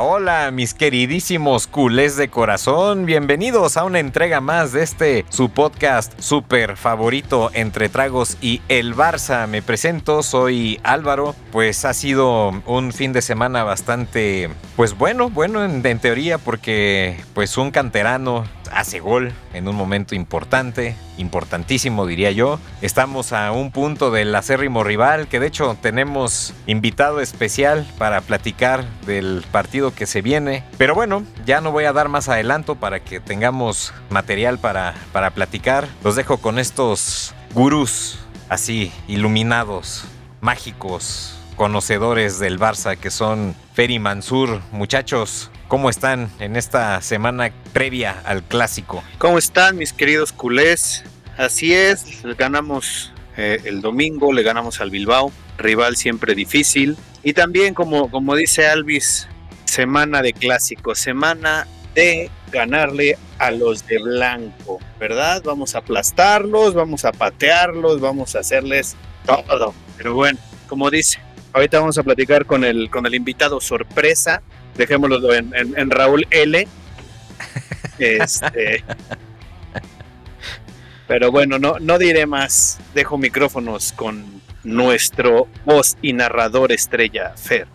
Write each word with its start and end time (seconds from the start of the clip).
Hola, 0.00 0.50
mis 0.52 0.74
queridísimos 0.74 1.66
culés 1.66 2.16
de 2.16 2.28
corazón. 2.28 3.04
Bienvenidos 3.04 3.76
a 3.76 3.84
una 3.84 3.98
entrega 3.98 4.40
más 4.40 4.72
de 4.72 4.82
este 4.82 5.24
su 5.28 5.50
podcast 5.50 6.18
súper 6.20 6.76
favorito 6.76 7.50
entre 7.52 7.88
tragos 7.88 8.38
y 8.40 8.62
el 8.68 8.94
Barça. 8.94 9.46
Me 9.46 9.60
presento, 9.60 10.22
soy 10.22 10.80
Álvaro. 10.82 11.34
Pues 11.50 11.84
ha 11.84 11.92
sido 11.94 12.62
un 12.64 12.92
fin 12.92 13.12
de 13.12 13.22
semana 13.22 13.64
bastante, 13.64 14.50
pues 14.76 14.96
bueno, 14.96 15.28
bueno 15.28 15.64
en, 15.64 15.84
en 15.84 15.98
teoría, 15.98 16.38
porque 16.38 17.16
pues 17.34 17.58
un 17.58 17.70
canterano 17.70 18.44
hace 18.72 19.00
gol 19.00 19.32
en 19.52 19.68
un 19.68 19.76
momento 19.76 20.14
importante, 20.14 20.96
importantísimo 21.18 22.06
diría 22.06 22.30
yo. 22.30 22.58
Estamos 22.80 23.32
a 23.32 23.52
un 23.52 23.70
punto 23.70 24.10
del 24.10 24.34
acérrimo 24.34 24.84
rival, 24.84 25.28
que 25.28 25.40
de 25.40 25.46
hecho 25.46 25.76
tenemos 25.80 26.54
invitado 26.66 27.20
especial 27.20 27.86
para 27.98 28.20
platicar 28.20 28.84
del 29.06 29.44
partido 29.52 29.94
que 29.94 30.06
se 30.06 30.22
viene. 30.22 30.64
Pero 30.78 30.94
bueno, 30.94 31.24
ya 31.44 31.60
no 31.60 31.72
voy 31.72 31.84
a 31.84 31.92
dar 31.92 32.08
más 32.08 32.28
adelanto 32.28 32.76
para 32.76 33.00
que 33.00 33.20
tengamos 33.20 33.92
material 34.10 34.58
para, 34.58 34.94
para 35.12 35.30
platicar. 35.30 35.86
Los 36.02 36.16
dejo 36.16 36.38
con 36.38 36.58
estos 36.58 37.34
gurús 37.54 38.18
así, 38.48 38.92
iluminados, 39.08 40.04
mágicos, 40.40 41.38
conocedores 41.56 42.38
del 42.38 42.58
Barça 42.58 42.96
que 42.96 43.10
son 43.10 43.54
Ferry 43.74 43.98
Mansur. 43.98 44.60
Muchachos, 44.72 45.50
¿Cómo 45.72 45.88
están 45.88 46.30
en 46.38 46.56
esta 46.56 47.00
semana 47.00 47.50
previa 47.72 48.20
al 48.26 48.42
clásico? 48.42 49.02
¿Cómo 49.16 49.38
están 49.38 49.78
mis 49.78 49.94
queridos 49.94 50.30
culés? 50.30 51.02
Así 51.38 51.72
es, 51.72 52.22
ganamos 52.36 53.10
eh, 53.38 53.58
el 53.64 53.80
domingo, 53.80 54.34
le 54.34 54.42
ganamos 54.42 54.82
al 54.82 54.90
Bilbao, 54.90 55.32
rival 55.56 55.96
siempre 55.96 56.34
difícil. 56.34 56.98
Y 57.22 57.32
también, 57.32 57.72
como, 57.72 58.10
como 58.10 58.36
dice 58.36 58.66
Alvis, 58.66 59.28
semana 59.64 60.20
de 60.20 60.34
clásico, 60.34 60.94
semana 60.94 61.66
de 61.94 62.30
ganarle 62.50 63.16
a 63.38 63.50
los 63.50 63.86
de 63.86 63.98
blanco, 63.98 64.78
¿verdad? 65.00 65.40
Vamos 65.42 65.74
a 65.74 65.78
aplastarlos, 65.78 66.74
vamos 66.74 67.06
a 67.06 67.12
patearlos, 67.12 67.98
vamos 67.98 68.36
a 68.36 68.40
hacerles 68.40 68.94
todo. 69.24 69.72
Pero 69.96 70.12
bueno, 70.12 70.38
como 70.68 70.90
dice, 70.90 71.18
ahorita 71.54 71.80
vamos 71.80 71.96
a 71.96 72.02
platicar 72.02 72.44
con 72.44 72.62
el, 72.62 72.90
con 72.90 73.06
el 73.06 73.14
invitado 73.14 73.58
sorpresa 73.58 74.42
dejémoslo 74.76 75.34
en, 75.34 75.90
Raúl 75.90 76.26
L. 76.30 76.66
Este, 77.98 78.82
pero 81.06 81.30
bueno, 81.30 81.58
no, 81.58 81.78
no 81.78 81.98
diré 81.98 82.26
más. 82.26 82.78
Dejo 82.94 83.18
micrófonos 83.18 83.92
con 83.92 84.24
nuestro 84.64 85.48
voz 85.64 85.96
y 86.02 86.12
narrador 86.12 86.72
estrella, 86.72 87.34
Fer. 87.36 87.66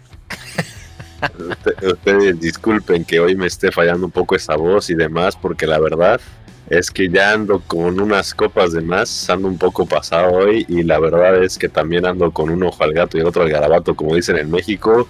Ustedes 1.81 2.39
disculpen 2.39 3.03
que 3.03 3.19
hoy 3.19 3.35
me 3.35 3.47
esté 3.47 3.71
fallando 3.71 4.05
un 4.05 4.11
poco 4.11 4.35
esa 4.35 4.55
voz 4.55 4.89
y 4.89 4.95
demás, 4.95 5.35
porque 5.35 5.65
la 5.65 5.79
verdad 5.79 6.21
es 6.69 6.91
que 6.91 7.09
ya 7.09 7.31
ando 7.31 7.59
con 7.61 7.99
unas 7.99 8.33
copas 8.33 8.73
de 8.73 8.81
más, 8.81 9.29
ando 9.29 9.47
un 9.47 9.57
poco 9.57 9.85
pasado 9.85 10.31
hoy 10.31 10.65
y 10.67 10.83
la 10.83 10.99
verdad 10.99 11.41
es 11.43 11.57
que 11.57 11.69
también 11.69 12.05
ando 12.05 12.31
con 12.31 12.49
un 12.49 12.61
ojo 12.63 12.83
al 12.83 12.93
gato 12.93 13.17
y 13.17 13.21
otro 13.21 13.43
al 13.43 13.49
garabato, 13.49 13.95
como 13.95 14.15
dicen 14.15 14.37
en 14.37 14.51
México. 14.51 15.07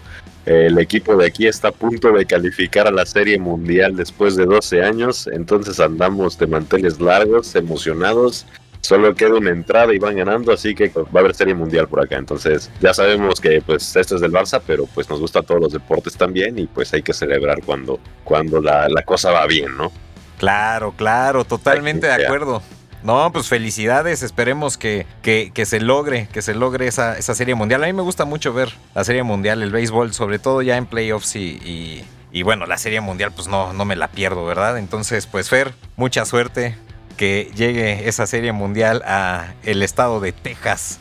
El 0.48 0.80
equipo 0.80 1.18
de 1.18 1.26
aquí 1.26 1.46
está 1.46 1.68
a 1.68 1.72
punto 1.74 2.10
de 2.14 2.26
calificar 2.26 2.88
a 2.88 2.92
la 2.92 3.06
Serie 3.06 3.38
Mundial 3.38 3.98
después 3.98 4.38
de 4.38 4.46
12 4.46 4.82
años, 4.82 5.28
entonces 5.34 5.78
andamos 5.82 6.40
de 6.40 6.48
manteles 6.48 7.02
largos, 7.02 7.54
emocionados. 7.54 8.46
Solo 8.80 9.14
queda 9.14 9.36
una 9.36 9.50
entrada 9.50 9.94
y 9.94 10.00
van 10.00 10.16
ganando, 10.16 10.54
así 10.54 10.74
que 10.74 10.88
va 10.88 11.04
a 11.16 11.20
haber 11.20 11.36
Serie 11.36 11.54
Mundial 11.54 11.90
por 11.90 12.00
acá. 12.00 12.16
Entonces 12.16 12.72
ya 12.80 12.94
sabemos 12.94 13.42
que 13.42 13.62
pues 13.62 13.94
esto 13.94 14.16
es 14.16 14.22
del 14.22 14.32
Barça, 14.32 14.62
pero 14.66 14.86
pues 14.86 15.10
nos 15.10 15.20
gusta 15.20 15.42
todos 15.42 15.60
los 15.60 15.74
deportes 15.74 16.16
también 16.16 16.58
y 16.58 16.66
pues 16.66 16.94
hay 16.94 17.02
que 17.02 17.12
celebrar 17.12 17.62
cuando, 17.66 18.00
cuando 18.24 18.62
la, 18.62 18.88
la 18.88 19.02
cosa 19.02 19.32
va 19.32 19.46
bien, 19.48 19.76
¿no? 19.76 19.92
Claro, 20.38 20.94
claro, 20.96 21.44
totalmente 21.44 22.08
de 22.08 22.26
acuerdo. 22.26 22.62
No, 23.04 23.32
pues 23.32 23.48
felicidades, 23.48 24.24
esperemos 24.24 24.78
que, 24.78 25.06
que, 25.22 25.66
se 25.66 25.80
logre, 25.80 26.28
que 26.34 26.42
se 26.42 26.56
logre 26.56 26.88
esa, 26.88 27.18
esa, 27.18 27.36
serie 27.36 27.56
mundial. 27.56 27.84
A 27.84 27.88
mí 27.88 27.94
me 27.94 28.02
gusta 28.02 28.26
mucho 28.26 28.54
ver 28.54 28.74
la 28.96 29.04
serie 29.04 29.24
mundial, 29.24 29.62
el 29.62 29.72
béisbol, 29.72 30.14
sobre 30.14 30.40
todo 30.40 30.62
ya 30.62 30.78
en 30.78 30.88
playoffs 30.88 31.36
y, 31.36 32.04
y, 32.32 32.44
bueno, 32.44 32.66
la 32.66 32.78
serie 32.78 33.02
mundial 33.02 33.32
pues 33.34 33.48
no, 33.48 33.74
no 33.74 33.86
me 33.86 33.96
la 33.96 34.10
pierdo, 34.10 34.46
¿verdad? 34.46 34.78
Entonces, 34.78 35.28
pues 35.28 35.50
Fer, 35.50 35.74
mucha 35.96 36.26
suerte 36.26 36.76
que 37.18 37.52
llegue 37.56 38.08
esa 38.08 38.28
serie 38.28 38.52
mundial 38.52 39.04
a 39.06 39.54
el 39.64 39.84
estado 39.84 40.20
de 40.20 40.32
Texas. 40.32 41.00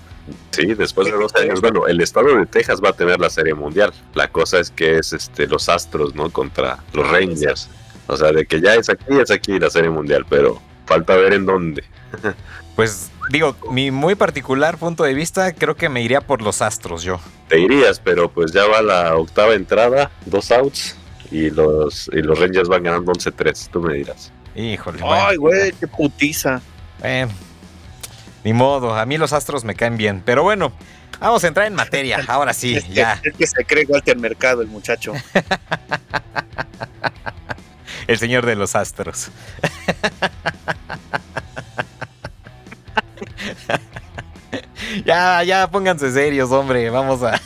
Sí, 0.51 0.75
después 0.75 1.07
de 1.07 1.13
dos 1.13 1.35
años, 1.37 1.61
bueno, 1.61 1.87
el 1.87 2.01
estado 2.01 2.35
de 2.37 2.47
Texas 2.47 2.81
va 2.83 2.91
a 2.91 2.93
tener 2.93 3.21
la 3.21 3.31
serie 3.31 3.55
mundial. 3.55 3.93
La 4.15 4.29
cosa 4.29 4.59
es 4.59 4.71
que 4.71 4.99
es 4.99 5.13
este 5.13 5.47
los 5.47 5.69
Astros, 5.69 6.15
¿no? 6.15 6.31
Contra 6.31 6.79
los 6.93 7.09
Rangers. 7.09 7.69
O 8.09 8.17
sea, 8.17 8.33
de 8.33 8.47
que 8.47 8.61
ya 8.61 8.75
es 8.75 8.89
aquí, 8.89 9.19
es 9.21 9.31
aquí 9.31 9.59
la 9.59 9.71
serie 9.71 9.91
mundial, 9.91 10.25
pero 10.29 10.61
falta 10.87 11.17
ver 11.17 11.35
en 11.35 11.47
dónde. 11.47 11.85
Pues 12.75 13.11
digo, 13.31 13.57
mi 13.71 13.91
muy 13.91 14.15
particular 14.15 14.79
punto 14.79 15.05
de 15.05 15.15
vista, 15.15 15.53
creo 15.53 15.77
que 15.77 15.89
me 15.89 16.03
iría 16.03 16.21
por 16.21 16.43
los 16.43 16.63
Astros 16.63 17.03
yo. 17.03 17.21
Te 17.49 17.59
irías, 17.59 18.01
pero 18.01 18.31
pues 18.31 18.53
ya 18.53 18.67
va 18.67 18.83
la 18.83 19.17
octava 19.17 19.55
entrada, 19.55 20.11
dos 20.25 20.51
outs, 20.51 20.97
y 21.31 21.51
los, 21.51 22.11
y 22.13 22.23
los 22.23 22.39
Rangers 22.39 22.69
van 22.69 22.83
ganando 22.85 23.13
11-3, 23.13 23.69
tú 23.71 23.81
me 23.81 23.95
dirás. 23.95 24.33
Híjole. 24.55 25.01
Ay, 25.05 25.37
güey, 25.37 25.73
qué 25.73 25.87
putiza. 25.87 26.61
ni 28.45 28.53
modo, 28.53 28.95
a 28.95 29.05
mí 29.07 29.19
los 29.19 29.33
Astros 29.33 29.65
me 29.65 29.75
caen 29.75 29.97
bien, 29.97 30.23
pero 30.25 30.43
bueno. 30.43 30.73
Vamos 31.19 31.43
a 31.45 31.49
entrar 31.49 31.67
en 31.67 31.75
materia, 31.75 32.23
ahora 32.29 32.53
sí, 32.53 32.79
ya. 32.91 33.19
es 33.23 33.35
que 33.35 33.47
se 33.47 33.65
cree 33.65 33.87
Walter 33.87 34.19
Mercado 34.19 34.61
el 34.61 34.69
muchacho. 34.69 35.15
el 38.07 38.19
señor 38.19 38.47
de 38.47 38.57
los 38.57 38.75
astros. 38.75 39.29
ya, 45.05 45.43
ya, 45.43 45.69
pónganse 45.71 46.11
serios, 46.13 46.51
hombre. 46.51 46.91
Vamos 46.91 47.23
a, 47.23 47.41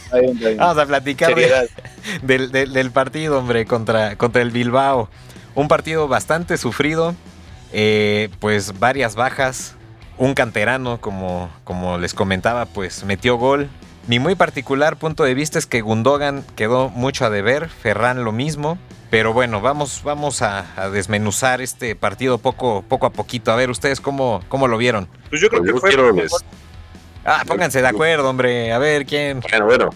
Vamos 0.57 0.79
a 0.79 0.87
platicar 0.87 1.35
del, 2.23 2.91
partido, 2.93 3.39
hombre, 3.39 3.67
contra, 3.67 4.17
contra 4.17 4.43
el 4.43 4.51
Bilbao. 4.51 5.09
Un 5.55 5.69
partido 5.69 6.09
bastante 6.09 6.57
sufrido, 6.59 7.15
eh, 7.73 8.29
pues 8.39 8.79
varias 8.79 9.15
bajas. 9.15 9.75
Un 10.19 10.35
canterano, 10.35 11.01
como, 11.01 11.51
como 11.65 11.97
les 11.97 12.13
comentaba, 12.13 12.67
pues 12.67 13.05
metió 13.05 13.37
gol. 13.37 13.71
Mi 14.07 14.19
muy 14.19 14.35
particular 14.35 14.97
punto 14.97 15.25
de 15.25 15.35
vista 15.35 15.59
es 15.59 15.67
que 15.67 15.81
Gundogan 15.81 16.45
quedó 16.57 16.91
mucho 16.91 17.25
a 17.25 17.31
deber, 17.31 17.69
Ferran 17.69 18.25
lo 18.25 18.33
mismo. 18.33 18.79
Pero 19.11 19.33
bueno, 19.33 19.61
vamos, 19.61 20.03
vamos 20.05 20.41
a, 20.41 20.91
desmenuzar 20.93 21.61
este 21.61 21.97
partido 21.97 22.39
poco, 22.39 22.85
poco 22.89 23.07
a 23.07 23.11
poquito. 23.11 23.51
A 23.51 23.57
ver, 23.57 23.69
¿ustedes 23.69 24.01
cómo, 24.01 24.41
cómo 24.49 24.69
lo 24.69 24.79
vieron? 24.79 25.09
Pues 25.29 25.41
yo 25.41 25.49
creo 25.49 25.63
que 25.63 25.73
fue... 25.75 25.91
Ah, 27.25 27.45
pónganse 27.47 27.83
de 27.83 27.89
acuerdo, 27.89 28.31
hombre. 28.31 28.73
A 28.73 28.79
ver, 28.79 29.05
¿quién? 29.05 29.41
Bueno, 29.41 29.67
bueno. 29.67 29.91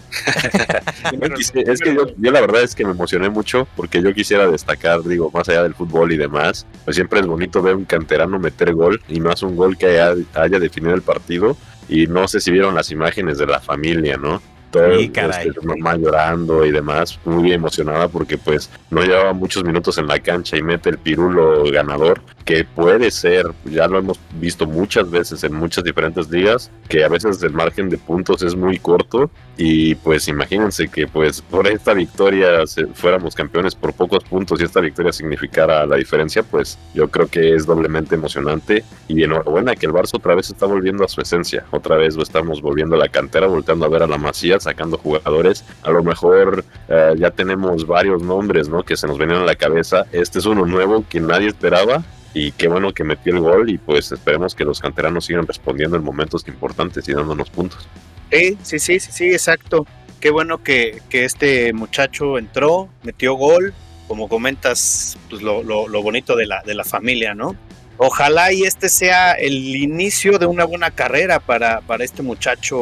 es 1.55 1.81
que 1.81 1.95
yo, 1.95 2.05
la 2.31 2.41
verdad 2.41 2.61
es 2.61 2.75
que 2.75 2.85
me 2.85 2.91
emocioné 2.91 3.29
mucho 3.29 3.67
porque 3.75 4.03
yo 4.03 4.13
quisiera 4.13 4.47
destacar, 4.47 5.01
digo, 5.03 5.31
más 5.33 5.49
allá 5.49 5.63
del 5.63 5.73
fútbol 5.73 6.11
y 6.11 6.17
demás, 6.17 6.67
pues 6.83 6.95
siempre 6.95 7.21
es 7.21 7.25
bonito 7.25 7.63
ver 7.63 7.75
un 7.75 7.85
canterano 7.85 8.37
meter 8.37 8.73
gol 8.73 9.01
y 9.07 9.19
más 9.21 9.41
un 9.41 9.55
gol 9.55 9.75
que 9.75 9.87
haya, 9.87 10.13
haya 10.35 10.59
definido 10.59 10.93
el 10.93 11.01
partido. 11.01 11.57
Y 11.89 12.05
no 12.07 12.27
sé 12.27 12.39
si 12.39 12.51
vieron 12.51 12.75
las 12.75 12.91
imágenes 12.91 13.37
de 13.37 13.47
la 13.47 13.59
familia, 13.59 14.17
¿no? 14.17 14.41
Sí, 14.75 15.11
este, 15.15 15.51
mamá 15.63 15.95
llorando 15.97 16.65
y 16.65 16.71
demás, 16.71 17.19
muy 17.25 17.51
emocionada 17.51 18.07
porque 18.07 18.37
pues 18.37 18.69
no 18.89 19.01
llevaba 19.01 19.33
muchos 19.33 19.63
minutos 19.63 19.97
en 19.97 20.07
la 20.07 20.19
cancha 20.19 20.57
y 20.57 20.63
mete 20.63 20.89
el 20.89 20.97
pirulo 20.97 21.63
ganador, 21.71 22.21
que 22.43 22.63
puede 22.63 23.11
ser, 23.11 23.47
ya 23.65 23.87
lo 23.87 23.99
hemos 23.99 24.19
visto 24.39 24.67
muchas 24.67 25.09
veces 25.09 25.43
en 25.43 25.53
muchas 25.53 25.83
diferentes 25.83 26.29
ligas, 26.29 26.71
que 26.87 27.03
a 27.03 27.09
veces 27.09 27.41
el 27.43 27.53
margen 27.53 27.89
de 27.89 27.97
puntos 27.97 28.41
es 28.43 28.55
muy 28.55 28.77
corto 28.77 29.29
y 29.57 29.95
pues 29.95 30.27
imagínense 30.27 30.87
que 30.89 31.07
pues 31.07 31.41
por 31.41 31.67
esta 31.67 31.93
victoria 31.93 32.63
fuéramos 32.93 33.35
campeones 33.35 33.73
por 33.73 33.93
pocos 33.93 34.23
puntos 34.23 34.59
y 34.59 34.65
esta 34.65 34.81
victoria 34.81 35.13
significara 35.13 35.85
la 35.85 35.95
diferencia, 35.95 36.43
pues 36.43 36.77
yo 36.93 37.09
creo 37.09 37.27
que 37.27 37.55
es 37.55 37.65
doblemente 37.65 38.15
emocionante 38.15 38.83
y 39.07 39.23
enhorabuena 39.23 39.75
que 39.75 39.85
el 39.85 39.93
Barça 39.93 40.15
otra 40.15 40.35
vez 40.35 40.49
está 40.49 40.65
volviendo 40.65 41.03
a 41.03 41.07
su 41.07 41.21
esencia, 41.21 41.65
otra 41.71 41.97
vez 41.97 42.15
lo 42.15 42.23
estamos 42.23 42.61
volviendo 42.61 42.95
a 42.95 42.99
la 42.99 43.09
cantera, 43.09 43.47
volteando 43.47 43.85
a 43.85 43.89
ver 43.89 44.03
a 44.03 44.07
la 44.07 44.17
Masía, 44.17 44.59
sacando 44.65 44.97
jugadores. 44.97 45.63
A 45.83 45.91
lo 45.91 46.03
mejor 46.03 46.65
eh, 46.89 47.13
ya 47.17 47.31
tenemos 47.31 47.87
varios 47.87 48.21
nombres, 48.21 48.69
¿no? 48.69 48.83
Que 48.83 48.97
se 48.97 49.07
nos 49.07 49.17
venían 49.17 49.39
a 49.41 49.45
la 49.45 49.55
cabeza. 49.55 50.05
Este 50.11 50.39
es 50.39 50.45
uno 50.45 50.65
nuevo 50.65 51.05
que 51.09 51.19
nadie 51.19 51.47
esperaba 51.47 52.03
y 52.33 52.51
qué 52.51 52.67
bueno 52.67 52.93
que 52.93 53.03
metió 53.03 53.33
el 53.33 53.39
gol 53.39 53.69
y 53.69 53.77
pues 53.77 54.11
esperemos 54.11 54.53
que 54.53 54.65
los 54.65 54.79
canteranos 54.79 55.25
sigan 55.25 55.47
respondiendo 55.47 55.95
en 55.95 56.03
momentos 56.03 56.45
importantes 56.47 57.07
y 57.07 57.13
dándonos 57.13 57.49
puntos. 57.49 57.87
Sí, 58.31 58.57
sí, 58.61 58.79
sí, 58.79 58.99
sí, 58.99 59.11
sí, 59.11 59.25
exacto. 59.31 59.87
Qué 60.19 60.29
bueno 60.31 60.61
que, 60.61 61.01
que 61.09 61.23
este 61.23 61.71
muchacho 61.71 62.37
entró, 62.37 62.89
metió 63.03 63.35
gol, 63.35 63.73
como 64.07 64.27
comentas, 64.27 65.17
pues 65.29 65.41
lo, 65.41 65.63
lo, 65.63 65.87
lo 65.87 66.01
bonito 66.03 66.35
de 66.35 66.45
la, 66.45 66.61
de 66.63 66.73
la 66.73 66.83
familia, 66.83 67.33
¿no? 67.33 67.55
Ojalá 67.97 68.51
y 68.51 68.63
este 68.63 68.89
sea 68.89 69.33
el 69.33 69.53
inicio 69.53 70.37
de 70.37 70.45
una 70.45 70.65
buena 70.65 70.91
carrera 70.91 71.39
para, 71.39 71.81
para 71.81 72.03
este 72.03 72.21
muchacho 72.21 72.77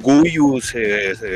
Guyus, 0.00 0.72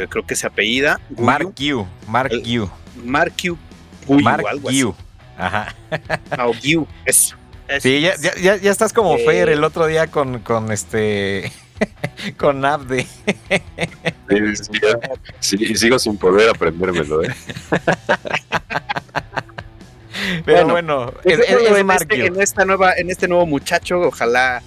creo 0.09 0.27
que 0.27 0.35
se 0.35 0.47
apellida. 0.47 1.01
Mark 1.17 1.55
Yu, 1.57 1.87
Mark 2.09 2.31
Yu. 2.43 2.71
Marquiu 3.05 3.59
Guiu, 4.07 4.95
Ajá. 5.37 5.75
Ah, 6.31 6.47
Guiu, 6.63 6.87
eso. 7.05 7.37
Sí, 7.81 8.01
ya, 8.01 8.15
ya, 8.41 8.57
ya, 8.57 8.71
estás 8.71 8.93
como 8.93 9.19
Fer 9.19 9.49
el 9.49 9.65
otro 9.65 9.87
día 9.87 10.07
con, 10.07 10.39
con 10.39 10.71
este. 10.71 11.51
con 12.39 12.65
Abde. 12.65 13.07
Sí, 15.41 15.59
sí, 15.59 15.75
sigo 15.75 15.99
sin 15.99 16.17
poder 16.17 16.49
aprendérmelo, 16.49 17.25
¿eh? 17.25 17.35
Pero 20.45 20.69
bueno, 20.69 21.13
es, 21.25 21.39
en, 21.49 21.91
este, 21.91 22.27
en, 22.27 22.41
esta 22.41 22.65
nueva, 22.65 22.95
en 22.97 23.11
este 23.11 23.29
nuevo 23.29 23.47
muchacho, 23.47 24.01
ojalá, 24.01 24.63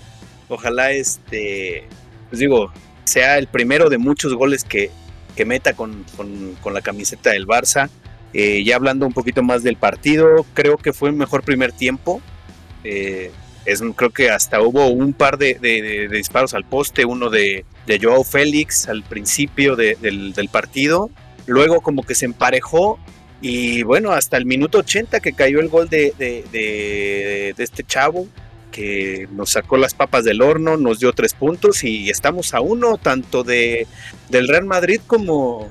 ojalá 0.47 0.91
este, 0.91 1.85
pues 2.29 2.39
digo, 2.39 2.71
sea 3.03 3.37
el 3.37 3.47
primero 3.47 3.89
de 3.89 3.97
muchos 3.97 4.33
goles 4.33 4.63
que, 4.63 4.91
que 5.35 5.45
meta 5.45 5.73
con, 5.73 6.05
con, 6.15 6.73
la 6.73 6.81
camiseta 6.81 7.31
del 7.31 7.47
Barça. 7.47 7.89
Eh, 8.33 8.63
ya 8.63 8.75
hablando 8.75 9.07
un 9.07 9.13
poquito 9.13 9.41
más 9.41 9.63
del 9.63 9.75
partido, 9.75 10.45
creo 10.53 10.77
que 10.77 10.93
fue 10.93 11.09
un 11.09 11.17
mejor 11.17 11.43
primer 11.43 11.71
tiempo. 11.71 12.21
Eh, 12.83 13.31
es, 13.65 13.81
creo 13.95 14.11
que 14.11 14.29
hasta 14.29 14.61
hubo 14.61 14.87
un 14.87 15.13
par 15.13 15.37
de, 15.37 16.07
disparos 16.11 16.53
al 16.53 16.65
poste, 16.65 17.05
uno 17.05 17.29
de, 17.29 17.65
de 17.87 17.99
Joao 17.99 18.23
Félix 18.23 18.87
al 18.87 19.03
principio 19.03 19.75
del, 19.75 20.33
del, 20.33 20.49
partido. 20.49 21.09
Luego 21.45 21.81
como 21.81 22.03
que 22.03 22.15
se 22.15 22.25
emparejó 22.25 22.99
y 23.41 23.83
bueno, 23.83 24.11
hasta 24.11 24.37
el 24.37 24.45
minuto 24.45 24.79
80 24.79 25.19
que 25.21 25.33
cayó 25.33 25.59
el 25.59 25.69
gol 25.69 25.87
de, 25.89 26.13
de, 26.17 27.53
este 27.57 27.83
chavo, 27.83 28.27
que 28.71 29.27
nos 29.31 29.51
sacó 29.51 29.77
las 29.77 29.93
papas 29.93 30.25
del 30.25 30.41
horno, 30.41 30.77
nos 30.77 30.99
dio 30.99 31.13
tres 31.13 31.33
puntos 31.33 31.83
y 31.83 32.09
estamos 32.09 32.53
a 32.53 32.59
uno, 32.59 32.97
tanto 32.97 33.43
de, 33.43 33.87
del 34.29 34.47
Real 34.47 34.65
Madrid 34.65 34.99
como, 35.07 35.69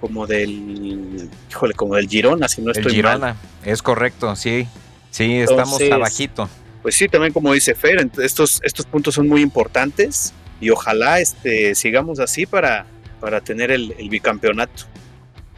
como 0.00 0.26
del, 0.26 1.28
híjole, 1.50 1.74
como 1.74 1.94
del 1.94 2.08
Girona, 2.08 2.48
si 2.48 2.62
no 2.62 2.72
estoy 2.72 2.94
Girona, 2.94 3.36
es 3.64 3.82
correcto, 3.82 4.34
sí, 4.34 4.66
sí, 5.10 5.36
estamos 5.36 5.80
abajito. 5.92 6.48
Pues 6.80 6.94
sí, 6.94 7.08
también 7.08 7.34
como 7.34 7.52
dice 7.52 7.74
Fer, 7.74 8.08
estos, 8.22 8.60
estos 8.64 8.86
puntos 8.86 9.14
son 9.14 9.28
muy 9.28 9.42
importantes 9.42 10.32
y 10.58 10.70
ojalá 10.70 11.20
este, 11.20 11.74
sigamos 11.74 12.18
así 12.18 12.46
para, 12.46 12.86
para 13.20 13.42
tener 13.42 13.70
el 13.70 14.08
bicampeonato. 14.08 14.84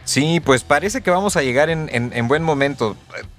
Sí, 0.04 0.40
pues 0.40 0.64
parece 0.64 1.00
que 1.00 1.10
vamos 1.10 1.36
a 1.36 1.42
llegar 1.42 1.70
en, 1.70 2.28
buen 2.28 2.42
momento. 2.42 2.96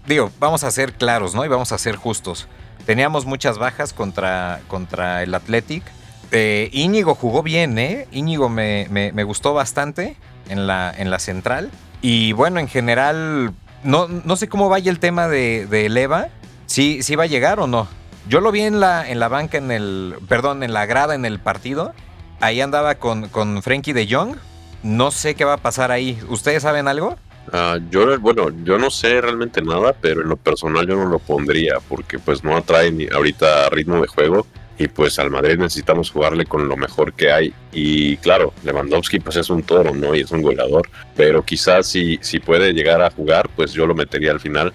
Digo, 0.08 0.32
vamos 0.40 0.64
a 0.64 0.72
ser 0.72 0.94
claros, 0.94 1.36
¿no? 1.36 1.44
Y 1.44 1.48
vamos 1.48 1.72
a 1.72 1.78
ser 1.78 1.96
justos. 1.96 2.48
Teníamos 2.86 3.26
muchas 3.26 3.58
bajas 3.58 3.94
contra, 3.94 4.62
contra 4.68 5.24
el 5.24 5.34
Athletic. 5.36 5.84
Eh, 6.32 6.70
Íñigo 6.72 7.16
jugó 7.16 7.44
bien, 7.44 7.78
¿eh? 7.78 8.08
Íñigo 8.12 8.50
me, 8.50 9.24
gustó 9.24 9.54
bastante 9.54 10.18
en 10.50 10.68
la, 10.68 10.94
en 10.98 11.12
la 11.12 11.20
central. 11.20 11.70
Y 12.02 12.32
bueno, 12.34 12.60
en 12.60 12.68
general, 12.68 13.54
no, 13.84 14.08
no 14.08 14.36
sé 14.36 14.48
cómo 14.48 14.70
vaya 14.70 14.90
el 14.90 15.00
tema 15.00 15.28
de, 15.28 15.68
de 15.68 15.90
Leva. 15.90 16.30
Si 16.66 17.16
va 17.16 17.24
a 17.24 17.28
llegar 17.28 17.60
o 17.60 17.68
no. 17.68 17.88
Yo 18.28 18.40
lo 18.40 18.52
vi 18.52 18.62
en 18.62 18.80
la, 18.80 19.08
en 19.08 19.20
la 19.20 19.28
banca, 19.28 19.58
en 19.58 19.70
el. 19.70 20.16
Perdón, 20.30 20.64
en 20.64 20.74
la 20.74 20.86
grada 20.86 21.14
en 21.14 21.26
el 21.26 21.40
partido. 21.40 21.94
Ahí 22.40 22.62
andaba 22.62 22.96
con, 22.96 23.28
con 23.30 23.62
Frankie 23.62 23.94
de 23.94 24.08
Jong 24.10 24.38
no 24.84 25.12
sé 25.12 25.36
qué 25.36 25.46
va 25.46 25.54
a 25.54 25.58
pasar 25.58 25.92
ahí. 25.92 26.20
¿Ustedes 26.30 26.64
saben 26.64 26.88
algo? 26.88 27.18
Uh, 27.52 27.80
yo, 27.90 28.20
bueno, 28.20 28.50
yo 28.64 28.78
no 28.78 28.90
sé 28.90 29.20
realmente 29.20 29.62
nada, 29.62 29.94
pero 30.00 30.22
en 30.22 30.30
lo 30.30 30.38
personal 30.38 30.88
yo 30.88 30.96
no 30.96 31.06
lo 31.06 31.20
pondría 31.20 31.80
porque 31.90 32.20
pues 32.20 32.44
no 32.44 32.56
atrae 32.56 32.92
ni 32.92 33.08
ahorita 33.08 33.70
ritmo 33.70 34.02
de 34.02 34.08
juego 34.08 34.48
y 34.78 34.88
pues 34.88 35.20
al 35.20 35.30
Madrid 35.30 35.58
necesitamos 35.58 36.10
jugarle 36.10 36.46
con 36.46 36.68
lo 36.68 36.78
mejor 36.78 37.14
que 37.14 37.32
hay 37.32 37.54
y 37.72 38.18
claro, 38.18 38.54
Lewandowski 38.64 39.20
pues 39.20 39.36
es 39.36 39.50
un 39.50 39.62
toro, 39.62 39.94
¿no? 39.94 40.16
Y 40.16 40.22
es 40.22 40.32
un 40.32 40.42
goleador, 40.42 40.90
pero 41.16 41.44
quizás 41.44 41.86
si, 41.88 42.18
si 42.22 42.40
puede 42.40 42.74
llegar 42.74 43.02
a 43.02 43.12
jugar 43.12 43.50
pues 43.56 43.74
yo 43.74 43.86
lo 43.86 43.94
metería 43.94 44.32
al 44.32 44.40
final 44.40 44.74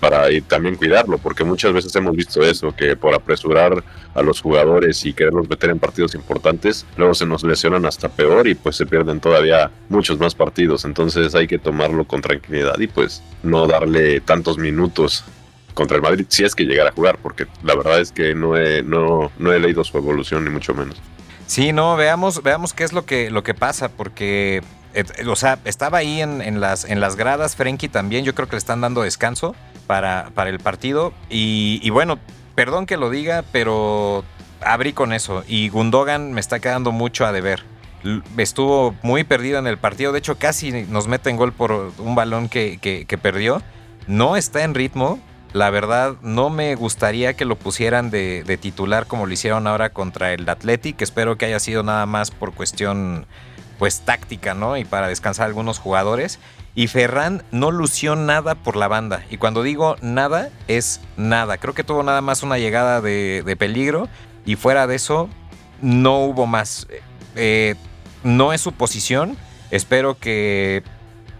para 0.00 0.26
también 0.42 0.76
cuidarlo, 0.76 1.18
porque 1.18 1.44
muchas 1.44 1.72
veces 1.72 1.94
hemos 1.96 2.14
visto 2.16 2.42
eso, 2.42 2.74
que 2.74 2.96
por 2.96 3.14
apresurar 3.14 3.82
a 4.14 4.22
los 4.22 4.40
jugadores 4.40 5.04
y 5.04 5.12
quererlos 5.12 5.48
meter 5.48 5.70
en 5.70 5.78
partidos 5.78 6.14
importantes, 6.14 6.86
luego 6.96 7.14
se 7.14 7.26
nos 7.26 7.42
lesionan 7.42 7.84
hasta 7.86 8.08
peor 8.08 8.46
y 8.48 8.54
pues 8.54 8.76
se 8.76 8.86
pierden 8.86 9.20
todavía 9.20 9.70
muchos 9.88 10.18
más 10.18 10.34
partidos. 10.34 10.84
Entonces 10.84 11.34
hay 11.34 11.46
que 11.46 11.58
tomarlo 11.58 12.04
con 12.04 12.20
tranquilidad 12.20 12.78
y 12.78 12.86
pues 12.86 13.22
no 13.42 13.66
darle 13.66 14.20
tantos 14.20 14.58
minutos 14.58 15.24
contra 15.74 15.96
el 15.96 16.02
Madrid 16.02 16.26
si 16.28 16.44
es 16.44 16.54
que 16.54 16.64
llegara 16.64 16.90
a 16.90 16.92
jugar, 16.92 17.18
porque 17.22 17.46
la 17.62 17.74
verdad 17.74 18.00
es 18.00 18.12
que 18.12 18.34
no 18.34 18.56
he, 18.56 18.82
no, 18.82 19.30
no 19.38 19.52
he 19.52 19.58
leído 19.58 19.84
su 19.84 19.98
evolución 19.98 20.44
ni 20.44 20.50
mucho 20.50 20.74
menos. 20.74 21.00
Sí, 21.46 21.72
no, 21.72 21.96
veamos, 21.96 22.42
veamos 22.42 22.72
qué 22.72 22.84
es 22.84 22.92
lo 22.92 23.04
que, 23.04 23.30
lo 23.30 23.42
que 23.42 23.52
pasa, 23.54 23.90
porque 23.90 24.62
o 25.26 25.36
sea, 25.36 25.58
estaba 25.64 25.98
ahí 25.98 26.20
en, 26.20 26.60
las, 26.60 26.84
en 26.84 27.00
las 27.00 27.16
gradas, 27.16 27.56
Frenkie 27.56 27.88
también, 27.88 28.24
yo 28.24 28.34
creo 28.34 28.48
que 28.48 28.52
le 28.52 28.58
están 28.58 28.80
dando 28.80 29.02
descanso 29.02 29.54
para, 29.86 30.30
para 30.34 30.50
el 30.50 30.60
partido. 30.60 31.12
Y, 31.28 31.88
bueno, 31.90 32.18
perdón 32.54 32.86
que 32.86 32.96
lo 32.96 33.10
diga, 33.10 33.44
pero 33.52 34.24
abrí 34.60 34.92
con 34.92 35.12
eso. 35.12 35.44
Y 35.46 35.68
Gundogan 35.68 36.32
me 36.32 36.40
está 36.40 36.60
quedando 36.60 36.92
mucho 36.92 37.26
a 37.26 37.32
deber. 37.32 37.62
Estuvo 38.36 38.94
muy 39.02 39.24
perdido 39.24 39.58
en 39.58 39.66
el 39.66 39.78
partido, 39.78 40.12
de 40.12 40.18
hecho 40.18 40.36
casi 40.36 40.70
nos 40.70 41.08
mete 41.08 41.30
en 41.30 41.36
gol 41.36 41.52
por 41.52 41.92
un 41.98 42.14
balón 42.14 42.48
que, 42.48 43.18
perdió. 43.20 43.62
No 44.06 44.36
está 44.36 44.62
en 44.64 44.74
ritmo, 44.74 45.18
la 45.54 45.70
verdad, 45.70 46.16
no 46.20 46.50
me 46.50 46.74
gustaría 46.74 47.32
que 47.32 47.46
lo 47.46 47.56
pusieran 47.56 48.10
de, 48.10 48.44
de, 48.44 48.58
titular 48.58 49.06
como 49.06 49.24
lo 49.24 49.32
hicieron 49.32 49.66
ahora 49.66 49.88
contra 49.90 50.34
el 50.34 50.46
Athletic. 50.46 51.00
Espero 51.00 51.38
que 51.38 51.46
haya 51.46 51.58
sido 51.58 51.82
nada 51.82 52.04
más 52.04 52.30
por 52.30 52.52
cuestión 52.52 53.26
pues 53.78 54.00
táctica, 54.00 54.54
¿no? 54.54 54.76
Y 54.76 54.84
para 54.84 55.08
descansar 55.08 55.46
algunos 55.46 55.78
jugadores. 55.78 56.38
Y 56.74 56.88
Ferran 56.88 57.44
no 57.52 57.70
lució 57.70 58.16
nada 58.16 58.56
por 58.56 58.76
la 58.76 58.88
banda. 58.88 59.24
Y 59.30 59.36
cuando 59.36 59.62
digo 59.62 59.96
nada, 60.00 60.50
es 60.66 61.00
nada. 61.16 61.58
Creo 61.58 61.74
que 61.74 61.84
tuvo 61.84 62.02
nada 62.02 62.20
más 62.20 62.42
una 62.42 62.58
llegada 62.58 63.00
de, 63.00 63.56
peligro. 63.58 64.08
Y 64.44 64.56
fuera 64.56 64.86
de 64.86 64.96
eso, 64.96 65.28
no 65.80 66.18
hubo 66.18 66.46
más. 66.46 66.88
Eh, 67.36 67.76
no 68.24 68.52
es 68.52 68.60
su 68.60 68.72
posición. 68.72 69.36
Espero 69.70 70.18
que, 70.18 70.82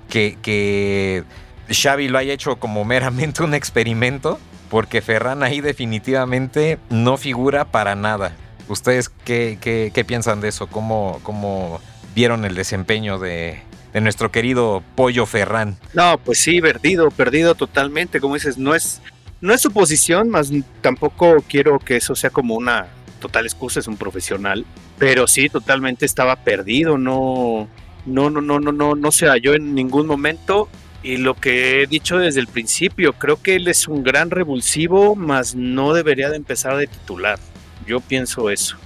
que, 0.08 0.38
que 0.40 1.24
Xavi 1.68 2.08
lo 2.08 2.18
haya 2.18 2.32
hecho 2.32 2.56
como 2.56 2.84
meramente 2.84 3.42
un 3.42 3.54
experimento. 3.54 4.38
Porque 4.70 5.02
Ferran 5.02 5.42
ahí 5.42 5.60
definitivamente 5.60 6.78
no 6.90 7.16
figura 7.16 7.64
para 7.64 7.96
nada. 7.96 8.32
¿Ustedes 8.68 9.08
qué, 9.08 9.58
qué, 9.60 9.90
qué 9.92 10.04
piensan 10.04 10.40
de 10.40 10.48
eso? 10.48 10.68
¿Cómo, 10.68 11.20
cómo 11.22 11.80
vieron 12.14 12.44
el 12.44 12.54
desempeño 12.54 13.18
de, 13.18 13.60
nuestro 14.00 14.30
querido 14.30 14.82
Pollo 14.94 15.26
Ferrán. 15.26 15.76
No, 15.92 16.18
pues 16.18 16.38
sí, 16.38 16.60
perdido, 16.60 17.10
perdido 17.10 17.54
totalmente. 17.54 18.20
Como 18.20 18.34
dices, 18.34 18.58
no 18.58 18.74
es, 18.74 19.00
no 19.40 19.52
es 19.52 19.60
su 19.60 19.72
posición, 19.72 20.30
más 20.30 20.50
tampoco 20.80 21.36
quiero 21.48 21.78
que 21.78 21.96
eso 21.96 22.14
sea 22.14 22.30
como 22.30 22.54
una 22.54 22.86
total 23.20 23.44
excusa, 23.44 23.80
es 23.80 23.86
un 23.86 23.96
profesional. 23.96 24.64
Pero 24.98 25.26
sí, 25.26 25.48
totalmente 25.48 26.06
estaba 26.06 26.36
perdido, 26.36 26.98
no, 26.98 27.68
no, 28.06 28.30
no, 28.30 28.40
no, 28.40 28.60
no, 28.60 28.72
no, 28.72 28.94
no 28.94 29.12
se 29.12 29.26
halló 29.26 29.54
en 29.54 29.74
ningún 29.74 30.06
momento. 30.06 30.68
Y 31.02 31.18
lo 31.18 31.34
que 31.34 31.82
he 31.82 31.86
dicho 31.86 32.16
desde 32.16 32.40
el 32.40 32.46
principio, 32.46 33.12
creo 33.12 33.40
que 33.42 33.56
él 33.56 33.68
es 33.68 33.88
un 33.88 34.02
gran 34.02 34.30
revulsivo, 34.30 35.14
más 35.14 35.54
no 35.54 35.92
debería 35.92 36.30
de 36.30 36.36
empezar 36.36 36.76
de 36.78 36.86
titular. 36.86 37.38
Yo 37.86 38.00
pienso 38.00 38.48
eso. 38.48 38.78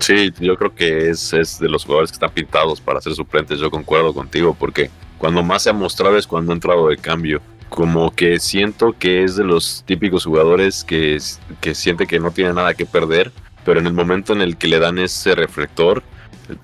Sí, 0.00 0.32
yo 0.40 0.56
creo 0.56 0.74
que 0.74 1.10
es, 1.10 1.32
es 1.32 1.58
de 1.58 1.68
los 1.68 1.84
jugadores 1.84 2.10
que 2.10 2.16
están 2.16 2.30
pintados 2.30 2.80
para 2.80 3.00
ser 3.00 3.14
suplentes. 3.14 3.58
Yo 3.58 3.70
concuerdo 3.70 4.12
contigo, 4.14 4.56
porque 4.58 4.90
cuando 5.18 5.42
más 5.42 5.62
se 5.62 5.70
ha 5.70 5.72
mostrado 5.72 6.16
es 6.16 6.26
cuando 6.26 6.52
ha 6.52 6.54
entrado 6.54 6.88
de 6.88 6.96
cambio. 6.96 7.40
Como 7.68 8.14
que 8.14 8.38
siento 8.38 8.94
que 8.96 9.24
es 9.24 9.36
de 9.36 9.44
los 9.44 9.82
típicos 9.86 10.24
jugadores 10.24 10.84
que, 10.84 11.18
que 11.60 11.74
siente 11.74 12.06
que 12.06 12.20
no 12.20 12.30
tiene 12.30 12.52
nada 12.52 12.74
que 12.74 12.86
perder, 12.86 13.32
pero 13.64 13.80
en 13.80 13.86
el 13.86 13.92
momento 13.92 14.32
en 14.32 14.40
el 14.40 14.56
que 14.56 14.68
le 14.68 14.78
dan 14.78 14.98
ese 14.98 15.34
reflector, 15.34 16.04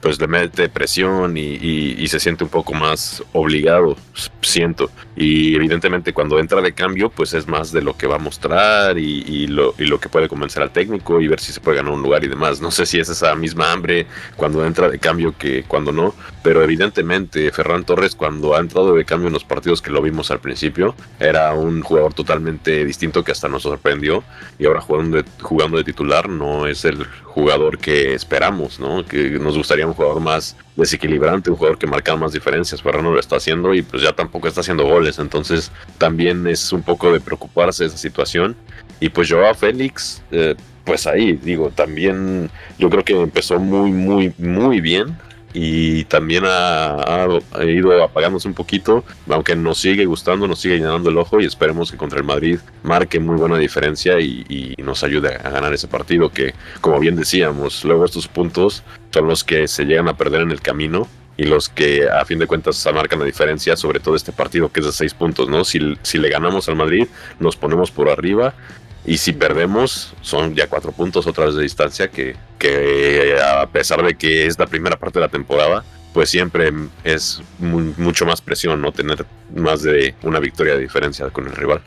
pues 0.00 0.20
le 0.20 0.28
mete 0.28 0.68
presión 0.68 1.36
y, 1.36 2.06
se 2.06 2.20
siente 2.20 2.44
un 2.44 2.50
poco 2.50 2.74
más 2.74 3.22
obligado, 3.32 3.96
siento. 4.42 4.90
Y 5.14 5.54
evidentemente 5.54 6.12
cuando 6.12 6.38
entra 6.38 6.60
de 6.60 6.72
cambio, 6.72 7.10
pues 7.10 7.34
es 7.34 7.46
más 7.46 7.70
de 7.72 7.82
lo 7.82 7.96
que 7.96 8.06
va 8.06 8.16
a 8.16 8.18
mostrar 8.18 8.98
y, 8.98 9.46
lo, 9.46 9.74
y 9.78 9.84
lo 9.84 10.00
que 10.00 10.08
puede 10.08 10.28
convencer 10.28 10.62
al 10.62 10.72
técnico 10.72 11.20
y 11.20 11.28
ver 11.28 11.40
si 11.40 11.52
se 11.52 11.60
puede 11.60 11.76
ganar 11.76 11.92
un 11.92 12.02
lugar 12.02 12.24
y 12.24 12.28
demás. 12.28 12.60
No 12.60 12.70
sé 12.70 12.86
si 12.86 12.98
es 12.98 13.08
esa 13.08 13.34
misma 13.34 13.72
hambre 13.72 14.06
cuando 14.36 14.64
entra 14.64 14.88
de 14.88 14.98
cambio 14.98 15.34
que 15.36 15.64
cuando 15.64 15.92
no, 15.92 16.14
pero 16.42 16.62
evidentemente 16.62 17.50
Ferran 17.52 17.84
Torres 17.84 18.14
cuando 18.14 18.56
ha 18.56 18.60
entrado 18.60 18.94
de 18.94 19.04
cambio 19.04 19.26
en 19.26 19.34
los 19.34 19.44
partidos 19.44 19.82
que 19.82 19.90
lo 19.90 20.00
vimos 20.00 20.30
al 20.30 20.40
principio, 20.40 20.94
era 21.20 21.52
un 21.52 21.82
jugador 21.82 22.14
totalmente 22.14 22.84
distinto 22.84 23.22
que 23.22 23.32
hasta 23.32 23.48
nos 23.48 23.62
sorprendió 23.62 24.24
y 24.58 24.66
ahora 24.66 24.80
jugando 24.80 25.18
de, 25.18 25.24
jugando 25.40 25.76
de 25.76 25.84
titular 25.84 26.28
no 26.28 26.66
es 26.66 26.84
el 26.84 27.06
jugador 27.24 27.78
que 27.78 28.14
esperamos, 28.14 28.80
¿no? 28.80 29.04
Que 29.04 29.30
nos 29.38 29.56
gustaría 29.56 29.86
un 29.86 29.94
jugador 29.94 30.20
más 30.20 30.56
desequilibrante, 30.76 31.50
un 31.50 31.56
jugador 31.56 31.78
que 31.78 31.86
marca 31.86 32.16
más 32.16 32.32
diferencias. 32.32 32.82
Ferran 32.82 33.04
no 33.04 33.12
lo 33.12 33.20
está 33.20 33.36
haciendo 33.36 33.74
y 33.74 33.82
pues 33.82 34.02
ya 34.02 34.12
tampoco 34.12 34.48
está 34.48 34.60
haciendo 34.60 34.84
goles. 34.84 35.18
Entonces 35.18 35.70
también 35.98 36.46
es 36.46 36.72
un 36.72 36.82
poco 36.82 37.12
de 37.12 37.20
preocuparse 37.20 37.84
esa 37.84 37.96
situación. 37.96 38.56
Y 39.00 39.08
pues 39.08 39.28
yo 39.28 39.46
a 39.46 39.54
Félix, 39.54 40.22
eh, 40.30 40.54
pues 40.84 41.06
ahí 41.06 41.32
digo, 41.32 41.70
también 41.70 42.50
yo 42.78 42.90
creo 42.90 43.04
que 43.04 43.20
empezó 43.20 43.58
muy, 43.58 43.90
muy, 43.92 44.32
muy 44.38 44.80
bien. 44.80 45.16
y 45.54 46.04
también 46.04 46.44
ha, 46.46 47.26
ido 47.66 48.02
apagándose 48.02 48.48
un 48.48 48.54
poquito, 48.54 49.04
aunque 49.28 49.54
nos 49.54 49.78
sigue 49.78 50.06
gustando, 50.06 50.48
nos 50.48 50.60
sigue 50.60 50.78
llenando 50.78 51.10
el 51.10 51.18
ojo 51.18 51.42
y 51.42 51.44
esperemos 51.44 51.90
que 51.90 51.98
contra 51.98 52.18
el 52.18 52.24
Madrid 52.24 52.58
marque 52.82 53.20
muy 53.20 53.36
buena 53.36 53.58
diferencia 53.58 54.18
y, 54.18 54.46
y 54.48 54.82
nos 54.82 55.04
ayude 55.04 55.34
a 55.34 55.50
ganar 55.50 55.74
ese 55.74 55.88
partido 55.88 56.30
que, 56.30 56.54
como 56.80 56.98
bien 57.00 57.16
decíamos, 57.16 57.84
luego 57.84 58.06
estos 58.06 58.28
puntos 58.28 58.82
son 59.12 59.26
los 59.26 59.44
que 59.44 59.68
se 59.68 59.84
llegan 59.84 60.08
a 60.08 60.16
perder 60.16 60.42
en 60.42 60.50
el 60.50 60.60
camino 60.60 61.08
y 61.36 61.44
los 61.44 61.68
que 61.68 62.08
a 62.08 62.24
fin 62.24 62.38
de 62.38 62.46
cuentas 62.46 62.86
marcan 62.92 63.18
la 63.18 63.24
diferencia, 63.24 63.76
sobre 63.76 64.00
todo 64.00 64.16
este 64.16 64.32
partido 64.32 64.70
que 64.70 64.80
es 64.80 64.86
de 64.86 64.92
seis 64.92 65.14
puntos, 65.14 65.48
¿no? 65.48 65.64
Si, 65.64 65.96
si 66.02 66.18
le 66.18 66.28
ganamos 66.28 66.68
al 66.68 66.76
Madrid, 66.76 67.06
nos 67.40 67.56
ponemos 67.56 67.90
por 67.90 68.08
arriba 68.08 68.54
y 69.04 69.18
si 69.18 69.32
perdemos, 69.32 70.14
son 70.20 70.54
ya 70.54 70.68
cuatro 70.68 70.92
puntos 70.92 71.26
otra 71.26 71.46
vez 71.46 71.54
de 71.54 71.62
distancia 71.62 72.08
que, 72.08 72.36
que 72.58 73.36
a 73.42 73.66
pesar 73.66 74.02
de 74.04 74.14
que 74.14 74.46
es 74.46 74.58
la 74.58 74.66
primera 74.66 74.96
parte 74.96 75.18
de 75.18 75.26
la 75.26 75.30
temporada, 75.30 75.84
pues 76.12 76.30
siempre 76.30 76.72
es 77.02 77.42
mucho 77.58 78.26
más 78.26 78.40
presión 78.40 78.80
no 78.80 78.92
tener 78.92 79.24
más 79.54 79.82
de 79.82 80.14
una 80.22 80.38
victoria 80.38 80.74
de 80.74 80.80
diferencia 80.80 81.28
con 81.30 81.46
el 81.46 81.52
rival. 81.56 81.80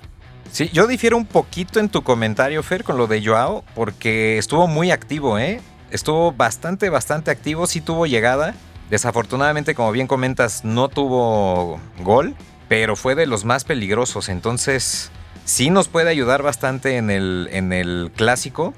Sí, 0.51 0.69
yo 0.73 0.87
difiero 0.87 1.17
un 1.17 1.25
poquito 1.25 1.79
en 1.79 1.89
tu 1.89 2.01
comentario, 2.01 2.63
Fer, 2.63 2.83
con 2.83 2.97
lo 2.97 3.07
de 3.07 3.23
Joao, 3.23 3.63
porque 3.75 4.37
estuvo 4.37 4.67
muy 4.67 4.91
activo, 4.91 5.37
¿eh? 5.37 5.61
Estuvo 5.91 6.31
bastante, 6.31 6.89
bastante 6.89 7.31
activo, 7.31 7.67
sí 7.67 7.81
tuvo 7.81 8.05
llegada. 8.05 8.53
Desafortunadamente, 8.89 9.75
como 9.75 9.91
bien 9.91 10.07
comentas, 10.07 10.63
no 10.63 10.89
tuvo 10.89 11.79
gol, 11.99 12.35
pero 12.67 12.95
fue 12.95 13.15
de 13.15 13.25
los 13.25 13.45
más 13.45 13.63
peligrosos. 13.63 14.29
Entonces, 14.29 15.11
sí 15.43 15.69
nos 15.69 15.87
puede 15.87 16.09
ayudar 16.09 16.43
bastante 16.43 16.97
en 16.97 17.09
el, 17.09 17.49
en 17.51 17.73
el 17.73 18.11
clásico. 18.15 18.73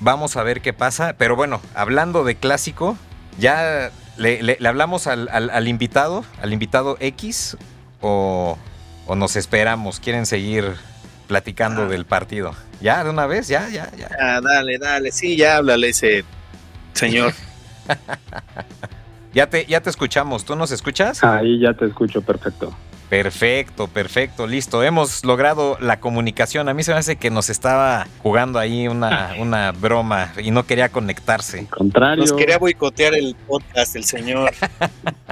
Vamos 0.00 0.36
a 0.36 0.42
ver 0.42 0.60
qué 0.60 0.72
pasa. 0.72 1.14
Pero 1.18 1.34
bueno, 1.36 1.60
hablando 1.74 2.24
de 2.24 2.36
clásico, 2.36 2.96
ya 3.38 3.90
le, 4.16 4.58
hablamos 4.66 5.06
al, 5.06 5.28
al, 5.30 5.68
invitado, 5.68 6.24
al 6.40 6.52
invitado 6.52 6.96
X, 7.00 7.56
o, 8.00 8.58
o 9.06 9.14
nos 9.16 9.34
esperamos. 9.34 9.98
¿Quieren 9.98 10.26
seguir 10.26 10.76
platicando 11.28 11.82
ah. 11.82 11.86
del 11.86 12.04
partido. 12.04 12.54
¿Ya 12.80 13.04
de 13.04 13.10
una 13.10 13.26
vez? 13.26 13.46
¿Ya? 13.46 13.68
¿Ya? 13.68 13.88
¿Ya? 13.96 14.08
Ah, 14.20 14.40
dale, 14.42 14.78
dale. 14.78 15.12
Sí, 15.12 15.36
ya 15.36 15.58
háblale 15.58 15.90
ese 15.90 16.24
señor. 16.98 17.32
ya, 19.34 19.48
te, 19.48 19.64
ya 19.66 19.80
te 19.80 19.90
escuchamos. 19.90 20.44
¿Tú 20.44 20.56
nos 20.56 20.70
escuchas? 20.70 21.22
Ahí 21.24 21.60
ya 21.60 21.72
te 21.74 21.86
escucho, 21.86 22.22
perfecto. 22.22 22.74
Perfecto, 23.08 23.88
perfecto, 23.88 24.46
listo. 24.46 24.82
Hemos 24.82 25.24
logrado 25.24 25.78
la 25.80 25.98
comunicación. 25.98 26.68
A 26.68 26.74
mí 26.74 26.82
se 26.82 26.92
me 26.92 26.98
hace 26.98 27.16
que 27.16 27.30
nos 27.30 27.48
estaba 27.48 28.06
jugando 28.22 28.58
ahí 28.58 28.86
una, 28.86 29.34
una 29.38 29.72
broma 29.72 30.34
y 30.42 30.50
no 30.50 30.66
quería 30.66 30.90
conectarse. 30.90 31.66
contrario. 31.68 32.22
Nos 32.22 32.34
quería 32.34 32.58
boicotear 32.58 33.14
el 33.14 33.34
podcast, 33.46 33.96
el 33.96 34.04
señor. 34.04 34.52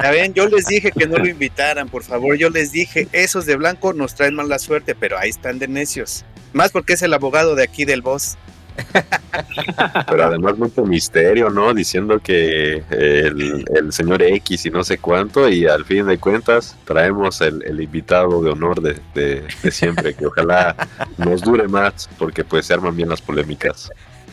Ya 0.02 0.10
ven, 0.10 0.32
yo 0.32 0.48
les 0.48 0.66
dije 0.66 0.90
que 0.90 1.06
no 1.06 1.18
lo 1.18 1.28
invitaran, 1.28 1.88
por 1.90 2.02
favor. 2.02 2.36
Yo 2.36 2.48
les 2.48 2.72
dije, 2.72 3.08
esos 3.12 3.44
de 3.44 3.56
blanco 3.56 3.92
nos 3.92 4.14
traen 4.14 4.34
mala 4.34 4.58
suerte, 4.58 4.94
pero 4.94 5.18
ahí 5.18 5.28
están 5.28 5.58
de 5.58 5.68
necios. 5.68 6.24
Más 6.54 6.70
porque 6.70 6.94
es 6.94 7.02
el 7.02 7.12
abogado 7.12 7.54
de 7.56 7.64
aquí 7.64 7.84
del 7.84 8.00
boss. 8.00 8.38
Pero 10.08 10.24
además 10.24 10.58
mucho 10.58 10.84
misterio, 10.84 11.50
¿no? 11.50 11.72
Diciendo 11.74 12.20
que 12.20 12.82
el, 12.90 13.92
señor 13.92 14.22
X 14.22 14.66
y 14.66 14.70
no 14.70 14.84
sé 14.84 14.98
cuánto, 14.98 15.48
y 15.48 15.66
al 15.66 15.84
fin 15.84 16.06
de 16.06 16.18
cuentas 16.18 16.76
traemos 16.84 17.40
el, 17.40 17.80
invitado 17.80 18.42
de 18.42 18.50
honor 18.50 18.80
de, 18.80 19.44
siempre, 19.70 20.14
que 20.14 20.26
ojalá 20.26 20.76
nos 21.18 21.42
dure 21.42 21.68
más, 21.68 22.08
porque 22.18 22.44
pues 22.44 22.66
se 22.66 22.74
arman 22.74 22.96
bien 22.96 23.08
las 23.08 23.22
polémicas. 23.22 23.90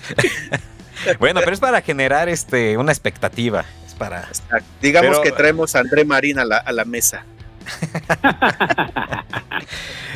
Bueno, 1.20 1.42
pero 1.42 1.52
es 1.52 1.60
para 1.60 1.82
generar 1.82 2.30
este 2.30 2.78
una 2.78 2.94
expectativa. 2.94 3.66
Es 3.86 3.94
para. 3.94 4.30
Digamos 4.82 5.20
que 5.20 5.34
traemos 5.34 5.76
a 5.76 5.80
André 5.80 6.06
Marín 6.06 6.40
a 6.40 6.46
la, 6.46 6.58
a 6.58 6.72
la 6.72 6.86
mesa. 6.86 7.26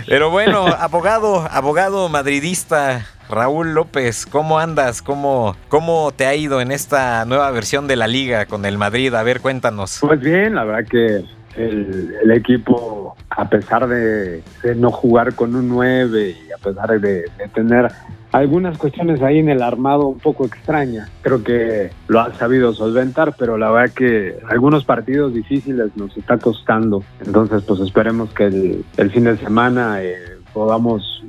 Pero 0.08 0.30
bueno, 0.30 0.68
abogado, 0.68 1.48
abogado 1.52 2.08
madridista, 2.10 3.06
Raúl 3.30 3.74
López, 3.74 4.26
¿cómo 4.26 4.60
andas? 4.60 5.02
¿Cómo, 5.02 5.56
¿Cómo 5.68 6.12
te 6.16 6.26
ha 6.26 6.36
ido 6.36 6.62
en 6.62 6.72
esta 6.72 7.26
nueva 7.26 7.52
versión 7.52 7.88
de 7.88 7.96
la 7.96 8.08
liga 8.08 8.46
con 8.46 8.66
el 8.66 8.78
Madrid? 8.78 9.14
A 9.14 9.24
ver, 9.24 9.42
cuéntanos. 9.42 10.00
Pues 10.02 10.20
bien, 10.20 10.56
la 10.56 10.64
verdad 10.64 10.88
que 10.90 11.24
el, 11.58 12.32
equipo, 12.32 13.16
a 13.30 13.50
pesar 13.50 13.88
de, 13.88 14.44
no 14.76 14.92
jugar 14.92 15.34
con 15.34 15.56
un 15.56 15.68
9 15.68 16.36
y 16.48 16.52
a 16.52 16.58
pesar 16.58 17.00
de, 17.00 17.26
tener 17.54 17.92
algunas 18.32 18.78
cuestiones 18.78 19.22
ahí 19.22 19.40
en 19.40 19.50
el 19.50 19.62
armado 19.62 20.08
un 20.08 20.20
poco 20.20 20.46
extraña, 20.46 21.10
creo 21.22 21.44
que 21.44 21.92
lo 22.08 22.20
ha 22.20 22.34
sabido 22.34 22.74
solventar, 22.74 23.36
pero 23.38 23.58
la 23.58 23.72
verdad 23.72 23.94
que 23.94 24.38
algunos 24.50 24.86
partidos 24.86 25.34
difíciles 25.34 25.96
nos 25.96 26.16
está 26.16 26.38
costando. 26.38 27.04
Entonces, 27.26 27.64
pues 27.64 27.80
esperemos 27.80 28.30
que 28.34 28.46
el, 28.46 28.86
el 28.98 29.12
fin 29.12 29.26
de 29.26 29.38
semana... 29.38 30.02
Eh, 30.02 30.37
podamos, 30.58 31.24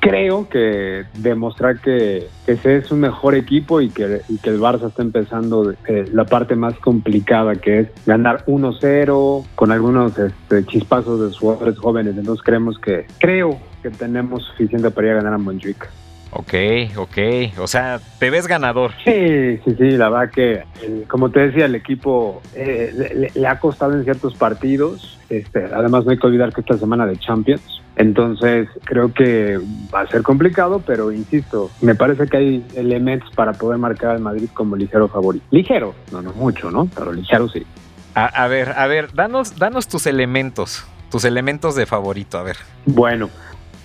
creo 0.00 0.48
que 0.48 1.04
demostrar 1.18 1.78
que, 1.78 2.26
ese 2.48 2.78
es 2.78 2.90
un 2.90 2.98
mejor 2.98 3.36
equipo 3.36 3.80
y 3.80 3.90
que, 3.90 4.22
que 4.42 4.50
el 4.50 4.58
Barça 4.58 4.88
está 4.88 5.02
empezando 5.02 5.72
eh, 5.86 6.04
la 6.12 6.24
parte 6.24 6.56
más 6.56 6.74
complicada, 6.80 7.54
que 7.54 7.78
es 7.78 7.88
ganar 8.06 8.44
1-0 8.46 9.46
con 9.54 9.70
algunos 9.70 10.18
este, 10.18 10.66
chispazos 10.66 11.20
de 11.20 11.38
jugadores 11.38 11.78
jóvenes. 11.78 12.16
Entonces 12.16 12.44
creemos 12.44 12.76
que, 12.80 13.06
creo 13.18 13.56
que 13.84 13.90
tenemos 13.90 14.42
suficiente 14.46 14.90
para 14.90 15.06
ir 15.06 15.12
a 15.12 15.16
ganar 15.16 15.34
a 15.34 15.38
Montjuic. 15.38 15.88
Ok, 16.32 16.54
ok. 16.96 17.18
O 17.58 17.66
sea, 17.66 18.00
te 18.18 18.30
ves 18.30 18.46
ganador. 18.46 18.92
Sí, 19.04 19.58
sí, 19.64 19.74
sí. 19.76 19.90
La 19.92 20.08
verdad 20.08 20.32
que, 20.32 20.62
como 21.08 21.30
te 21.30 21.40
decía, 21.40 21.66
el 21.66 21.74
equipo 21.74 22.40
eh, 22.54 23.30
le, 23.34 23.46
ha 23.48 23.58
costado 23.58 23.94
en 23.94 24.04
ciertos 24.04 24.34
partidos. 24.34 25.18
Este, 25.28 25.64
además, 25.64 26.04
no 26.04 26.12
hay 26.12 26.18
que 26.18 26.26
olvidar 26.26 26.52
que 26.52 26.60
esta 26.60 26.78
semana 26.78 27.06
de 27.06 27.16
Champions. 27.16 27.82
Entonces, 27.96 28.68
creo 28.84 29.12
que 29.12 29.58
va 29.92 30.02
a 30.02 30.06
ser 30.06 30.22
complicado, 30.22 30.80
pero 30.86 31.10
insisto, 31.10 31.70
me 31.80 31.94
parece 31.94 32.28
que 32.28 32.36
hay 32.36 32.66
elementos 32.76 33.30
para 33.34 33.52
poder 33.52 33.78
marcar 33.78 34.12
al 34.12 34.20
Madrid 34.20 34.48
como 34.54 34.76
ligero 34.76 35.08
favorito. 35.08 35.44
Ligero, 35.50 35.94
no, 36.12 36.22
no 36.22 36.32
mucho, 36.32 36.70
¿no? 36.70 36.88
Pero 36.94 37.12
ligero 37.12 37.48
sí. 37.48 37.66
A, 38.14 38.26
a 38.26 38.48
ver, 38.48 38.70
a 38.70 38.86
ver, 38.86 39.12
danos, 39.12 39.58
danos 39.58 39.88
tus 39.88 40.06
elementos, 40.06 40.84
tus 41.10 41.24
elementos 41.24 41.74
de 41.74 41.86
favorito, 41.86 42.38
a 42.38 42.42
ver. 42.42 42.56
Bueno, 42.86 43.28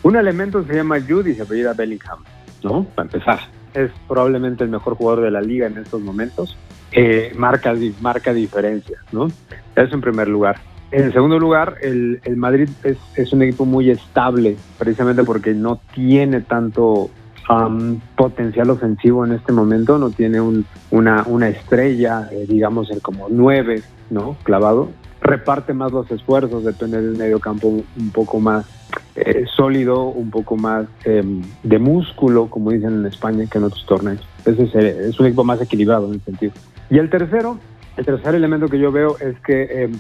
un 0.04 0.16
elemento 0.16 0.64
se 0.64 0.76
llama 0.76 0.98
Jude 1.02 1.32
y 1.32 1.34
se 1.34 1.42
apellida 1.42 1.74
Bellingham. 1.74 2.24
¿No? 2.66 2.84
Para 2.96 3.06
empezar. 3.06 3.40
Es 3.74 3.92
probablemente 4.08 4.64
el 4.64 4.70
mejor 4.70 4.96
jugador 4.96 5.24
de 5.24 5.32
la 5.32 5.42
liga 5.42 5.68
en 5.68 5.78
estos 5.78 6.02
momentos. 6.02 6.58
Eh, 6.92 7.32
marca, 7.38 7.74
marca 8.02 8.34
diferencias, 8.34 9.02
¿no? 9.12 9.28
Eso 9.76 9.96
en 9.96 10.02
primer 10.02 10.28
lugar. 10.28 10.58
En 10.92 11.12
segundo 11.14 11.38
lugar, 11.38 11.76
el, 11.82 12.20
Madrid 12.36 12.70
es, 12.84 13.34
un 13.34 13.42
equipo 13.42 13.66
muy 13.66 13.90
estable, 13.90 14.56
precisamente 14.78 15.24
porque 15.24 15.54
no 15.54 15.80
tiene 15.94 16.42
tanto 16.42 17.10
um, 17.50 18.00
potencial 18.16 18.70
ofensivo 18.70 19.26
en 19.26 19.34
este 19.34 19.52
momento, 19.52 19.98
no 19.98 20.10
tiene 20.12 20.40
una, 20.92 21.24
una 21.28 21.50
estrella, 21.50 22.30
eh, 22.32 22.46
digamos, 22.48 22.90
el 22.92 23.02
como 23.02 23.28
nueve, 23.30 23.84
¿no? 24.10 24.38
Clavado. 24.44 24.90
Reparte 25.26 25.74
más 25.74 25.92
los 25.92 26.10
esfuerzos, 26.12 26.64
depende 26.64 27.02
del 27.02 27.18
medio 27.18 27.40
campo 27.40 27.68
un 27.70 28.10
poco 28.12 28.40
más 28.40 28.66
eh, 29.16 29.46
sólido, 29.56 30.04
un 30.04 30.30
poco 30.30 30.56
más 30.56 30.86
em, 31.04 31.42
de 31.64 31.80
músculo, 31.80 32.48
como 32.48 32.72
dicen 32.72 33.00
en 33.00 33.06
España, 33.08 33.46
que 33.50 33.58
en 33.58 33.64
otros 33.64 33.86
torneos. 33.88 34.22
Ese 34.46 34.64
es, 34.64 34.76
eh, 34.76 35.08
es, 35.10 35.20
un 35.20 35.26
equipo 35.26 35.44
más 35.44 35.60
equilibrado 35.62 36.08
en 36.08 36.16
ese 36.16 36.26
sentido. 36.26 36.54
Y 36.92 37.00
el 37.00 37.10
tercero, 37.10 37.58
el 37.98 38.06
tercer 38.06 38.36
elemento 38.36 38.68
que 38.68 38.78
yo 38.78 38.92
veo 38.92 39.18
es 39.20 39.40
que 39.40 39.84
em, 39.84 39.94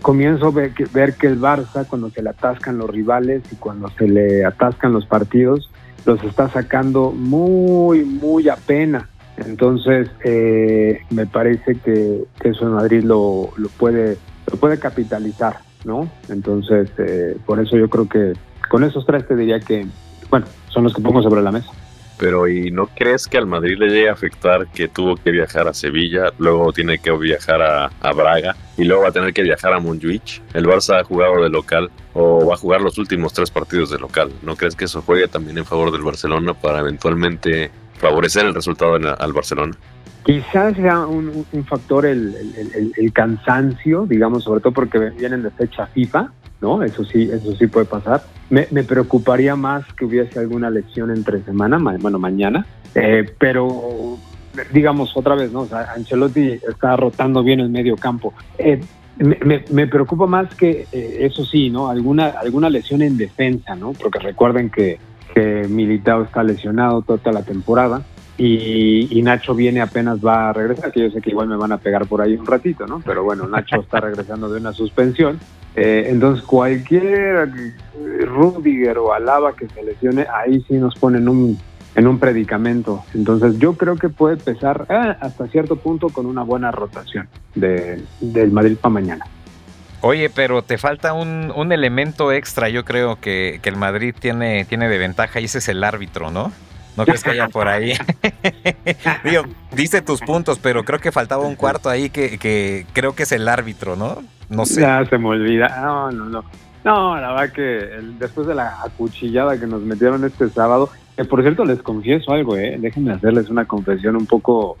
comienzo 0.00 0.46
a 0.46 0.50
ver 0.50 0.72
que, 0.72 0.86
ver 0.86 1.14
que 1.14 1.26
el 1.26 1.38
Barça, 1.38 1.86
cuando 1.86 2.08
se 2.10 2.22
le 2.22 2.30
atascan 2.30 2.78
los 2.78 2.88
rivales 2.88 3.42
y 3.52 3.56
cuando 3.56 3.90
se 3.90 4.08
le 4.08 4.44
atascan 4.46 4.92
los 4.92 5.04
partidos, 5.04 5.70
los 6.06 6.22
está 6.24 6.48
sacando 6.48 7.10
muy, 7.10 8.04
muy 8.04 8.48
a 8.48 8.56
pena. 8.56 9.08
Entonces, 9.36 10.08
eh, 10.24 11.00
me 11.10 11.26
parece 11.26 11.76
que, 11.76 12.24
eso 12.42 12.66
en 12.66 12.72
Madrid 12.72 13.04
lo, 13.04 13.50
lo, 13.56 13.68
puede, 13.68 14.16
lo 14.50 14.56
puede 14.56 14.78
capitalizar. 14.78 15.68
¿no? 15.84 16.10
Entonces, 16.28 16.90
eh, 16.98 17.36
por 17.46 17.60
eso 17.60 17.76
yo 17.76 17.88
creo 17.88 18.08
que 18.08 18.32
con 18.68 18.84
esos 18.84 19.06
tres 19.06 19.26
te 19.26 19.36
diría 19.36 19.60
que, 19.60 19.86
bueno, 20.30 20.46
son 20.68 20.84
los 20.84 20.94
que 20.94 21.02
pongo 21.02 21.22
sobre 21.22 21.42
la 21.42 21.52
mesa. 21.52 21.70
Pero 22.18 22.48
¿y 22.48 22.72
no 22.72 22.88
crees 22.88 23.28
que 23.28 23.38
al 23.38 23.46
Madrid 23.46 23.76
le 23.78 23.88
llegue 23.88 24.08
a 24.08 24.12
afectar 24.12 24.66
que 24.66 24.88
tuvo 24.88 25.14
que 25.14 25.30
viajar 25.30 25.68
a 25.68 25.72
Sevilla, 25.72 26.32
luego 26.38 26.72
tiene 26.72 26.98
que 26.98 27.12
viajar 27.12 27.62
a, 27.62 28.12
Braga 28.12 28.56
y 28.76 28.82
luego 28.82 29.02
va 29.02 29.10
a 29.10 29.12
tener 29.12 29.32
que 29.32 29.42
viajar 29.42 29.72
a 29.72 29.78
Montjuic? 29.78 30.42
El 30.52 30.66
Barça 30.66 31.00
ha 31.00 31.04
jugado 31.04 31.40
de 31.40 31.48
local 31.48 31.90
o 32.14 32.44
va 32.44 32.54
a 32.54 32.56
jugar 32.56 32.80
los 32.80 32.98
últimos 32.98 33.32
tres 33.32 33.52
partidos 33.52 33.90
de 33.90 33.98
local. 33.98 34.32
¿No 34.42 34.56
crees 34.56 34.74
que 34.74 34.86
eso 34.86 35.00
juegue 35.00 35.28
también 35.28 35.58
en 35.58 35.64
favor 35.64 35.92
del 35.92 36.02
Barcelona 36.02 36.54
para 36.54 36.80
eventualmente 36.80 37.70
favorecer 37.98 38.46
el 38.46 38.54
resultado 38.54 38.94
al 38.96 39.32
Barcelona? 39.32 39.76
Quizás 40.28 40.76
sea 40.76 41.06
un, 41.06 41.46
factor 41.64 42.04
el, 42.04 42.34
cansancio, 43.14 44.04
digamos, 44.04 44.44
sobre 44.44 44.60
todo 44.60 44.74
porque 44.74 44.98
vienen 44.98 45.42
de 45.42 45.48
fecha 45.48 45.86
FIFA, 45.86 46.30
¿no? 46.60 46.82
Eso 46.82 47.02
sí, 47.02 47.30
eso 47.32 47.56
sí 47.56 47.66
puede 47.66 47.86
pasar. 47.86 48.24
Me, 48.50 48.66
preocuparía 48.84 49.56
más 49.56 49.90
que 49.94 50.04
hubiese 50.04 50.38
alguna 50.38 50.68
lección 50.68 51.10
entre 51.10 51.42
semana, 51.44 51.78
bueno, 51.98 52.18
mañana, 52.18 52.66
eh, 52.94 53.24
pero 53.38 54.18
digamos 54.70 55.16
otra 55.16 55.34
vez, 55.34 55.50
¿no? 55.50 55.60
O 55.60 55.68
Ancelotti 55.96 56.60
está 56.68 56.94
rotando 56.94 57.42
bien 57.42 57.60
el 57.60 57.70
medio 57.70 57.96
campo. 57.96 58.34
Eh, 58.58 58.82
me, 59.16 59.64
me, 59.70 59.86
preocupa 59.86 60.26
más 60.26 60.54
que 60.54 60.88
eh, 60.92 61.16
eso 61.20 61.42
sí, 61.46 61.70
¿no? 61.70 61.88
Alguna, 61.88 62.26
alguna 62.26 62.68
lesión 62.68 63.00
en 63.00 63.16
defensa, 63.16 63.74
¿no? 63.76 63.94
Porque 63.94 64.18
recuerden 64.18 64.68
que 64.68 64.98
Militao 65.70 66.24
está 66.24 66.42
lesionado 66.42 67.00
toda 67.00 67.32
la 67.32 67.44
temporada 67.44 68.02
y, 68.38 69.20
Nacho 69.22 69.52
viene 69.52 69.80
apenas 69.80 70.24
va 70.24 70.50
a 70.50 70.52
regresar, 70.52 70.92
que 70.92 71.00
yo 71.00 71.10
sé 71.10 71.20
que 71.20 71.30
igual 71.30 71.48
me 71.48 71.56
van 71.56 71.72
a 71.72 71.78
pegar 71.78 72.06
por 72.06 72.22
ahí 72.22 72.34
un 72.34 72.46
ratito, 72.46 72.86
¿no? 72.86 73.02
Pero 73.04 73.24
bueno, 73.24 73.48
Nacho 73.48 73.76
está 73.80 74.00
regresando 74.00 74.48
de 74.48 74.60
una 74.60 74.72
suspensión. 74.72 75.40
Eh, 75.74 76.06
entonces 76.08 76.44
cualquier 76.44 77.50
Rudiger 78.24 78.98
o 78.98 79.12
Alaba 79.12 79.54
que 79.54 79.68
se 79.68 79.82
lesione, 79.82 80.26
ahí 80.32 80.64
sí 80.68 80.74
nos 80.74 80.94
ponen 80.94 81.28
un 81.28 81.58
en 81.94 82.06
un 82.06 82.20
predicamento. 82.20 83.04
Entonces 83.12 83.58
yo 83.58 83.74
creo 83.74 83.96
que 83.96 84.08
puede 84.08 84.34
empezar 84.34 84.86
eh, 84.88 85.16
hasta 85.20 85.48
cierto 85.48 85.76
punto 85.76 86.10
con 86.10 86.26
una 86.26 86.44
buena 86.44 86.70
rotación 86.70 87.28
de, 87.56 88.04
del 88.20 88.52
Madrid 88.52 88.76
para 88.80 88.92
mañana. 88.92 89.26
Oye, 90.00 90.30
pero 90.30 90.62
te 90.62 90.78
falta 90.78 91.12
un, 91.12 91.52
un 91.56 91.72
elemento 91.72 92.30
extra, 92.30 92.68
yo 92.68 92.84
creo 92.84 93.20
que, 93.20 93.58
que, 93.60 93.68
el 93.68 93.74
Madrid 93.74 94.14
tiene, 94.16 94.64
tiene 94.64 94.88
de 94.88 94.96
ventaja 94.96 95.40
y 95.40 95.46
ese 95.46 95.58
es 95.58 95.68
el 95.68 95.82
árbitro, 95.82 96.30
¿no? 96.30 96.52
No 96.98 97.04
crees 97.04 97.22
que 97.22 97.30
haya 97.30 97.48
por 97.48 97.68
ahí. 97.68 97.92
Digo, 99.24 99.44
dice 99.70 100.02
tus 100.02 100.20
puntos, 100.20 100.58
pero 100.58 100.84
creo 100.84 100.98
que 100.98 101.12
faltaba 101.12 101.46
un 101.46 101.54
cuarto 101.54 101.88
ahí 101.88 102.10
que, 102.10 102.38
que 102.38 102.86
creo 102.92 103.14
que 103.14 103.22
es 103.22 103.30
el 103.30 103.46
árbitro, 103.48 103.94
¿no? 103.94 104.18
No 104.48 104.66
sé. 104.66 104.80
Ya 104.80 105.04
se 105.08 105.16
me 105.16 105.28
olvida. 105.28 105.80
No, 105.80 106.10
no, 106.10 106.24
no. 106.24 106.44
No, 106.84 107.20
la 107.20 107.34
verdad 107.34 107.52
que 107.52 107.62
después 108.18 108.48
de 108.48 108.56
la 108.56 108.82
acuchillada 108.84 109.60
que 109.60 109.68
nos 109.68 109.82
metieron 109.82 110.24
este 110.24 110.48
sábado, 110.48 110.90
por 111.30 111.42
cierto, 111.42 111.64
les 111.64 111.80
confieso 111.82 112.32
algo, 112.32 112.56
¿eh? 112.56 112.76
Déjenme 112.80 113.12
hacerles 113.12 113.48
una 113.48 113.64
confesión 113.64 114.16
un 114.16 114.26
poco... 114.26 114.76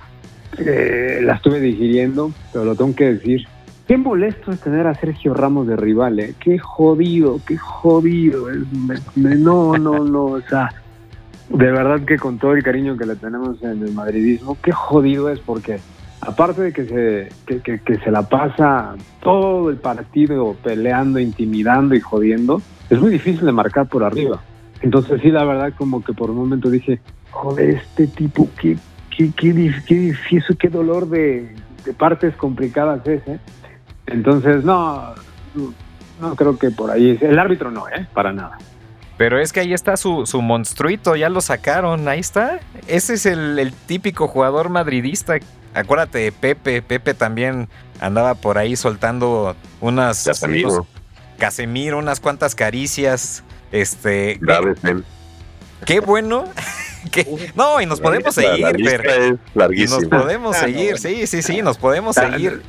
Eh, 0.58 1.20
la 1.22 1.34
estuve 1.34 1.60
digiriendo, 1.60 2.32
pero 2.52 2.64
lo 2.64 2.74
tengo 2.74 2.96
que 2.96 3.12
decir. 3.12 3.46
Qué 3.86 3.96
molesto 3.96 4.50
es 4.50 4.58
tener 4.58 4.88
a 4.88 4.94
Sergio 4.96 5.34
Ramos 5.34 5.68
de 5.68 5.76
rival, 5.76 6.18
¿eh? 6.18 6.34
Qué 6.40 6.58
jodido, 6.58 7.40
qué 7.46 7.56
jodido. 7.56 8.46
no, 9.14 9.78
no, 9.78 10.04
no, 10.04 10.24
o 10.24 10.40
sea, 10.40 10.72
de 11.48 11.72
verdad 11.72 12.04
que 12.04 12.18
con 12.18 12.38
todo 12.38 12.54
el 12.54 12.62
cariño 12.62 12.96
que 12.96 13.06
le 13.06 13.16
tenemos 13.16 13.62
en 13.62 13.82
el 13.82 13.92
madridismo, 13.92 14.56
qué 14.62 14.72
jodido 14.72 15.30
es 15.30 15.40
porque 15.40 15.80
aparte 16.20 16.62
de 16.62 16.72
que 16.72 16.84
se, 16.84 17.60
que, 17.60 17.80
que 17.80 17.98
se 17.98 18.10
la 18.10 18.28
pasa 18.28 18.94
todo 19.22 19.70
el 19.70 19.76
partido 19.76 20.54
peleando, 20.62 21.18
intimidando 21.18 21.94
y 21.94 22.00
jodiendo, 22.00 22.60
es 22.90 23.00
muy 23.00 23.10
difícil 23.10 23.46
de 23.46 23.52
marcar 23.52 23.88
por 23.88 24.04
arriba. 24.04 24.40
Entonces 24.80 25.20
sí, 25.22 25.30
la 25.30 25.44
verdad 25.44 25.72
como 25.76 26.02
que 26.02 26.12
por 26.12 26.30
un 26.30 26.36
momento 26.36 26.70
dije, 26.70 27.00
joder, 27.30 27.70
este 27.70 28.06
tipo, 28.06 28.48
qué, 28.60 28.76
qué, 29.16 29.32
qué, 29.86 30.14
qué 30.58 30.68
dolor 30.68 31.08
de, 31.08 31.54
partes 31.96 32.34
complicadas 32.36 33.06
es, 33.06 33.26
¿eh? 33.26 33.38
Entonces, 34.06 34.64
no, 34.64 35.14
no 36.20 36.34
creo 36.34 36.58
que 36.58 36.70
por 36.70 36.90
ahí, 36.90 37.18
el 37.20 37.38
árbitro 37.38 37.70
no, 37.70 37.88
¿eh? 37.88 38.06
Para 38.12 38.32
nada. 38.32 38.58
Pero 39.18 39.40
es 39.40 39.52
que 39.52 39.60
ahí 39.60 39.74
está 39.74 39.96
su, 39.96 40.24
su 40.26 40.40
monstruito, 40.40 41.16
ya 41.16 41.28
lo 41.28 41.40
sacaron, 41.40 42.06
ahí 42.06 42.20
está. 42.20 42.60
Ese 42.86 43.14
es 43.14 43.26
el, 43.26 43.74
típico 43.86 44.28
jugador 44.28 44.68
madridista. 44.68 45.34
Acuérdate 45.74 46.18
de 46.18 46.32
Pepe, 46.32 46.80
Pepe 46.82 47.14
también 47.14 47.68
andaba 48.00 48.36
por 48.36 48.58
ahí 48.58 48.76
soltando 48.76 49.56
unas... 49.80 50.24
Casemiro. 50.24 50.86
Casemiro, 51.36 51.98
unas 51.98 52.20
cuantas 52.20 52.54
caricias 52.54 53.42
este. 53.72 54.40
Qué 55.84 56.00
bueno. 56.00 56.44
no, 57.54 57.80
y 57.80 57.86
nos 57.86 58.00
podemos 58.00 58.34
seguir, 58.34 58.66
nos 59.88 60.04
podemos 60.06 60.56
ah, 60.56 60.60
seguir, 60.60 60.98
sí, 60.98 61.26
sí, 61.26 61.42
sí, 61.42 61.62
nos 61.62 61.78
podemos 61.78 62.16
seguir. 62.16 62.62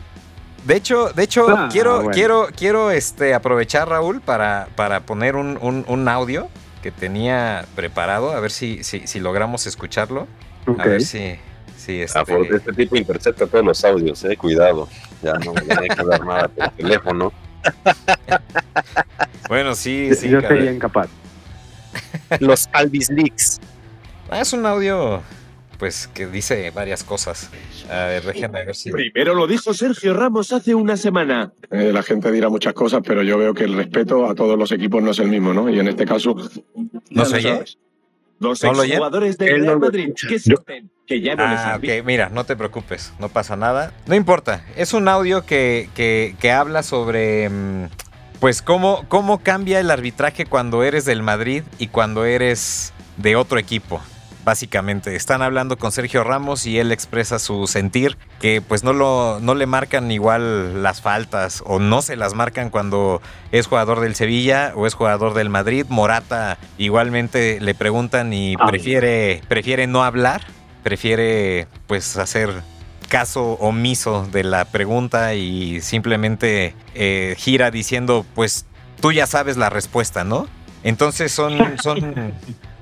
De 0.65 0.75
hecho, 0.75 1.09
de 1.13 1.23
hecho, 1.23 1.47
ah, 1.49 1.69
quiero, 1.71 2.09
quiero, 2.11 2.47
quiero 2.55 2.91
este, 2.91 3.33
aprovechar, 3.33 3.89
Raúl, 3.89 4.21
para, 4.21 4.67
para 4.75 5.01
poner 5.01 5.35
un, 5.35 6.07
audio 6.07 6.49
que 6.81 6.91
tenía 6.91 7.65
preparado, 7.75 8.31
a 8.31 8.39
ver 8.39 8.51
si, 8.51 8.83
si, 8.83 9.19
logramos 9.19 9.67
escucharlo. 9.67 10.27
A 10.77 10.85
ver 10.85 11.01
si, 11.01 11.35
si 11.77 12.01
este... 12.01 12.21
este... 12.55 12.73
tipo 12.73 12.95
intercepta 12.95 13.47
todos 13.47 13.65
los 13.65 13.83
audios, 13.83 14.23
eh, 14.25 14.37
cuidado. 14.37 14.87
Ya 15.21 15.33
no, 15.33 15.53
ya 15.55 15.79
hay 15.79 15.87
que 15.89 16.03
dar 16.03 16.25
nada 16.25 16.47
por 16.47 16.69
teléfono. 16.71 17.33
bueno, 19.49 19.75
sí, 19.75 20.11
sí. 20.15 20.29
Yo 20.29 20.41
sería 20.41 20.71
incapaz. 20.71 21.09
Los 22.39 22.69
Alvis 22.71 23.09
Leaks. 23.09 23.59
Ah, 24.29 24.41
es 24.41 24.53
un 24.53 24.65
audio, 24.65 25.21
pues, 25.79 26.09
que 26.09 26.27
dice 26.27 26.69
varias 26.71 27.03
cosas. 27.03 27.49
A 27.89 28.05
ver, 28.05 28.23
déjenme 28.23 28.65
ver 28.65 28.75
si. 28.75 28.91
Primero 28.91 29.33
lo 29.33 29.47
dijo 29.47 29.73
Sergio 29.73 30.13
Ramos 30.13 30.51
hace 30.51 30.75
una 30.75 30.97
semana. 30.97 31.53
Eh, 31.71 31.91
la 31.93 32.03
gente 32.03 32.31
dirá 32.31 32.49
muchas 32.49 32.73
cosas, 32.73 33.01
pero 33.03 33.23
yo 33.23 33.37
veo 33.37 33.53
que 33.53 33.63
el 33.63 33.75
respeto 33.75 34.29
a 34.29 34.35
todos 34.35 34.59
los 34.59 34.71
equipos 34.73 35.01
no 35.01 35.11
es 35.11 35.19
el 35.19 35.29
mismo, 35.29 35.53
¿no? 35.53 35.69
Y 35.69 35.79
en 35.79 35.87
este 35.87 36.05
caso. 36.05 36.35
¿No 37.09 37.25
se 37.25 37.37
oye? 37.37 37.63
Los 38.39 38.61
jugadores 38.61 39.37
de 39.37 39.57
Real 39.57 39.79
Madrid 39.79 40.13
que 40.27 40.39
sienten 40.39 40.89
que 41.05 41.19
ya 41.19 41.35
no 41.35 41.43
ah, 41.43 41.79
les 41.81 42.05
mira, 42.05 42.29
no 42.29 42.45
te 42.45 42.55
preocupes, 42.55 43.11
no 43.19 43.27
pasa 43.27 43.55
nada. 43.55 43.91
No 44.05 44.15
importa, 44.15 44.63
es 44.77 44.93
un 44.93 45.07
audio 45.07 45.45
que, 45.45 45.89
que, 45.95 46.51
habla 46.51 46.83
sobre. 46.83 47.49
Mm, 47.49 47.89
pues 48.39 48.61
cómo, 48.61 49.03
cómo 49.09 49.39
cambia 49.39 49.79
el 49.79 49.91
arbitraje 49.91 50.45
cuando 50.45 50.83
eres 50.83 51.03
del 51.03 51.21
Madrid 51.21 51.63
y 51.79 51.87
cuando 51.87 52.23
eres 52.25 52.93
de 53.17 53.35
otro 53.35 53.59
equipo 53.59 54.01
básicamente. 54.43 55.15
Están 55.15 55.41
hablando 55.41 55.77
con 55.77 55.91
Sergio 55.91 56.23
Ramos 56.23 56.65
y 56.65 56.79
él 56.79 56.91
expresa 56.91 57.39
su 57.39 57.67
sentir 57.67 58.17
que 58.39 58.61
pues 58.61 58.83
no, 58.83 58.93
lo, 58.93 59.39
no 59.41 59.55
le 59.55 59.65
marcan 59.65 60.11
igual 60.11 60.81
las 60.83 61.01
faltas 61.01 61.63
o 61.65 61.79
no 61.79 62.01
se 62.01 62.15
las 62.15 62.33
marcan 62.33 62.69
cuando 62.69 63.21
es 63.51 63.67
jugador 63.67 63.99
del 63.99 64.15
Sevilla 64.15 64.73
o 64.75 64.87
es 64.87 64.93
jugador 64.93 65.33
del 65.33 65.49
Madrid. 65.49 65.85
Morata 65.89 66.57
igualmente 66.77 67.59
le 67.59 67.75
preguntan 67.75 68.33
y 68.33 68.55
ah. 68.59 68.67
prefiere, 68.67 69.41
prefiere 69.47 69.87
no 69.87 70.03
hablar, 70.03 70.41
prefiere 70.83 71.67
pues 71.87 72.17
hacer 72.17 72.49
caso 73.07 73.53
omiso 73.53 74.27
de 74.31 74.43
la 74.43 74.65
pregunta 74.65 75.33
y 75.33 75.81
simplemente 75.81 76.75
eh, 76.93 77.35
gira 77.37 77.71
diciendo 77.71 78.25
pues 78.35 78.65
tú 79.01 79.11
ya 79.11 79.25
sabes 79.27 79.57
la 79.57 79.69
respuesta, 79.69 80.23
¿no? 80.23 80.47
Entonces 80.83 81.31
son, 81.31 81.77
son 81.81 82.33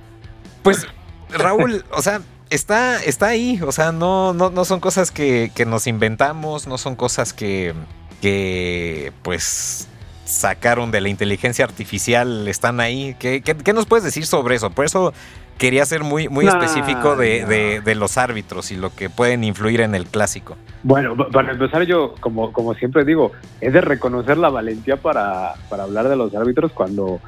pues 0.61 0.85
Raúl, 1.29 1.83
o 1.91 2.01
sea, 2.01 2.21
está, 2.49 3.03
está 3.03 3.27
ahí. 3.27 3.59
O 3.65 3.71
sea, 3.71 3.91
no, 3.91 4.33
no, 4.33 4.49
no 4.49 4.65
son 4.65 4.79
cosas 4.79 5.11
que, 5.11 5.51
nos 5.67 5.87
inventamos, 5.87 6.67
no 6.67 6.77
son 6.77 6.95
cosas 6.95 7.33
que, 7.33 7.73
que 8.21 9.11
pues 9.23 9.87
sacaron 10.25 10.91
de 10.91 11.01
la 11.01 11.09
inteligencia 11.09 11.65
artificial, 11.65 12.47
están 12.47 12.79
ahí. 12.79 13.15
¿Qué, 13.19 13.41
qué, 13.41 13.73
nos 13.73 13.85
puedes 13.85 14.03
decir 14.03 14.25
sobre 14.25 14.55
eso? 14.55 14.69
Por 14.69 14.85
eso 14.85 15.13
quería 15.57 15.85
ser 15.85 16.03
muy, 16.03 16.27
muy 16.27 16.47
específico 16.47 17.15
de, 17.15 17.81
de, 17.83 17.95
los 17.95 18.17
árbitros 18.17 18.71
y 18.71 18.75
lo 18.75 18.93
que 18.93 19.09
pueden 19.09 19.43
influir 19.43 19.81
en 19.81 19.95
el 19.95 20.05
clásico. 20.05 20.55
Bueno, 20.83 21.15
para 21.31 21.51
empezar 21.51 21.83
yo, 21.83 22.13
como, 22.19 22.53
como 22.53 22.75
siempre 22.75 23.05
digo, 23.05 23.31
es 23.61 23.73
de 23.73 23.81
reconocer 23.81 24.37
la 24.37 24.49
valentía 24.49 24.97
para, 24.97 25.53
para 25.69 25.83
hablar 25.83 26.09
de 26.09 26.15
los 26.15 26.35
árbitros 26.35 26.71
cuando, 26.73 27.19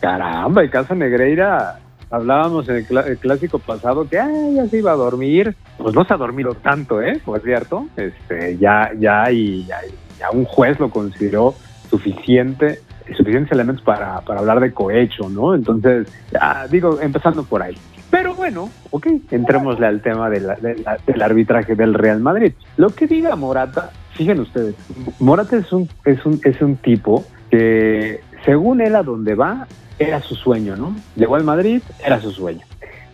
caramba, 0.00 0.62
el 0.62 0.70
caso 0.70 0.94
Negreira 0.94 1.80
hablábamos 2.10 2.68
en 2.68 2.76
el, 2.76 3.18
clásico 3.18 3.58
pasado 3.58 4.08
que 4.08 4.16
ya 4.16 4.66
se 4.68 4.78
iba 4.78 4.92
a 4.92 4.96
dormir, 4.96 5.54
pues 5.78 5.94
no 5.94 6.04
se 6.04 6.14
ha 6.14 6.16
dormido 6.16 6.54
tanto, 6.54 7.02
¿eh? 7.02 7.20
Por 7.24 7.40
cierto, 7.40 7.86
este, 7.96 8.56
ya, 8.58 8.90
ya, 8.98 9.30
y 9.30 9.66
ya, 9.66 10.30
un 10.32 10.44
juez 10.44 10.78
lo 10.80 10.90
consideró 10.90 11.54
suficiente, 11.90 12.80
suficientes 13.16 13.52
elementos 13.52 13.84
para, 13.84 14.20
para 14.22 14.40
hablar 14.40 14.60
de 14.60 14.72
cohecho, 14.72 15.28
¿no? 15.28 15.54
Entonces, 15.54 16.08
ya, 16.32 16.66
digo, 16.68 17.00
empezando 17.00 17.44
por 17.44 17.62
ahí. 17.62 17.76
Pero 18.10 18.34
bueno, 18.34 18.70
ok, 18.90 19.06
entrémosle 19.30 19.86
al 19.86 20.00
tema 20.00 20.30
del 20.30 21.22
arbitraje 21.22 21.74
del 21.74 21.94
Real 21.94 22.20
Madrid. 22.20 22.52
Lo 22.76 22.90
que 22.90 23.06
diga 23.06 23.34
Morata, 23.34 23.90
fíjense 24.12 24.42
ustedes, 24.42 24.74
Morata 25.18 25.56
es 25.56 25.72
un, 25.72 25.88
es 26.04 26.24
un, 26.24 26.40
es 26.44 26.62
un 26.62 26.76
tipo 26.76 27.24
que 27.50 28.20
según 28.44 28.80
él 28.80 28.94
a 28.94 29.02
donde 29.02 29.34
va, 29.34 29.66
era 29.98 30.20
su 30.22 30.34
sueño, 30.34 30.76
¿no? 30.76 30.94
Llegó 31.14 31.36
al 31.36 31.44
Madrid, 31.44 31.82
era 32.04 32.20
su 32.20 32.30
sueño. 32.30 32.64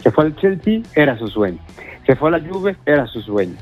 Se 0.02 0.10
fue 0.10 0.24
al 0.24 0.36
Chelsea, 0.36 0.82
era 0.94 1.16
su 1.18 1.28
sueño. 1.28 1.58
Se 2.06 2.16
fue 2.16 2.28
a 2.28 2.32
la 2.32 2.40
Juve, 2.40 2.76
era 2.84 3.06
su 3.06 3.20
sueño. 3.20 3.56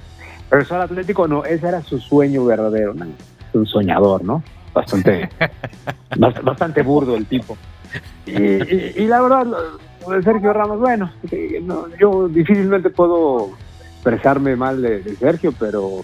Regresó 0.51 0.77
al 0.77 0.83
Atlético, 0.83 1.29
no, 1.29 1.45
ese 1.45 1.69
era 1.69 1.83
su 1.83 2.01
sueño 2.01 2.45
verdadero, 2.45 2.95
¿no? 2.95 3.07
Un 3.53 3.67
soñador, 3.67 4.25
¿no? 4.25 4.43
Bastante, 4.73 5.29
bastante 6.43 6.83
burdo 6.83 7.17
el 7.17 7.27
tipo. 7.27 7.57
Y, 8.27 9.07
la 9.07 9.21
verdad, 9.21 9.47
Sergio 10.25 10.53
Ramos, 10.53 10.79
bueno, 10.79 11.11
yo 11.99 12.29
difícilmente 12.29 12.91
puedo 12.91 13.51
expresarme 13.95 14.57
mal 14.57 14.81
de 14.81 15.17
Sergio, 15.17 15.53
pero 15.59 16.03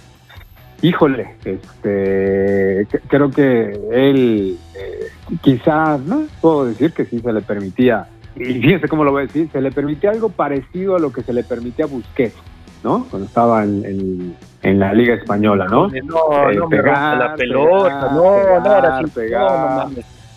híjole, 0.82 1.36
este, 1.44 2.86
creo 3.08 3.30
que 3.30 3.78
él 3.92 4.58
eh, 4.74 5.06
quizás, 5.42 6.00
¿no? 6.00 6.26
Puedo 6.40 6.66
decir 6.66 6.92
que 6.92 7.04
sí 7.06 7.20
se 7.20 7.32
le 7.32 7.40
permitía, 7.40 8.08
y 8.36 8.44
fíjense 8.60 8.88
cómo 8.88 9.04
lo 9.04 9.12
voy 9.12 9.24
a 9.24 9.26
decir, 9.26 9.48
se 9.50 9.60
le 9.60 9.72
permitía 9.72 10.10
algo 10.10 10.28
parecido 10.28 10.96
a 10.96 10.98
lo 10.98 11.12
que 11.12 11.22
se 11.22 11.32
le 11.32 11.42
permitía 11.44 11.86
a 11.86 11.88
Busquets, 11.88 12.36
¿no? 12.82 13.06
Cuando 13.10 13.26
estaba 13.26 13.64
en, 13.64 14.36
en, 14.62 14.78
la 14.78 14.92
Liga 14.92 15.14
Española, 15.14 15.66
¿no? 15.66 15.88
No, 15.88 16.52
no, 16.52 16.68
pegar, 16.68 17.18
la 17.18 17.34
pelota, 17.34 18.10
no, 18.12 18.60
no, 18.60 18.76
era 18.78 19.00
pegar. 19.14 19.88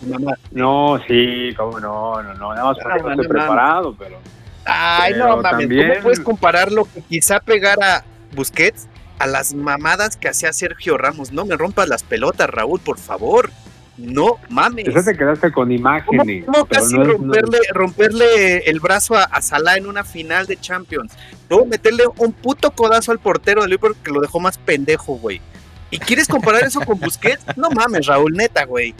No, 0.02 0.30
no, 0.52 0.98
sí, 1.06 1.52
cómo 1.56 1.78
no, 1.78 2.22
no, 2.22 2.34
no, 2.34 2.54
nada 2.54 2.68
más 2.68 2.78
porque 2.82 3.02
no, 3.02 3.10
estoy 3.10 3.28
preparado, 3.28 3.94
pero... 3.98 4.16
Ay, 4.64 5.14
no 5.14 5.36
mames, 5.36 5.50
también... 5.50 5.88
¿cómo 5.90 6.02
puedes 6.04 6.20
comparar 6.20 6.72
lo 6.72 6.84
que 6.84 7.02
quizá 7.02 7.40
pegara 7.40 8.02
Busquets 8.34 8.88
a 9.20 9.26
las 9.26 9.54
mamadas 9.54 10.16
que 10.16 10.28
hacía 10.28 10.52
Sergio 10.52 10.98
Ramos? 10.98 11.30
No 11.30 11.44
me 11.44 11.56
rompas 11.56 11.88
las 11.88 12.02
pelotas, 12.02 12.50
Raúl, 12.50 12.80
por 12.80 12.98
favor. 12.98 13.50
No 13.96 14.38
mames. 14.48 14.88
Eso 14.88 15.04
te 15.04 15.16
quedaste 15.16 15.52
con 15.52 15.70
imágenes. 15.70 16.46
¿Cómo, 16.46 16.64
casi 16.64 16.96
romperle, 16.96 17.58
romperle 17.72 18.58
el 18.70 18.80
brazo 18.80 19.14
a, 19.16 19.42
Salah 19.42 19.76
en 19.76 19.86
una 19.86 20.04
final 20.04 20.46
de 20.46 20.56
Champions? 20.56 21.12
Luego 21.50 21.66
meterle 21.66 22.04
un 22.16 22.32
puto 22.32 22.70
codazo 22.70 23.12
al 23.12 23.18
portero 23.18 23.60
de 23.60 23.68
Liverpool 23.68 23.96
que 24.02 24.10
lo 24.10 24.20
dejó 24.20 24.40
más 24.40 24.56
pendejo, 24.56 25.16
güey. 25.16 25.42
¿Y 25.90 25.98
quieres 25.98 26.28
comparar 26.28 26.62
eso 26.64 26.80
con 26.80 26.98
Busquets? 26.98 27.44
No 27.56 27.70
mames, 27.70 28.06
Raúl, 28.06 28.32
neta, 28.32 28.64
güey. 28.64 28.94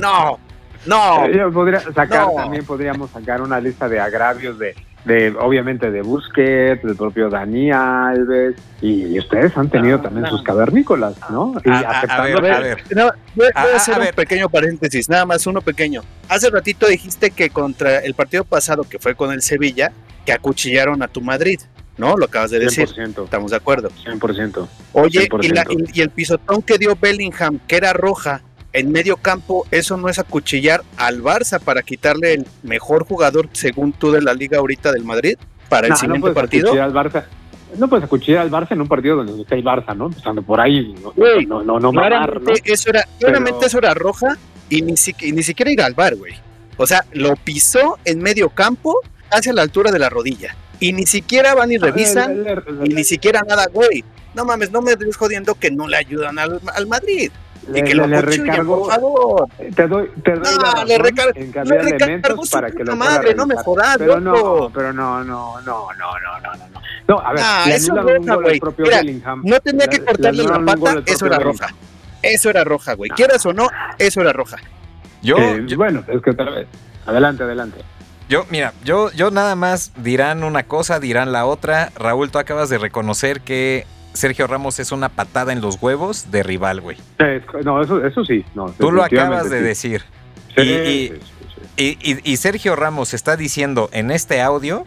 No, 0.00 0.38
no. 0.86 1.28
Yo 1.28 1.52
podría 1.52 1.80
sacar, 1.80 2.28
también 2.34 2.64
podríamos 2.64 3.10
sacar 3.10 3.42
una 3.42 3.60
lista 3.60 3.88
de 3.88 4.00
agravios 4.00 4.58
de 4.58 4.74
de 5.04 5.34
obviamente 5.38 5.90
de 5.90 6.02
Busquets, 6.02 6.82
del 6.82 6.96
propio 6.96 7.28
Dani 7.28 7.70
Alves, 7.70 8.56
y, 8.80 9.18
ustedes 9.18 9.56
han 9.56 9.68
tenido 9.68 10.00
también 10.00 10.26
sus 10.26 10.42
cavernícolas, 10.42 11.14
¿no? 11.30 11.54
Y 11.64 11.70
aceptando 11.70 12.38
a 12.38 12.40
ver, 12.40 12.78
voy, 13.34 13.46
a 13.54 13.76
hacer 13.76 13.98
un 13.98 14.14
pequeño 14.14 14.48
paréntesis, 14.48 15.08
nada 15.08 15.24
más 15.24 15.46
uno 15.46 15.60
pequeño. 15.60 16.02
Hace 16.28 16.50
ratito 16.50 16.86
dijiste 16.86 17.30
que 17.30 17.50
contra 17.50 17.98
el 17.98 18.14
partido 18.14 18.44
pasado 18.44 18.84
que 18.84 18.98
fue 18.98 19.14
con 19.14 19.32
el 19.32 19.42
Sevilla, 19.42 19.92
que 20.24 20.32
acuchillaron 20.32 21.02
a 21.02 21.08
tu 21.08 21.20
Madrid. 21.20 21.60
¿no? 21.96 22.16
Lo 22.16 22.24
acabas 22.24 22.50
de 22.50 22.58
decir. 22.58 22.88
100%. 22.88 23.24
Estamos 23.24 23.50
de 23.52 23.56
acuerdo. 23.56 23.88
100%. 24.04 24.66
Oye, 24.94 25.28
Y, 25.40 25.98
y, 25.98 26.00
el 26.00 26.10
pisotón 26.10 26.60
que 26.62 26.76
dio 26.76 26.96
Bellingham, 27.00 27.60
que 27.68 27.76
era 27.76 27.92
roja, 27.92 28.42
en 28.74 28.90
medio 28.90 29.16
campo, 29.16 29.66
eso 29.70 29.96
no 29.96 30.08
es 30.08 30.18
acuchillar 30.18 30.82
al 30.96 31.22
Barça 31.22 31.60
para 31.60 31.82
quitarle 31.82 32.34
el 32.34 32.46
mejor 32.64 33.06
jugador, 33.06 33.48
según 33.52 33.92
tú, 33.92 34.10
de 34.10 34.20
la 34.20 34.34
liga 34.34 34.58
ahorita 34.58 34.90
del 34.92 35.04
Madrid 35.04 35.38
para 35.68 35.86
el 35.86 35.96
siguiente 35.96 36.28
no 36.28 36.34
partido. 36.34 36.82
Al 36.82 36.92
Barça. 36.92 37.24
No 37.78 37.88
puedes 37.88 38.04
acuchillar 38.04 38.42
al 38.42 38.50
Barça 38.50 38.72
en 38.72 38.80
un 38.80 38.88
partido 38.88 39.16
donde 39.16 39.40
está 39.40 39.54
el 39.54 39.64
Barça, 39.64 39.96
¿no? 39.96 40.06
Empezando 40.06 40.42
por 40.42 40.60
ahí, 40.60 40.92
no, 41.00 41.62
no, 41.62 41.78
no, 41.78 41.92
Eso 42.64 42.90
era, 42.90 43.04
claramente 43.20 43.66
eso 43.66 43.78
era 43.78 43.94
roja 43.94 44.36
y 44.68 44.82
ni, 44.82 44.92
ni 45.32 45.42
siquiera 45.42 45.70
ir 45.70 45.80
al 45.80 45.94
bar, 45.94 46.16
güey. 46.16 46.34
O 46.76 46.86
sea, 46.86 47.04
lo 47.12 47.36
pisó 47.36 47.98
en 48.04 48.18
medio 48.18 48.50
campo 48.50 48.98
hacia 49.30 49.52
la 49.52 49.62
altura 49.62 49.92
de 49.92 50.00
la 50.00 50.10
rodilla. 50.10 50.56
Y 50.80 50.92
ni 50.92 51.06
siquiera 51.06 51.54
van 51.54 51.70
y 51.70 51.78
revisan, 51.78 52.44
y 52.82 52.88
ni 52.88 53.04
siquiera 53.04 53.42
nada, 53.48 53.68
güey. 53.72 54.04
No 54.34 54.44
mames, 54.44 54.72
no 54.72 54.82
me 54.82 54.92
estés 54.92 55.16
jodiendo 55.16 55.54
que 55.54 55.70
no 55.70 55.86
le 55.86 55.96
ayudan 55.96 56.40
al, 56.40 56.60
al 56.74 56.86
Madrid 56.88 57.30
y 57.72 57.82
que 57.82 57.94
lo 57.94 58.06
le 58.06 58.20
recargo, 58.20 58.82
por 58.82 58.92
favor. 58.92 59.48
Te 59.74 59.86
doy, 59.86 60.10
te 60.22 60.32
doy 60.32 60.42
no, 60.42 60.58
la 60.58 60.84
le, 60.84 60.98
recar 60.98 61.28
le 61.36 61.76
elementos 61.80 62.50
para 62.50 62.70
que 62.70 62.84
lo 62.84 62.96
madre, 62.96 63.34
no 63.34 63.46
me 63.46 63.56
jodas, 63.56 63.96
pero 63.98 64.20
no, 64.20 64.70
pero 64.72 64.92
no, 64.92 65.24
no, 65.24 65.60
no, 65.60 65.88
no, 65.92 66.18
no, 66.20 66.40
no, 66.40 66.66
no. 66.68 66.80
No, 67.06 67.18
a 67.18 67.32
ver, 67.32 67.42
ah, 67.44 67.64
eso 67.68 67.94
es 67.96 68.26
roja, 68.26 68.36
güey. 68.36 68.60
No 69.42 69.60
tenía 69.60 69.86
que 69.86 70.04
cortarle 70.04 70.42
la 70.42 70.64
pata, 70.64 71.02
eso 71.06 71.26
era 71.26 71.38
roja. 71.38 71.68
Eso 72.22 72.50
era 72.50 72.64
roja, 72.64 72.94
güey. 72.94 73.10
Quieras 73.10 73.44
o 73.44 73.52
no, 73.52 73.68
eso 73.98 74.20
era 74.22 74.32
roja. 74.32 74.56
Yo, 75.22 75.36
eh, 75.36 75.66
bueno, 75.76 76.02
es 76.08 76.22
que 76.22 76.30
otra 76.30 76.50
vez. 76.50 76.66
Adelante, 77.06 77.42
adelante. 77.42 77.80
Yo, 78.28 78.46
mira, 78.50 78.72
yo, 78.84 79.12
yo 79.12 79.30
nada 79.30 79.54
más 79.54 79.92
dirán 79.96 80.44
una 80.44 80.62
cosa, 80.62 80.98
dirán 80.98 81.32
la 81.32 81.44
otra. 81.44 81.90
Raúl, 81.96 82.30
tú 82.30 82.38
acabas 82.38 82.70
de 82.70 82.78
reconocer 82.78 83.42
que 83.42 83.86
Sergio 84.14 84.46
Ramos 84.46 84.78
es 84.78 84.92
una 84.92 85.08
patada 85.08 85.52
en 85.52 85.60
los 85.60 85.82
huevos 85.82 86.30
de 86.30 86.42
rival, 86.42 86.80
güey. 86.80 86.96
No, 87.64 87.82
eso, 87.82 88.04
eso 88.04 88.24
sí. 88.24 88.44
No, 88.54 88.66
Tú 88.78 88.90
lo 88.90 89.02
acabas 89.02 89.50
de 89.50 89.60
decir. 89.60 90.02
y, 91.76 92.36
Sergio 92.36 92.76
Ramos 92.76 93.12
está 93.12 93.36
diciendo 93.36 93.90
en 93.92 94.10
este 94.10 94.40
audio 94.40 94.86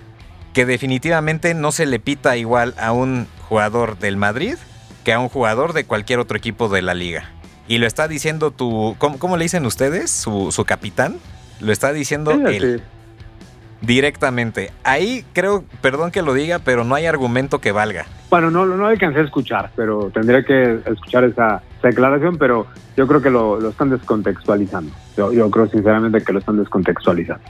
que 0.53 0.65
definitivamente 0.65 1.53
no 1.53 1.71
se 1.71 1.85
le 1.85 1.99
pita 1.99 2.37
igual 2.37 2.73
a 2.79 2.93
un 2.93 3.27
jugador 3.47 3.99
del 3.99 4.17
Madrid 4.17 4.55
que 5.03 5.13
a 5.13 5.19
un 5.19 5.29
jugador 5.29 5.73
de 5.73 5.85
cualquier 5.85 6.19
otro 6.19 6.37
equipo 6.37 6.67
de 6.69 6.81
la 6.81 6.93
liga. 6.93 7.29
Y 7.67 7.77
lo 7.77 7.87
está 7.87 8.07
diciendo 8.07 8.51
tu, 8.51 8.95
¿cómo, 8.97 9.37
le 9.37 9.43
dicen 9.43 9.65
ustedes? 9.65 10.09
Su, 10.09 10.51
su 10.51 10.65
capitán. 10.65 11.17
Lo 11.59 11.71
está 11.71 11.91
diciendo 11.91 12.31
él. 12.31 12.81
Directamente. 13.81 14.71
Ahí 14.83 15.23
creo, 15.33 15.63
perdón 15.81 16.11
que 16.11 16.21
lo 16.21 16.33
diga, 16.33 16.59
pero 16.59 16.83
no 16.83 16.95
hay 16.95 17.05
argumento 17.05 17.59
que 17.59 17.71
valga. 17.71 18.05
Bueno, 18.29 18.51
no, 18.51 18.65
no 18.65 18.87
alcancé 18.87 19.19
a 19.19 19.23
escuchar, 19.23 19.71
pero 19.75 20.09
tendría 20.13 20.43
que 20.43 20.79
escuchar 20.85 21.23
esa, 21.23 21.61
declaración, 21.81 22.37
pero 22.37 22.67
yo 22.97 23.07
creo 23.07 23.21
que 23.21 23.29
lo, 23.29 23.69
están 23.69 23.89
descontextualizando. 23.89 24.91
Yo, 25.15 25.49
creo 25.49 25.67
sinceramente 25.67 26.21
que 26.23 26.33
lo 26.33 26.39
están 26.39 26.57
descontextualizando. 26.57 27.43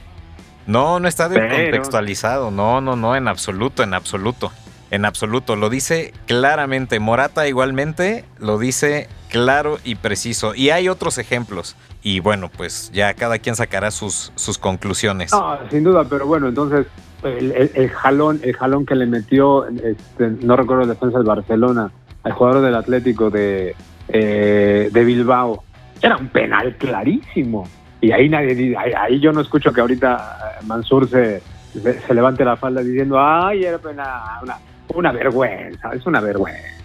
No, 0.67 0.99
no 0.99 1.07
está 1.07 1.29
descontextualizado, 1.29 2.51
no, 2.51 2.81
no, 2.81 2.95
no, 2.95 3.15
en 3.15 3.27
absoluto, 3.27 3.83
en 3.83 3.93
absoluto. 3.93 4.51
En 4.89 5.05
absoluto, 5.05 5.55
lo 5.55 5.69
dice 5.69 6.13
claramente. 6.27 6.99
Morata 6.99 7.47
igualmente 7.47 8.23
lo 8.39 8.57
dice 8.57 9.09
claro 9.43 9.78
y 9.84 9.95
preciso. 9.95 10.56
Y 10.56 10.69
hay 10.69 10.89
otros 10.89 11.17
ejemplos. 11.17 11.76
Y 12.04 12.19
bueno, 12.19 12.50
pues 12.56 12.91
ya 12.93 13.13
cada 13.13 13.39
quien 13.39 13.56
sacará 13.56 13.91
sus, 13.91 14.32
sus 14.36 14.58
conclusiones. 14.58 15.32
No, 15.32 15.58
sin 15.69 15.84
duda, 15.84 16.06
pero 16.10 16.26
bueno, 16.26 16.47
entonces 16.47 16.88
el, 17.23 17.89
jalón, 17.89 18.39
el 18.43 18.56
jalón 18.56 18.86
que 18.86 18.95
le 18.95 19.06
metió, 19.06 19.67
este, 19.67 20.30
no 20.41 20.56
recuerdo 20.56 20.84
el 20.84 20.89
defensa 20.89 21.17
del 21.17 21.28
Barcelona, 21.28 21.91
al 22.23 22.32
jugador 22.34 22.63
del 22.63 22.76
Atlético 22.76 23.30
de, 23.30 23.76
eh, 24.10 24.89
de 24.91 25.04
Bilbao, 25.04 25.63
era 26.02 26.17
un 26.17 26.30
penal 26.30 26.76
clarísimo. 26.78 27.67
Y 28.00 28.12
ahí 28.12 28.30
nadie 28.30 28.76
ahí, 28.78 29.19
yo 29.19 29.32
no 29.34 29.41
escucho 29.41 29.73
que 29.73 29.82
ahorita 29.82 30.60
Mansur 30.65 31.10
se, 31.10 31.41
se, 31.73 32.13
levante 32.13 32.45
la 32.45 32.56
falda 32.56 32.82
diciendo, 32.82 33.19
ay, 33.19 33.65
era 33.65 33.80
una, 33.84 34.39
una, 34.43 34.58
una 34.93 35.12
vergüenza, 35.12 35.93
es 35.93 36.06
una 36.06 36.21
vergüenza. 36.21 36.78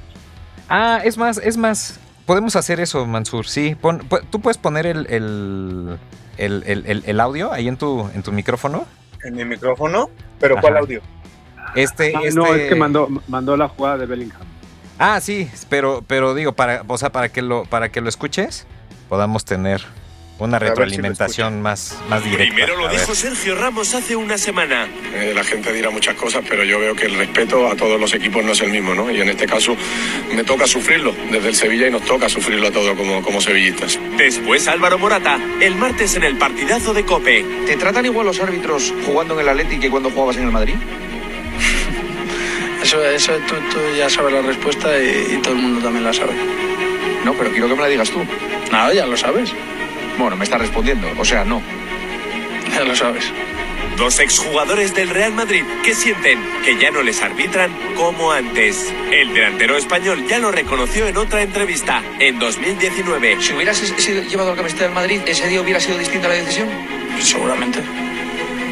Ah, 0.70 1.00
es 1.04 1.18
más, 1.18 1.36
es 1.36 1.58
más, 1.58 2.00
podemos 2.32 2.56
hacer 2.56 2.80
eso, 2.80 3.04
Mansur, 3.04 3.46
sí. 3.46 3.76
¿Tú 4.30 4.40
puedes 4.40 4.56
poner 4.56 4.86
el, 4.86 5.06
el, 5.06 5.98
el, 6.38 7.02
el, 7.04 7.20
audio 7.20 7.52
ahí 7.52 7.68
en 7.68 7.76
tu, 7.76 8.08
en 8.14 8.22
tu 8.22 8.32
micrófono? 8.32 8.86
En 9.22 9.36
mi 9.36 9.44
micrófono, 9.44 10.08
pero 10.40 10.56
¿cuál 10.58 10.78
audio? 10.78 11.02
Este, 11.74 12.14
ah, 12.16 12.20
No, 12.32 12.46
este 12.46 12.62
es 12.62 12.68
que 12.70 12.74
mandó, 12.74 13.06
mandó 13.28 13.54
la 13.58 13.68
jugada 13.68 13.98
de 13.98 14.06
Bellingham. 14.06 14.40
Ah, 14.98 15.20
sí, 15.20 15.50
pero, 15.68 16.02
pero 16.06 16.34
digo, 16.34 16.54
para, 16.54 16.84
o 16.88 16.96
sea, 16.96 17.12
para 17.12 17.28
que 17.28 17.42
lo, 17.42 17.66
para 17.66 17.90
que 17.90 18.00
lo 18.00 18.08
escuches, 18.08 18.66
podamos 19.10 19.44
tener 19.44 19.82
una 20.44 20.58
retroalimentación 20.58 21.62
más, 21.62 21.96
más 22.08 22.24
directa. 22.24 22.54
Primero 22.54 22.76
lo 22.76 22.88
dijo 22.88 23.14
Sergio 23.14 23.54
Ramos 23.54 23.94
hace 23.94 24.16
una 24.16 24.38
semana. 24.38 24.88
Eh, 25.14 25.32
la 25.34 25.44
gente 25.44 25.72
dirá 25.72 25.90
muchas 25.90 26.14
cosas, 26.14 26.44
pero 26.48 26.64
yo 26.64 26.78
veo 26.78 26.94
que 26.94 27.06
el 27.06 27.14
respeto 27.14 27.68
a 27.68 27.76
todos 27.76 28.00
los 28.00 28.12
equipos 28.14 28.44
no 28.44 28.52
es 28.52 28.60
el 28.60 28.70
mismo, 28.70 28.94
¿no? 28.94 29.10
Y 29.10 29.20
en 29.20 29.28
este 29.28 29.46
caso 29.46 29.76
me 30.34 30.44
toca 30.44 30.66
sufrirlo 30.66 31.14
desde 31.30 31.48
el 31.48 31.54
Sevilla 31.54 31.88
y 31.88 31.90
nos 31.90 32.02
toca 32.02 32.28
sufrirlo 32.28 32.68
a 32.68 32.70
todos 32.70 32.96
como, 32.96 33.22
como 33.22 33.40
sevillistas. 33.40 33.98
Después 34.16 34.68
Álvaro 34.68 34.98
Morata, 34.98 35.38
el 35.60 35.76
martes 35.76 36.16
en 36.16 36.24
el 36.24 36.36
partidazo 36.36 36.94
de 36.94 37.04
Cope. 37.04 37.44
¿Te 37.66 37.76
tratan 37.76 38.06
igual 38.06 38.26
los 38.26 38.40
árbitros 38.40 38.92
jugando 39.04 39.34
en 39.34 39.40
el 39.40 39.48
Atlético 39.48 39.82
que 39.82 39.90
cuando 39.90 40.10
jugabas 40.10 40.36
en 40.36 40.44
el 40.44 40.52
Madrid? 40.52 40.74
Eso, 42.82 43.04
eso 43.04 43.32
tú, 43.48 43.78
ya 43.96 44.10
sabes 44.10 44.32
la 44.32 44.42
respuesta 44.42 44.98
y, 44.98 45.34
y 45.34 45.36
todo 45.42 45.54
el 45.54 45.60
mundo 45.60 45.80
también 45.80 46.04
la 46.04 46.12
sabe. 46.12 46.32
No, 47.24 47.32
pero 47.34 47.50
quiero 47.52 47.68
que 47.68 47.74
me 47.76 47.82
la 47.82 47.88
digas 47.88 48.10
tú. 48.10 48.24
Nada, 48.72 48.92
ya 48.92 49.06
lo 49.06 49.16
sabes. 49.16 49.52
Bueno, 50.18 50.36
me 50.36 50.44
está 50.44 50.58
respondiendo, 50.58 51.08
o 51.18 51.24
sea, 51.24 51.44
no. 51.44 51.62
Ya 52.74 52.84
lo 52.84 52.94
sabes. 52.94 53.32
Dos 53.96 54.18
exjugadores 54.20 54.94
del 54.94 55.10
Real 55.10 55.32
Madrid 55.32 55.64
que 55.84 55.94
sienten 55.94 56.38
que 56.64 56.78
ya 56.78 56.90
no 56.90 57.02
les 57.02 57.22
arbitran 57.22 57.70
como 57.94 58.32
antes. 58.32 58.92
El 59.10 59.34
delantero 59.34 59.76
español 59.76 60.26
ya 60.26 60.38
lo 60.38 60.50
reconoció 60.50 61.06
en 61.06 61.16
otra 61.18 61.42
entrevista 61.42 62.02
en 62.18 62.38
2019. 62.38 63.36
Si 63.40 63.52
hubieras 63.52 63.80
llevado 64.30 64.50
la 64.50 64.56
camiseta 64.56 64.84
del 64.84 64.94
Madrid, 64.94 65.20
¿ese 65.26 65.46
día 65.46 65.60
hubiera 65.60 65.78
sido 65.78 65.98
distinta 65.98 66.28
la 66.28 66.34
decisión? 66.34 66.68
Seguramente. 67.20 67.80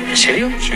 ¿En 0.09 0.16
serio? 0.16 0.50
Sí, 0.59 0.72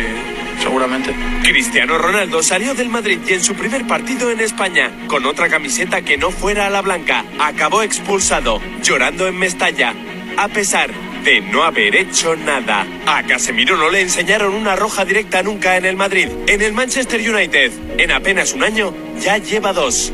seguramente. 0.62 1.14
Cristiano 1.42 1.96
Ronaldo 1.98 2.42
salió 2.42 2.74
del 2.74 2.90
Madrid 2.90 3.18
y 3.26 3.32
en 3.32 3.42
su 3.42 3.54
primer 3.54 3.86
partido 3.86 4.30
en 4.30 4.40
España, 4.40 4.92
con 5.06 5.24
otra 5.24 5.48
camiseta 5.48 6.02
que 6.02 6.18
no 6.18 6.30
fuera 6.30 6.66
a 6.66 6.70
la 6.70 6.82
blanca, 6.82 7.24
acabó 7.40 7.82
expulsado, 7.82 8.60
llorando 8.82 9.26
en 9.26 9.38
Mestalla 9.38 9.94
a 10.36 10.48
pesar 10.48 10.90
de 11.24 11.40
no 11.40 11.62
haber 11.62 11.96
hecho 11.96 12.36
nada. 12.36 12.86
A 13.06 13.22
Casemiro 13.22 13.76
no 13.76 13.90
le 13.90 14.02
enseñaron 14.02 14.54
una 14.54 14.76
roja 14.76 15.04
directa 15.04 15.42
nunca 15.42 15.76
en 15.76 15.84
el 15.84 15.96
Madrid. 15.96 16.28
En 16.46 16.60
el 16.60 16.72
Manchester 16.72 17.20
United, 17.20 17.72
en 17.98 18.12
apenas 18.12 18.52
un 18.52 18.62
año, 18.62 18.94
ya 19.20 19.38
lleva 19.38 19.72
dos. 19.72 20.12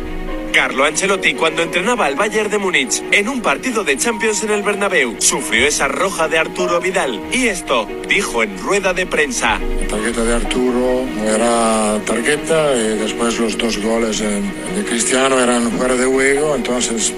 Carlo 0.53 0.85
Ancelotti, 0.85 1.35
cuando 1.35 1.63
entrenaba 1.63 2.07
al 2.07 2.17
Bayern 2.17 2.51
de 2.51 2.59
Múnich 2.59 3.03
en 3.13 3.29
un 3.29 3.41
partido 3.41 3.85
de 3.85 3.97
Champions 3.97 4.43
en 4.43 4.51
el 4.51 4.63
Bernabéu, 4.63 5.15
sufrió 5.19 5.67
esa 5.67 5.87
roja 5.87 6.29
de 6.29 6.39
Arturo 6.39 6.81
Vidal. 6.81 7.21
Y 7.33 7.47
esto 7.47 7.89
dijo 8.09 8.43
en 8.43 8.59
rueda 8.59 8.93
de 8.93 9.07
prensa. 9.07 9.61
La 9.81 9.87
tarjeta 9.87 10.25
de 10.25 10.35
Arturo 10.35 11.05
era 11.25 12.01
tarjeta 12.05 12.75
y 12.75 12.99
después 12.99 13.39
los 13.39 13.57
dos 13.57 13.79
goles 13.79 14.19
de 14.19 14.85
Cristiano 14.89 15.39
eran 15.39 15.71
fuera 15.73 15.95
de 15.95 16.07
juego, 16.07 16.57
entonces 16.57 17.15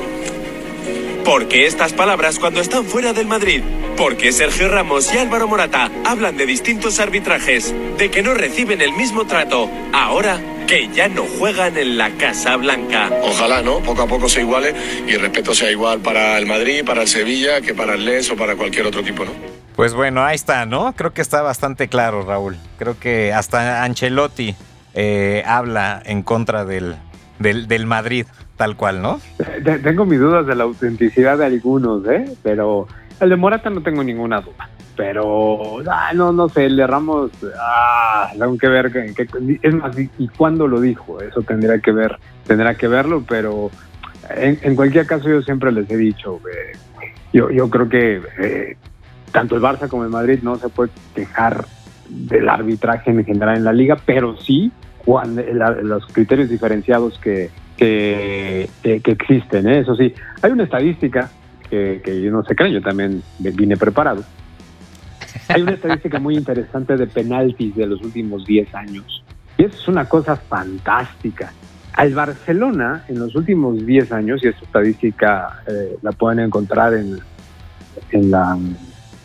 porque 1.24 1.66
estas 1.66 1.92
palabras 1.92 2.38
cuando 2.38 2.60
están 2.60 2.84
fuera 2.84 3.12
del 3.12 3.26
Madrid. 3.26 3.62
Porque 3.96 4.32
Sergio 4.32 4.68
Ramos 4.68 5.12
y 5.14 5.18
Álvaro 5.18 5.48
Morata 5.48 5.90
hablan 6.04 6.36
de 6.36 6.46
distintos 6.46 6.98
arbitrajes, 6.98 7.74
de 7.98 8.10
que 8.10 8.22
no 8.22 8.34
reciben 8.34 8.80
el 8.80 8.92
mismo 8.92 9.26
trato, 9.26 9.70
ahora 9.92 10.40
que 10.66 10.88
ya 10.88 11.08
no 11.08 11.24
juegan 11.24 11.76
en 11.76 11.98
la 11.98 12.10
Casa 12.10 12.56
Blanca. 12.56 13.10
Ojalá, 13.22 13.62
¿no? 13.62 13.80
Poco 13.80 14.02
a 14.02 14.06
poco 14.06 14.28
se 14.28 14.40
iguale 14.40 14.74
y 15.06 15.12
el 15.12 15.20
respeto 15.20 15.54
sea 15.54 15.70
igual 15.70 16.00
para 16.00 16.38
el 16.38 16.46
Madrid, 16.46 16.84
para 16.84 17.02
el 17.02 17.08
Sevilla, 17.08 17.60
que 17.60 17.74
para 17.74 17.94
el 17.94 18.04
Les 18.04 18.30
o 18.30 18.36
para 18.36 18.56
cualquier 18.56 18.86
otro 18.86 19.00
equipo, 19.00 19.24
¿no? 19.24 19.32
Pues 19.76 19.94
bueno, 19.94 20.24
ahí 20.24 20.34
está, 20.34 20.66
¿no? 20.66 20.92
Creo 20.94 21.12
que 21.12 21.22
está 21.22 21.42
bastante 21.42 21.88
claro, 21.88 22.22
Raúl. 22.22 22.56
Creo 22.78 22.98
que 22.98 23.32
hasta 23.32 23.84
Ancelotti 23.84 24.54
eh, 24.94 25.42
habla 25.46 26.02
en 26.04 26.22
contra 26.22 26.64
del, 26.64 26.96
del, 27.42 27.68
del 27.68 27.86
Madrid 27.86 28.26
tal 28.56 28.76
cual, 28.76 29.02
¿no? 29.02 29.20
Tengo 29.82 30.04
mis 30.04 30.20
dudas 30.20 30.46
de 30.46 30.54
la 30.54 30.64
autenticidad 30.64 31.36
de 31.38 31.46
algunos, 31.46 32.06
¿eh? 32.06 32.24
Pero 32.44 32.86
el 33.18 33.30
de 33.30 33.36
Morata 33.36 33.70
no 33.70 33.82
tengo 33.82 34.04
ninguna 34.04 34.40
duda. 34.40 34.68
Pero, 34.96 35.80
ah, 35.90 36.12
no, 36.14 36.32
no 36.32 36.48
sé, 36.48 36.66
el 36.66 36.76
de 36.76 36.86
Ramos, 36.86 37.32
ah, 37.58 38.30
tengo 38.38 38.56
que 38.58 38.68
ver, 38.68 38.92
que, 38.92 39.26
es 39.62 39.74
más, 39.74 39.98
¿y, 39.98 40.28
cuándo 40.28 40.68
lo 40.68 40.80
dijo? 40.80 41.20
Eso 41.20 41.42
tendría 41.42 41.78
que 41.78 41.92
ver, 41.92 42.18
tendrá 42.46 42.74
que 42.74 42.88
verlo, 42.88 43.24
pero 43.26 43.70
en, 44.30 44.76
cualquier 44.76 45.06
caso 45.06 45.28
yo 45.28 45.42
siempre 45.42 45.72
les 45.72 45.90
he 45.90 45.96
dicho, 45.96 46.40
eh, 46.48 46.76
yo, 47.32 47.50
yo 47.50 47.70
creo 47.70 47.88
que 47.88 48.22
eh, 48.38 48.76
tanto 49.32 49.56
el 49.56 49.62
Barça 49.62 49.88
como 49.88 50.04
el 50.04 50.10
Madrid 50.10 50.40
no 50.42 50.56
se 50.56 50.68
puede 50.68 50.90
quejar 51.14 51.64
del 52.08 52.48
arbitraje 52.48 53.10
en 53.10 53.24
general 53.24 53.56
en 53.56 53.64
la 53.64 53.72
liga, 53.72 53.96
pero 54.04 54.36
sí 54.36 54.70
cuando, 55.04 55.42
los 55.82 56.06
criterios 56.06 56.48
diferenciados 56.48 57.18
que, 57.18 57.50
que, 57.76 58.68
existen. 58.82 59.68
¿eh? 59.68 59.80
Eso 59.80 59.96
sí, 59.96 60.14
hay 60.40 60.52
una 60.52 60.64
estadística 60.64 61.30
que, 61.70 62.20
yo 62.22 62.30
no 62.30 62.44
sé 62.44 62.54
creen, 62.54 62.74
yo 62.74 62.82
también 62.82 63.22
vine 63.38 63.76
preparado. 63.76 64.22
Hay 65.48 65.62
una 65.62 65.72
estadística 65.72 66.18
muy 66.18 66.36
interesante 66.36 66.96
de 66.96 67.06
penaltis 67.06 67.74
de 67.74 67.86
los 67.86 68.02
últimos 68.02 68.44
10 68.44 68.74
años. 68.74 69.24
Y 69.56 69.64
eso 69.64 69.76
es 69.76 69.88
una 69.88 70.06
cosa 70.06 70.36
fantástica. 70.36 71.52
Al 71.94 72.14
Barcelona, 72.14 73.04
en 73.08 73.18
los 73.18 73.34
últimos 73.34 73.84
10 73.84 74.12
años, 74.12 74.42
y 74.44 74.48
esta 74.48 74.64
estadística 74.64 75.62
eh, 75.66 75.96
la 76.02 76.12
pueden 76.12 76.40
encontrar 76.40 76.94
en, 76.94 77.18
en 78.10 78.30
la 78.30 78.58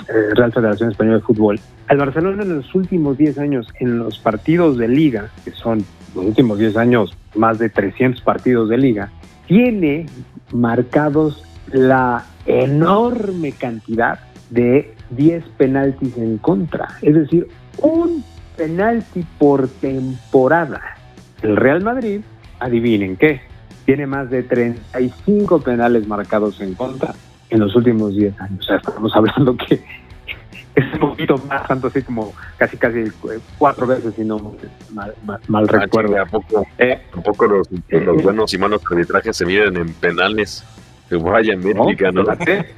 eh, 0.07 0.33
Real 0.35 0.53
Federación 0.53 0.91
Española 0.91 1.17
de 1.17 1.23
Fútbol, 1.23 1.59
al 1.87 1.97
Barcelona 1.97 2.43
en 2.43 2.57
los 2.57 2.75
últimos 2.75 3.17
10 3.17 3.37
años, 3.39 3.67
en 3.79 3.97
los 3.99 4.19
partidos 4.19 4.77
de 4.77 4.87
liga, 4.87 5.29
que 5.43 5.51
son 5.51 5.85
los 6.15 6.25
últimos 6.25 6.59
10 6.59 6.77
años 6.77 7.17
más 7.35 7.59
de 7.59 7.69
300 7.69 8.21
partidos 8.21 8.69
de 8.69 8.77
liga, 8.77 9.11
tiene 9.47 10.05
marcados 10.51 11.43
la 11.71 12.25
enorme 12.45 13.51
cantidad 13.53 14.19
de 14.49 14.93
10 15.11 15.43
penaltis 15.57 16.17
en 16.17 16.37
contra. 16.37 16.87
Es 17.01 17.15
decir, 17.15 17.47
un 17.79 18.23
penalti 18.55 19.25
por 19.37 19.67
temporada. 19.67 20.81
El 21.41 21.55
Real 21.55 21.83
Madrid, 21.83 22.21
adivinen 22.59 23.15
qué, 23.15 23.41
tiene 23.85 24.07
más 24.07 24.29
de 24.29 24.43
35 24.43 25.61
penales 25.61 26.07
marcados 26.07 26.59
en 26.59 26.73
contra 26.73 27.13
en 27.49 27.59
los 27.59 27.75
últimos 27.75 28.15
10 28.15 28.41
años. 28.41 28.59
O 28.59 28.63
sea, 28.63 28.77
estamos 28.77 29.15
hablando 29.15 29.55
que 29.55 29.81
es 30.77 30.93
un 30.93 30.99
poquito 30.99 31.37
más, 31.49 31.67
tanto 31.67 31.87
así 31.87 32.03
como 32.03 32.33
casi 32.57 32.77
casi 32.77 32.99
eh, 32.99 33.39
cuatro 33.57 33.87
veces, 33.87 34.13
si 34.15 34.23
no 34.23 34.55
mal, 34.93 35.13
mal, 35.47 35.67
ah, 35.69 35.77
recuerdo. 35.79 36.21
¿A 36.21 36.25
poco, 36.25 36.67
eh, 36.77 37.01
poco 37.23 37.47
los, 37.47 37.67
eh, 37.89 37.99
los, 37.99 38.21
buenos 38.21 38.53
y 38.53 38.59
malos 38.59 38.83
arbitrajes 38.89 39.35
se 39.35 39.45
miden 39.45 39.75
en 39.75 39.91
penales? 39.93 40.63
Vaya 41.09 41.55
métrica, 41.55 42.11
¿no? 42.11 42.25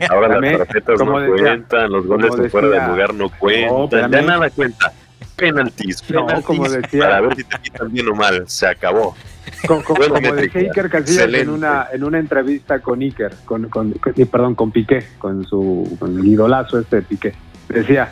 Ahora 0.09 0.39
las 0.39 0.57
tarjetas 0.59 0.99
no 1.03 1.12
cuentan, 1.12 1.91
los 1.91 2.05
goles 2.05 2.35
de 2.38 2.49
fuera 2.49 2.67
de 2.69 2.88
lugar 2.88 3.13
no 3.13 3.29
cuentan, 3.38 4.12
ya 4.12 4.21
nada 4.21 4.49
cuenta. 4.49 4.93
Penaltis, 5.35 6.01
penaltis 6.01 6.45
como 6.45 6.69
decía, 6.69 7.01
para 7.01 7.21
ver 7.21 7.35
si 7.35 7.43
te 7.43 7.57
quitan 7.59 7.91
bien 7.91 8.07
o 8.07 8.15
mal, 8.15 8.43
se 8.47 8.67
acabó. 8.67 9.15
Como, 9.67 9.95
decía 10.35 10.62
Iker 10.62 10.89
Casillas 10.89 11.33
en 11.33 11.49
una, 11.49 11.88
en 11.91 12.03
una 12.03 12.19
entrevista 12.19 12.79
con 12.79 13.01
Iker, 13.01 13.33
con, 13.45 13.67
con, 13.67 13.93
perdón, 14.31 14.55
con 14.55 14.71
Piqué, 14.71 15.05
con 15.17 15.43
su 15.45 15.97
con 15.99 16.17
el 16.19 16.27
idolazo 16.27 16.79
este 16.79 16.97
de 16.97 17.01
Piqué 17.01 17.33
decía, 17.69 18.12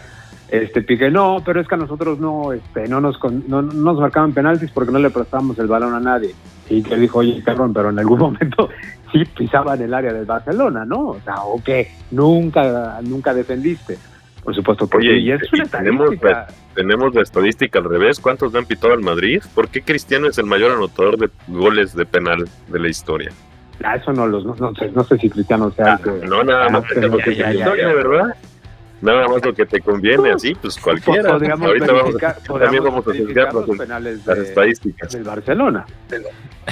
este 0.49 0.81
Piqué, 0.81 1.11
no, 1.11 1.41
pero 1.45 1.59
es 1.59 1.67
que 1.67 1.75
a 1.75 1.77
nosotros 1.77 2.19
no, 2.19 2.53
este, 2.53 2.87
no 2.87 3.01
nos, 3.01 3.19
no, 3.47 3.61
nos 3.61 3.99
marcaban 3.99 4.33
penaltis 4.33 4.71
porque 4.71 4.91
no 4.91 4.99
le 4.99 5.09
prestamos 5.09 5.59
el 5.59 5.67
balón 5.67 5.93
a 5.93 5.99
nadie. 5.99 6.33
Y 6.69 6.83
que 6.83 6.95
dijo, 6.95 7.19
oye, 7.19 7.41
cabrón, 7.43 7.73
pero 7.73 7.89
en 7.89 7.99
algún 7.99 8.19
momento 8.19 8.69
sí 9.11 9.23
pisaban 9.37 9.81
el 9.81 9.93
área 9.93 10.13
del 10.13 10.25
Barcelona, 10.25 10.85
¿no? 10.85 11.09
O 11.09 11.19
sea, 11.23 11.41
o 11.43 11.61
que 11.61 11.91
nunca, 12.11 12.99
nunca 13.03 13.33
defendiste. 13.33 13.97
Por 14.43 14.55
supuesto 14.55 14.87
que 14.87 14.97
Oye, 14.97 15.17
y 15.17 15.31
es 15.31 15.41
una 15.51 15.65
tenemos, 15.65 16.09
tenemos 16.73 17.13
la 17.13 17.21
estadística 17.21 17.79
al 17.79 17.85
revés. 17.85 18.17
¿Cuántos 18.17 18.53
le 18.53 18.59
han 18.59 18.65
pitado 18.65 18.93
al 18.93 19.01
Madrid? 19.01 19.41
¿Por 19.53 19.67
qué 19.67 19.81
Cristiano 19.81 20.27
es 20.27 20.37
el 20.37 20.45
mayor 20.45 20.71
anotador 20.71 21.17
de 21.17 21.29
goles 21.49 21.93
de 21.93 22.05
penal 22.05 22.47
de 22.69 22.79
la 22.79 22.87
historia? 22.87 23.31
Ah, 23.83 23.97
eso 23.97 24.13
no, 24.13 24.25
los, 24.25 24.45
no, 24.45 24.73
sé, 24.75 24.89
no 24.91 25.03
sé 25.03 25.17
si 25.17 25.29
Cristiano 25.29 25.69
sea. 25.71 25.95
Ah, 25.95 26.11
no, 26.25 26.43
nada 26.45 26.69
más. 26.69 26.83
Ah, 26.95 26.99
la 27.01 27.53
historia, 27.53 27.87
¿verdad? 27.93 28.35
Nada 29.01 29.27
más 29.27 29.45
lo 29.45 29.53
que 29.53 29.65
te 29.65 29.79
conviene, 29.79 30.31
así, 30.31 30.55
pues 30.55 30.77
cualquiera. 30.81 31.33
Ahorita 31.33 31.55
vamos 31.93 32.15
también 32.59 32.83
vamos 32.83 33.07
a 33.07 33.11
juzgar 33.13 33.53
las 33.53 34.37
estadísticas. 34.37 35.11
Del 35.11 35.23
Barcelona. 35.23 35.85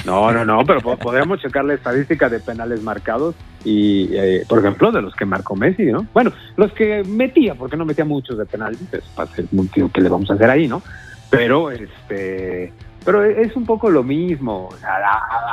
No, 0.04 0.30
no, 0.32 0.44
no, 0.44 0.64
pero 0.64 0.80
podríamos 0.80 1.40
checar 1.40 1.64
la 1.64 1.74
estadística 1.74 2.28
de 2.28 2.40
penales 2.40 2.82
marcados 2.82 3.34
y, 3.64 4.08
eh, 4.12 4.44
por 4.48 4.58
ejemplo, 4.58 4.92
de 4.92 5.02
los 5.02 5.14
que 5.14 5.24
marcó 5.24 5.56
Messi, 5.56 5.86
¿no? 5.86 6.06
Bueno, 6.12 6.32
los 6.56 6.72
que 6.72 7.02
metía, 7.04 7.54
porque 7.54 7.76
no 7.76 7.84
metía 7.84 8.04
muchos 8.04 8.36
de 8.36 8.44
penales, 8.44 8.78
pues, 8.90 9.02
para 9.14 9.30
ser 9.30 9.46
motivo 9.52 9.90
que 9.90 10.00
le 10.00 10.08
vamos 10.08 10.30
a 10.30 10.34
hacer 10.34 10.50
ahí, 10.50 10.68
¿no? 10.68 10.82
Pero, 11.30 11.70
este, 11.70 12.72
pero 13.06 13.24
es 13.24 13.54
un 13.54 13.64
poco 13.64 13.88
lo 13.88 14.02
mismo. 14.02 14.68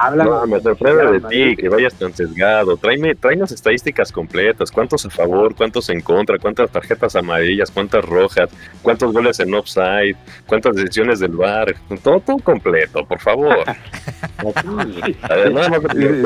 habla 0.01 0.23
no, 0.23 0.47
me 0.47 0.59
sorprende 0.59 1.19
de 1.19 1.21
ti 1.21 1.55
que 1.55 1.69
vayas 1.69 1.93
tan 1.93 2.11
sesgado. 2.11 2.75
Tráeme, 2.77 3.13
tráenos 3.13 3.51
estadísticas 3.51 4.11
completas. 4.11 4.71
¿Cuántos 4.71 5.05
a 5.05 5.11
favor? 5.11 5.53
¿Cuántos 5.55 5.87
en 5.89 6.01
contra? 6.01 6.39
¿Cuántas 6.39 6.71
tarjetas 6.71 7.15
amarillas? 7.15 7.69
¿Cuántas 7.69 8.03
rojas? 8.03 8.49
¿Cuántos 8.81 9.13
goles 9.13 9.39
en 9.39 9.53
offside? 9.53 10.15
¿Cuántas 10.47 10.75
decisiones 10.75 11.19
del 11.19 11.33
bar? 11.33 11.75
Todo, 12.01 12.19
todo 12.21 12.39
completo, 12.39 13.05
por 13.05 13.19
favor. 13.19 13.63
a 13.69 15.35
ver, 15.35 15.53
nada 15.53 15.69
más 15.69 15.81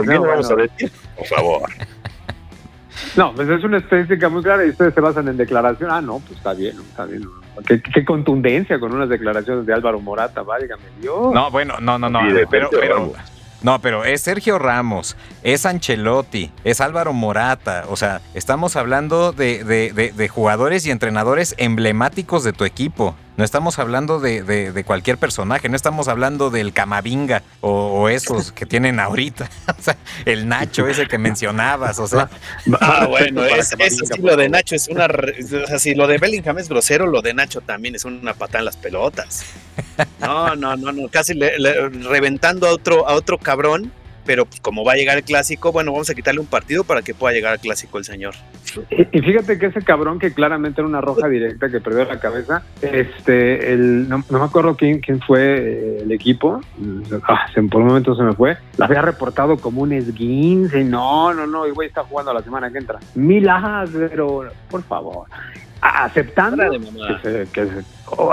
vamos 0.07 0.51
a 0.51 0.55
decir, 0.55 0.89
por 1.17 1.25
favor. 1.25 1.69
No, 3.15 3.33
pues 3.33 3.49
es 3.49 3.63
una 3.63 3.77
estadística 3.77 4.29
muy 4.29 4.43
clara 4.43 4.65
y 4.65 4.69
ustedes 4.69 4.93
se 4.93 5.01
basan 5.01 5.27
en 5.27 5.37
declaración. 5.37 5.89
Ah, 5.91 6.01
no, 6.01 6.19
pues 6.19 6.37
está 6.37 6.53
bien, 6.53 6.75
está 6.79 7.05
bien. 7.05 7.23
Qué, 7.65 8.05
contundencia 8.05 8.79
con 8.79 8.93
unas 8.93 9.09
declaraciones 9.09 9.65
de 9.65 9.73
Álvaro 9.73 9.99
Morata, 9.99 10.43
válgame 10.43 10.83
Dios. 11.01 11.33
No, 11.33 11.49
bueno, 11.51 11.75
no, 11.79 11.97
no, 11.97 12.09
no. 12.09 12.19
pero, 12.49 12.69
no, 13.63 13.81
pero 13.81 14.05
es 14.05 14.21
Sergio 14.21 14.59
Ramos, 14.59 15.17
es 15.43 15.65
Ancelotti, 15.65 16.51
es 16.63 16.81
Álvaro 16.81 17.13
Morata. 17.13 17.85
O 17.89 17.95
sea, 17.95 18.21
estamos 18.33 18.75
hablando 18.75 19.31
de, 19.31 19.63
de 19.63 20.27
jugadores 20.27 20.85
y 20.85 20.91
entrenadores 20.91 21.55
emblemáticos 21.57 22.43
de 22.43 22.53
tu 22.53 22.65
equipo. 22.65 23.15
No 23.37 23.43
estamos 23.43 23.77
hablando 23.77 24.19
de, 24.19 24.83
cualquier 24.83 25.19
personaje, 25.19 25.69
no 25.69 25.75
estamos 25.75 26.07
hablando 26.07 26.49
del 26.49 26.73
Camavinga 26.73 27.43
o, 27.61 28.09
esos 28.09 28.51
que 28.51 28.65
tienen 28.65 28.99
ahorita. 28.99 29.47
o 29.77 29.81
sea, 29.81 29.95
el 30.25 30.47
Nacho 30.47 30.87
ese 30.87 31.05
que 31.05 31.19
mencionabas, 31.19 31.99
o 31.99 32.07
sea. 32.07 32.31
Ah, 32.81 33.05
bueno, 33.09 33.45
es, 33.45 33.69
sí, 33.69 34.21
lo 34.21 34.35
de 34.35 34.49
Nacho 34.49 34.73
es 34.75 34.87
una. 34.87 35.05
O 35.05 35.67
sea, 35.67 35.77
si 35.77 35.93
lo 35.93 36.07
de 36.07 36.17
Bellingham 36.17 36.57
es 36.57 36.67
grosero, 36.67 37.05
lo 37.05 37.21
de 37.21 37.35
Nacho 37.35 37.61
también 37.61 37.93
es 37.93 38.05
una 38.05 38.33
patada 38.33 38.59
en 38.59 38.65
las 38.65 38.77
pelotas. 38.77 39.45
No, 40.19 40.55
no, 40.55 40.75
no, 40.75 40.91
no, 40.91 41.07
casi 41.07 41.33
reventando 41.33 42.67
a 42.67 42.71
otro, 42.71 43.07
a 43.07 43.13
otro 43.13 43.37
cabrón 43.37 43.91
pero 44.27 44.45
pues, 44.45 44.59
como 44.59 44.83
va 44.83 44.91
a 44.91 44.95
llegar 44.95 45.17
el 45.17 45.23
clásico, 45.23 45.71
bueno, 45.71 45.93
vamos 45.93 46.09
a 46.09 46.13
quitarle 46.13 46.41
un 46.41 46.45
partido 46.45 46.83
para 46.83 47.01
que 47.01 47.15
pueda 47.15 47.33
llegar 47.33 47.53
al 47.53 47.59
clásico 47.59 47.97
el 47.97 48.03
señor. 48.03 48.35
Y, 48.91 49.21
fíjate 49.21 49.57
que 49.57 49.67
ese 49.67 49.81
cabrón 49.81 50.19
que 50.19 50.33
claramente 50.33 50.81
era 50.81 50.87
una 50.87 51.01
roja 51.01 51.27
directa 51.29 51.69
que 51.69 51.79
perdió 51.79 52.03
la 52.03 52.19
cabeza, 52.19 52.63
este, 52.81 53.73
el, 53.73 54.07
no, 54.09 54.23
me 54.29 54.39
acuerdo 54.43 54.75
quién, 54.75 54.99
quién 54.99 55.21
fue 55.21 55.39
eh, 55.41 55.99
el 56.03 56.11
equipo, 56.11 56.61
ah, 57.23 57.47
por 57.71 57.81
un 57.81 57.87
momento 57.87 58.15
se 58.15 58.23
me 58.23 58.33
fue, 58.33 58.57
la 58.75 58.85
había 58.85 59.01
reportado 59.01 59.57
como 59.57 59.81
un 59.81 59.93
esguince, 59.93 60.83
no, 60.83 61.33
no, 61.33 61.47
no, 61.47 61.65
y 61.65 61.71
güey 61.71 61.87
está 61.87 62.03
jugando 62.03 62.33
la 62.33 62.43
semana 62.43 62.69
que 62.69 62.79
entra. 62.79 62.99
Milas, 63.15 63.89
pero 63.93 64.49
por 64.69 64.83
favor 64.83 65.27
aceptando 65.81 66.63
que, 66.71 67.19
se, 67.21 67.47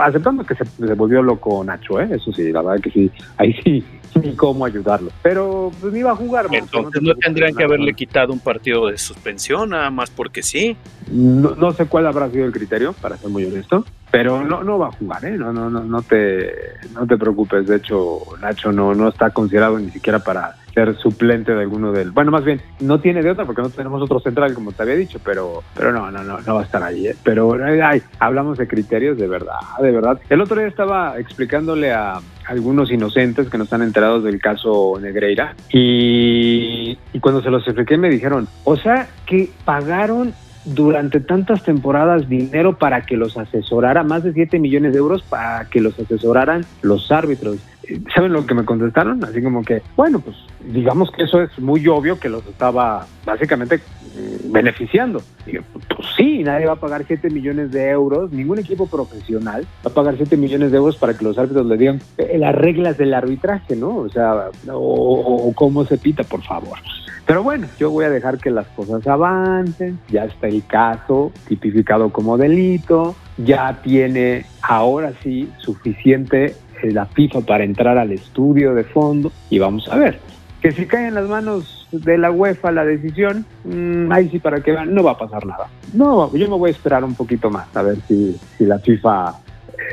aceptando 0.01 0.45
que 0.45 0.55
se, 0.55 0.95
volvió 0.95 1.23
loco 1.23 1.63
Nacho, 1.63 2.01
¿eh? 2.01 2.09
eso 2.11 2.33
sí, 2.33 2.51
la 2.53 2.63
verdad 2.63 2.83
que 2.83 2.91
sí, 2.91 3.11
ahí 3.37 3.55
sí, 3.63 3.85
ni 4.17 4.35
cómo 4.35 4.65
ayudarlo. 4.65 5.11
Pero 5.23 5.71
pues 5.81 5.93
ni 5.93 6.01
iba 6.01 6.13
a 6.13 6.17
jugar. 6.17 6.47
Entonces 6.53 7.03
no 7.03 7.15
tendrían 7.15 7.55
que 7.55 7.65
haberle 7.65 7.95
quitado 7.95 8.33
un 8.33 8.41
partido 8.41 8.89
de 8.89 8.99
suspensión, 8.99 9.71
nada 9.71 9.91
más 9.91 10.11
porque 10.11 10.43
sí. 10.43 10.77
No, 11.11 11.55
no 11.55 11.73
sé 11.73 11.87
cuál 11.87 12.07
habrá 12.07 12.31
sido 12.31 12.47
el 12.47 12.53
criterio, 12.53 12.93
para 12.95 13.17
ser 13.17 13.31
muy 13.31 13.45
honesto, 13.45 13.85
pero 14.11 14.43
no, 14.43 14.63
no 14.63 14.79
va 14.79 14.89
a 14.89 14.93
jugar, 14.93 15.25
¿eh? 15.25 15.37
No, 15.37 15.53
no, 15.53 15.69
no, 15.69 15.85
no 15.85 16.03
te, 16.03 16.53
no 16.95 17.07
te 17.07 17.17
preocupes. 17.17 17.67
De 17.67 17.77
hecho, 17.77 18.21
Nacho 18.41 18.73
no, 18.73 18.95
no 18.95 19.09
está 19.09 19.31
considerado 19.31 19.79
ni 19.79 19.91
siquiera 19.91 20.19
para 20.19 20.57
ser 20.75 20.97
suplente 20.97 21.55
de 21.55 21.63
alguno 21.63 21.93
del. 21.93 22.11
Bueno, 22.11 22.31
más 22.31 22.45
bien, 22.45 22.61
no 22.81 23.01
tiene 23.01 23.23
de 23.23 23.31
otra 23.31 23.45
porque 23.45 23.63
no 23.63 23.71
tenemos 23.71 24.03
otro 24.03 24.21
central, 24.21 24.53
como 24.55 24.73
te 24.73 24.83
había 24.83 24.97
dicho, 24.97 25.21
pero, 25.25 25.63
pero 25.75 25.93
no, 25.93 26.11
no, 26.11 26.25
no, 26.25 26.41
no 26.41 26.55
va 26.55 26.63
a 26.63 26.65
estar 26.65 26.83
ahí, 26.83 27.07
¿eh? 27.07 27.17
Pero 27.23 27.57
ay, 27.83 28.03
hablamos 28.19 28.59
de 28.59 28.67
criterios 28.67 29.17
de 29.17 29.29
verdad, 29.29 29.61
de 29.81 29.91
verdad. 29.93 30.21
El 30.29 30.41
otro 30.41 30.59
día 30.59 30.67
estaba 30.67 31.19
explicándole 31.19 31.93
a 31.93 32.21
algunos 32.47 32.91
inocentes 32.91 33.49
que 33.49 33.57
no 33.57 33.65
están 33.65 33.83
enterados 33.83 34.25
del 34.25 34.39
caso 34.41 34.99
Negreira 35.01 35.55
y, 35.73 36.99
y 37.13 37.21
cuando 37.21 37.43
se 37.43 37.51
los 37.51 37.67
expliqué 37.67 37.97
me 37.97 38.11
dijeron, 38.11 38.49
o 38.65 38.77
sea, 38.77 39.09
que 39.27 39.51
pagaron 39.65 40.35
durante 40.65 41.21
tantas 41.21 41.63
temporadas 41.63 42.29
dinero 42.29 42.79
para 42.79 43.03
que 43.03 43.17
los 43.17 43.37
asesorara, 43.37 44.03
más 44.03 44.25
de 44.25 44.33
7 44.33 44.59
millones 44.59 44.93
de 44.93 44.99
euros 44.99 45.23
para 45.23 45.67
que 45.67 45.81
los 45.81 45.99
asesoraran 45.99 46.65
los 46.83 47.11
árbitros. 47.11 47.59
Eh, 47.85 48.01
¿Saben 48.15 48.33
lo 48.33 48.47
que 48.47 48.55
me 48.55 48.65
contestaron? 48.65 49.23
Así 49.25 49.43
como 49.43 49.63
que, 49.63 49.83
bueno, 49.97 50.21
pues 50.21 50.37
digamos 50.65 51.11
que 51.11 51.25
eso 51.25 51.43
es 51.43 51.59
muy 51.59 51.87
obvio 51.87 52.19
que 52.19 52.31
los 52.31 52.47
estaba 52.47 53.07
básicamente 53.27 53.77
mm, 53.79 54.53
beneficiando. 54.53 55.21
Yo, 55.47 55.61
pues 55.73 56.09
sí, 56.17 56.43
nadie 56.43 56.67
va 56.67 56.73
a 56.73 56.81
pagar 56.81 57.05
7 57.07 57.29
millones 57.29 57.71
de 57.73 57.91
euros, 57.91 58.33
ningún 58.33 58.59
equipo 58.59 58.87
profesional 58.87 59.67
va 59.87 59.91
a 59.91 59.95
pagar 59.95 60.17
7 60.17 60.37
millones 60.37 60.71
de 60.71 60.79
euros 60.79 60.97
para 60.97 61.17
que 61.17 61.25
los 61.25 61.37
árbitros 61.37 61.67
le 61.67 61.77
digan 61.77 62.01
eh, 62.17 62.39
las 62.39 62.55
reglas 62.55 62.97
del 62.97 63.13
arbitraje, 63.13 63.77
¿no? 63.77 63.97
O 63.97 64.09
sea, 64.09 64.51
o 64.73 65.53
cómo 65.55 65.85
se 65.85 65.99
pita, 65.99 66.25
por 66.25 66.43
favor. 66.43 66.79
Pero 67.27 67.43
bueno, 67.43 67.67
yo 67.79 67.91
voy 67.91 68.05
a 68.05 68.11
dejar 68.11 68.39
que 68.39 68.51
las 68.51 68.67
cosas 68.69 69.07
avancen, 69.07 69.99
ya 70.11 70.25
está 70.25 70.47
el 70.49 70.65
caso 70.67 71.33
tipificado 71.49 72.11
como 72.11 72.37
delito, 72.37 73.17
ya 73.39 73.81
tiene 73.83 74.45
ahora 74.63 75.13
sí 75.23 75.51
suficiente 75.59 76.55
eh, 76.83 76.93
la 76.93 77.07
FIFA 77.07 77.41
para 77.41 77.65
entrar 77.65 77.97
al 77.97 78.13
estudio 78.13 78.75
de 78.75 78.85
fondo 78.85 79.33
y 79.49 79.59
vamos 79.59 79.89
a 79.91 79.97
ver. 79.97 80.21
Que 80.61 80.73
si 80.73 80.87
cae 80.87 81.09
en 81.09 81.15
las 81.15 81.29
manos 81.29 81.89
de 81.93 82.17
la 82.19 82.31
UEFA 82.31 82.73
la 82.73 82.85
decisión, 82.85 83.45
mmm, 83.65 84.11
ahí 84.13 84.29
sí 84.31 84.39
para 84.39 84.61
que 84.61 84.73
vean, 84.73 84.95
no 84.95 85.03
va 85.03 85.13
a 85.13 85.19
pasar 85.19 85.47
nada. 85.47 85.67
No, 85.93 86.35
yo 86.35 86.49
me 86.49 86.57
voy 86.57 86.69
a 86.69 86.73
esperar 86.73 87.05
un 87.05 87.15
poquito 87.15 87.51
más 87.51 87.75
a 87.75 87.83
ver 87.83 87.97
si, 88.09 88.39
si 88.59 88.65
la 88.65 88.79
FIFA... 88.79 89.35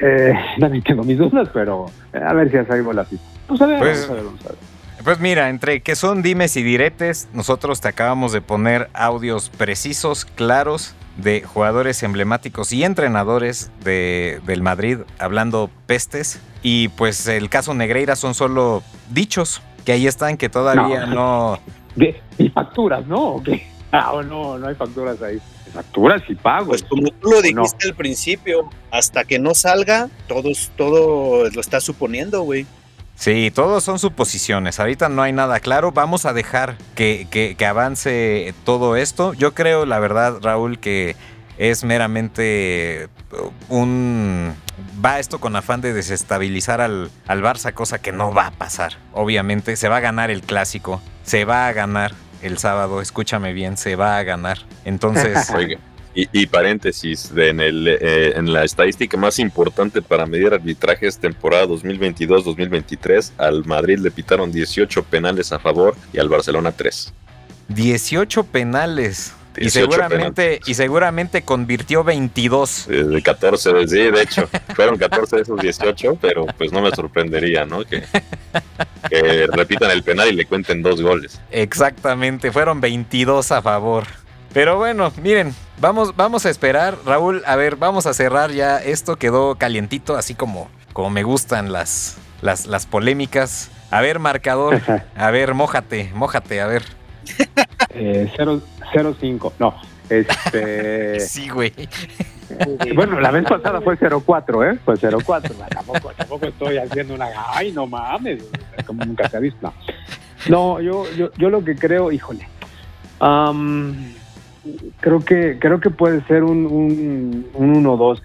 Eh, 0.01 0.33
también 0.59 0.83
tengo 0.83 1.03
mis 1.03 1.17
dudas, 1.17 1.49
pero 1.53 1.85
eh, 2.13 2.19
a 2.25 2.33
ver 2.33 2.51
si 2.51 2.57
hace 2.57 2.73
algo 2.73 2.91
la 2.93 3.05
FIFA. 3.05 3.23
Pues 3.47 3.61
a 3.61 3.67
ver, 3.67 3.79
Pues- 3.79 4.07
vamos 4.07 4.09
a 4.09 4.13
ver, 4.13 4.23
vamos 4.25 4.45
a 4.45 4.49
ver. 4.49 4.70
Pues 5.03 5.19
mira, 5.19 5.49
entre 5.49 5.81
que 5.81 5.95
son 5.95 6.21
dimes 6.21 6.55
y 6.57 6.63
diretes, 6.63 7.27
nosotros 7.33 7.81
te 7.81 7.87
acabamos 7.87 8.33
de 8.33 8.41
poner 8.41 8.89
audios 8.93 9.49
precisos, 9.49 10.25
claros, 10.25 10.95
de 11.17 11.41
jugadores 11.41 12.03
emblemáticos 12.03 12.71
y 12.71 12.83
entrenadores 12.83 13.71
de, 13.83 14.41
del 14.45 14.61
Madrid 14.61 14.99
hablando 15.17 15.69
pestes. 15.87 16.39
Y 16.61 16.89
pues 16.89 17.27
el 17.27 17.49
caso 17.49 17.73
Negreira 17.73 18.15
son 18.15 18.35
solo 18.35 18.83
dichos, 19.09 19.61
que 19.85 19.93
ahí 19.93 20.05
están, 20.07 20.37
que 20.37 20.49
todavía 20.49 21.05
no... 21.05 21.59
De, 21.95 22.21
y 22.37 22.47
facturas, 22.49 23.05
¿no? 23.07 23.35
¿O 23.35 23.43
qué? 23.43 23.67
Ah, 23.93 24.13
o 24.13 24.23
no, 24.23 24.57
no 24.57 24.69
hay 24.69 24.75
facturas 24.75 25.21
ahí. 25.21 25.37
Facturas 25.73 26.21
y 26.29 26.35
pagos. 26.35 26.67
Pues 26.67 26.83
como 26.83 27.09
tú 27.19 27.29
lo 27.29 27.39
¿O 27.39 27.41
dijiste 27.41 27.89
al 27.89 27.93
principio, 27.93 28.69
hasta 28.89 29.25
que 29.25 29.37
no 29.37 29.53
salga, 29.53 30.07
todos, 30.29 30.71
todo 30.77 31.49
lo 31.49 31.59
está 31.59 31.81
suponiendo, 31.81 32.43
güey. 32.43 32.65
Sí, 33.21 33.51
todos 33.53 33.83
son 33.83 33.99
suposiciones. 33.99 34.79
Ahorita 34.79 35.07
no 35.07 35.21
hay 35.21 35.31
nada 35.31 35.59
claro. 35.59 35.91
Vamos 35.91 36.25
a 36.25 36.33
dejar 36.33 36.75
que, 36.95 37.27
que- 37.29 37.53
que 37.55 37.65
avance 37.67 38.55
todo 38.65 38.95
esto. 38.95 39.35
Yo 39.35 39.53
creo, 39.53 39.85
la 39.85 39.99
verdad, 39.99 40.39
Raúl, 40.41 40.79
que 40.79 41.15
es 41.59 41.83
meramente 41.83 43.09
uh, 43.31 43.75
un... 43.75 44.55
Va 45.05 45.19
esto 45.19 45.39
con 45.39 45.55
afán 45.55 45.81
de 45.81 45.93
desestabilizar 45.93 46.81
al, 46.81 47.11
al 47.27 47.43
Barça, 47.43 47.73
cosa 47.75 47.99
que 48.01 48.11
no 48.11 48.33
va 48.33 48.47
a 48.47 48.51
pasar. 48.51 48.93
Obviamente, 49.13 49.75
se 49.75 49.87
va 49.87 49.97
a 49.97 49.99
ganar 49.99 50.31
el 50.31 50.41
clásico. 50.41 50.99
Se 51.21 51.45
va 51.45 51.67
a 51.67 51.73
ganar 51.73 52.13
el 52.41 52.57
sábado. 52.57 53.01
Escúchame 53.01 53.53
bien, 53.53 53.77
se 53.77 53.95
va 53.95 54.17
a 54.17 54.23
ganar. 54.23 54.57
Entonces... 54.83 55.47
Oiga, 55.55 55.77
y, 56.13 56.27
y 56.33 56.45
paréntesis, 56.47 57.33
de- 57.33 57.49
en, 57.49 57.59
el, 57.61 57.87
eh, 57.87 58.33
en 58.35 58.51
la 58.51 58.63
estadística 58.63 59.15
más 59.17 59.39
importante 59.39 60.01
para 60.01 60.25
medir 60.25 60.53
arbitrajes 60.53 61.17
temporada 61.17 61.65
2022-2023, 61.67 63.31
al 63.37 63.65
Madrid 63.65 63.99
le 63.99 64.11
pitaron 64.11 64.51
18 64.51 65.03
penales 65.03 65.51
a 65.51 65.59
favor 65.59 65.95
y 66.13 66.19
al 66.19 66.29
Barcelona 66.29 66.71
3. 66.71 67.13
18 67.69 68.43
penales. 68.45 69.33
Y 69.57 69.61
18 69.63 69.91
seguramente, 69.91 70.59
y 70.65 70.73
seguramente 70.75 71.41
convirtió 71.41 72.05
22. 72.05 72.87
Eh, 72.89 73.03
De 73.03 73.21
14, 73.21 73.73
de- 73.73 73.87
sí, 73.87 73.97
de 73.97 74.21
hecho, 74.21 74.47
fueron 74.75 74.97
14 74.97 75.35
de 75.37 75.41
esos 75.41 75.59
18, 75.59 76.17
pero 76.21 76.45
pues 76.57 76.71
no 76.71 76.81
me 76.81 76.89
sorprendería, 76.91 77.65
¿no? 77.65 77.83
Que, 77.83 78.01
que 79.09 79.47
repitan 79.51 79.91
el 79.91 80.03
penal 80.03 80.29
y 80.29 80.33
le 80.35 80.45
cuenten 80.45 80.81
dos 80.81 81.01
goles. 81.01 81.41
Exactamente, 81.51 82.49
fueron 82.51 82.79
22 82.79 83.51
a 83.51 83.61
favor. 83.61 84.05
Pero 84.53 84.77
bueno, 84.77 85.11
miren, 85.21 85.55
vamos, 85.79 86.15
vamos 86.15 86.45
a 86.45 86.49
esperar, 86.49 86.97
Raúl, 87.05 87.41
a 87.45 87.55
ver, 87.55 87.77
vamos 87.77 88.05
a 88.05 88.13
cerrar 88.13 88.51
ya. 88.51 88.77
Esto 88.79 89.15
quedó 89.15 89.55
calientito, 89.55 90.17
así 90.17 90.35
como, 90.35 90.69
como 90.91 91.09
me 91.09 91.23
gustan 91.23 91.71
las, 91.71 92.17
las, 92.41 92.65
las 92.65 92.85
polémicas. 92.85 93.71
A 93.91 94.01
ver, 94.01 94.19
marcador, 94.19 94.81
a 95.15 95.31
ver, 95.31 95.53
mójate, 95.53 96.11
mójate, 96.13 96.59
a 96.61 96.67
ver. 96.67 96.83
Eh, 97.93 98.29
0-5, 98.37 99.53
no. 99.59 99.75
Este, 100.09 101.19
Sí, 101.25 101.47
güey. 101.47 101.73
bueno, 102.93 103.21
la 103.21 103.31
vez 103.31 103.45
pasada 103.45 103.79
fue 103.79 103.97
0-4, 103.97 104.73
¿eh? 104.73 104.79
Fue 104.83 104.95
0-4. 104.95 105.51
Tampoco, 105.69 106.11
tampoco 106.17 106.45
estoy 106.47 106.77
haciendo 106.77 107.13
una. 107.13 107.29
¡Ay, 107.53 107.71
no 107.71 107.87
mames! 107.87 108.43
Como 108.85 109.05
nunca 109.05 109.29
se 109.29 109.37
ha 109.37 109.39
visto. 109.39 109.73
No, 110.49 110.81
yo, 110.81 111.05
yo, 111.15 111.31
yo 111.37 111.49
lo 111.49 111.63
que 111.63 111.75
creo, 111.75 112.11
híjole. 112.11 112.47
am, 113.21 114.13
creo 114.99 115.19
que 115.23 115.57
creo 115.59 115.79
que 115.79 115.89
puede 115.89 116.23
ser 116.25 116.43
un, 116.43 116.65
un, 116.65 117.49
un 117.53 117.83
1-2 117.83 118.21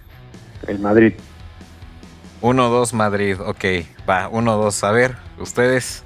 el 0.69 0.79
Madrid. 0.79 1.15
1-2 2.43 2.93
Madrid, 2.93 3.41
ok, 3.41 3.65
va, 4.09 4.31
1-2. 4.31 4.87
A 4.87 4.91
ver, 4.93 5.17
ustedes, 5.39 6.05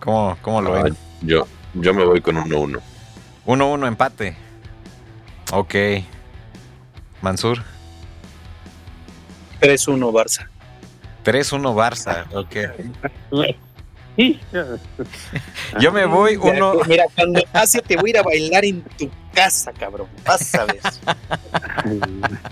¿cómo, 0.00 0.36
cómo 0.42 0.62
lo 0.62 0.72
ven? 0.72 0.96
Yo, 1.22 1.46
yo 1.74 1.94
me 1.94 2.04
voy 2.04 2.20
con 2.20 2.36
1-1. 2.36 2.80
1-1 3.46 3.86
empate. 3.86 4.36
Ok. 5.52 5.74
Mansur, 7.20 7.58
3-1 9.60 10.12
Barça. 10.12 10.48
3-1 11.24 11.74
Barça, 11.74 12.26
ok. 12.32 12.56
Yo 15.80 15.92
me 15.92 16.04
voy 16.06 16.36
uno... 16.36 16.74
Mira, 16.88 17.04
cuando 17.14 17.40
pase 17.52 17.80
te 17.80 17.96
voy 17.96 18.10
a 18.10 18.10
ir 18.10 18.18
a 18.18 18.22
bailar 18.22 18.64
en 18.64 18.82
tu 18.82 19.08
casa, 19.32 19.72
cabrón. 19.72 20.08
Vas 20.26 20.54
a 20.56 20.64
ver. 20.64 20.80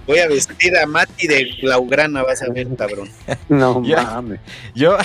Voy 0.07 0.19
a 0.21 0.29
vestir 0.29 0.77
a 0.77 0.87
Mati 0.87 1.27
de 1.27 1.51
Blaugrana, 1.62 2.23
vas 2.23 2.43
a 2.43 2.53
ver, 2.53 2.69
cabrón. 2.77 3.09
No 3.49 3.83
Ya. 3.85 4.03
mames. 4.03 4.41
Yo, 4.75 4.97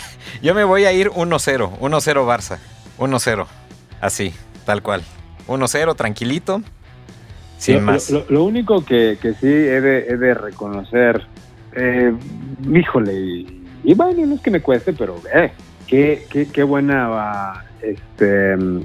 yo 0.44 0.54
me 0.54 0.64
voy 0.64 0.86
a 0.86 0.94
ir 0.94 1.10
1-0, 1.10 1.80
1-0 1.80 1.80
Barça, 2.28 2.60
1-0, 3.00 3.48
así, 4.00 4.34
tal 4.66 4.84
cual. 4.84 5.04
1-0, 5.48 5.96
tranquilito, 5.96 6.62
sin 7.58 7.78
lo, 7.78 7.82
más. 7.82 8.10
Lo, 8.12 8.26
lo 8.30 8.44
único 8.44 8.86
que, 8.86 9.18
que 9.20 9.34
sí 9.34 9.48
he 9.48 9.82
de, 9.82 10.00
he 10.10 10.18
de 10.18 10.34
reconocer, 10.36 11.26
eh, 11.76 12.14
híjole, 12.72 13.14
y, 13.14 13.64
y 13.84 13.94
bueno, 13.96 14.28
no 14.28 14.36
es 14.36 14.42
que 14.42 14.52
me 14.52 14.62
cueste, 14.62 14.94
pero 14.94 15.20
eh, 15.34 15.52
qué, 15.92 16.26
qué, 16.32 16.48
qué 16.48 16.64
buena 16.64 17.64
este 17.84 18.56
mm, 18.58 18.82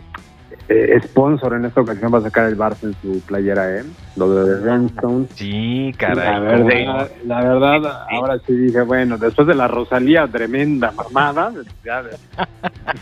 eh, 0.68 1.00
sponsor 1.04 1.54
en 1.54 1.64
esta 1.66 1.80
ocasión 1.80 2.12
va 2.12 2.18
a 2.18 2.22
sacar 2.22 2.46
el 2.46 2.59
Barça 2.59 2.82
en 2.82 2.94
su 3.00 3.20
playera, 3.20 3.76
¿eh? 3.78 3.84
Lo 4.16 4.28
de 4.34 4.61
Remstone. 4.61 5.26
Sí, 5.36 5.92
La 5.92 5.98
caray. 5.98 6.40
verdad, 6.40 7.11
la 7.24 7.40
verdad, 7.42 8.07
ahora 8.11 8.38
sí 8.46 8.52
dije, 8.57 8.80
bueno, 8.82 9.16
después 9.16 9.46
de 9.46 9.54
la 9.54 9.68
Rosalía, 9.68 10.26
tremenda 10.26 10.90
mamada, 10.92 11.52
ya, 11.84 12.02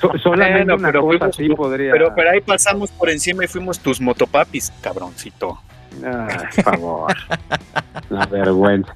so- 0.01 0.13
solamente 0.23 0.75
una 0.75 0.89
pero 0.89 1.03
cosa 1.03 1.19
fuimos- 1.31 1.37
sí 1.37 1.49
podría... 1.51 1.93
Pero, 1.93 2.13
pero 2.15 2.31
ahí 2.31 2.41
pasamos 2.43 2.91
por 2.91 3.09
encima 3.09 3.45
y 3.45 3.49
fuimos 3.49 3.79
tus 3.79 3.99
motopapis, 4.01 4.71
cabroncito. 4.83 5.59
Ay, 6.05 6.37
por 6.57 6.65
favor. 6.65 7.15
La 8.11 8.27
vergüenza. 8.27 8.95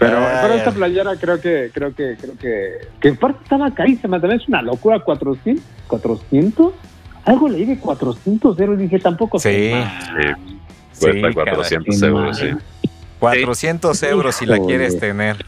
Pero, 0.00 0.16
Ay, 0.18 0.38
pero 0.42 0.54
esta 0.54 0.70
ay. 0.70 0.76
playera 0.76 1.14
creo 1.16 1.40
que, 1.40 1.70
creo 1.74 1.94
que, 1.94 2.16
creo 2.18 2.36
que, 2.38 2.88
que 3.00 3.08
en 3.08 3.16
parte 3.18 3.40
estaba 3.44 3.70
carísima, 3.72 4.18
también 4.18 4.40
es 4.40 4.48
una 4.48 4.62
locura, 4.62 4.98
400, 4.98 5.62
400, 5.88 6.72
algo 7.26 7.48
leí 7.50 7.66
de 7.66 7.78
400 7.78 8.58
euros, 8.60 8.78
dije 8.78 8.98
tampoco. 8.98 9.38
Sí. 9.38 9.48
se 9.48 9.82
Sí, 10.92 11.12
Sí, 11.12 11.20
cuesta 11.20 11.32
caray. 11.34 11.54
400 11.54 12.00
Qué 12.00 12.06
euros, 12.06 12.38
sí. 12.38 12.44
mal. 12.46 12.62
400 13.20 14.02
euros 14.04 14.34
si 14.36 14.46
la 14.46 14.58
quieres 14.58 14.98
tener. 14.98 15.44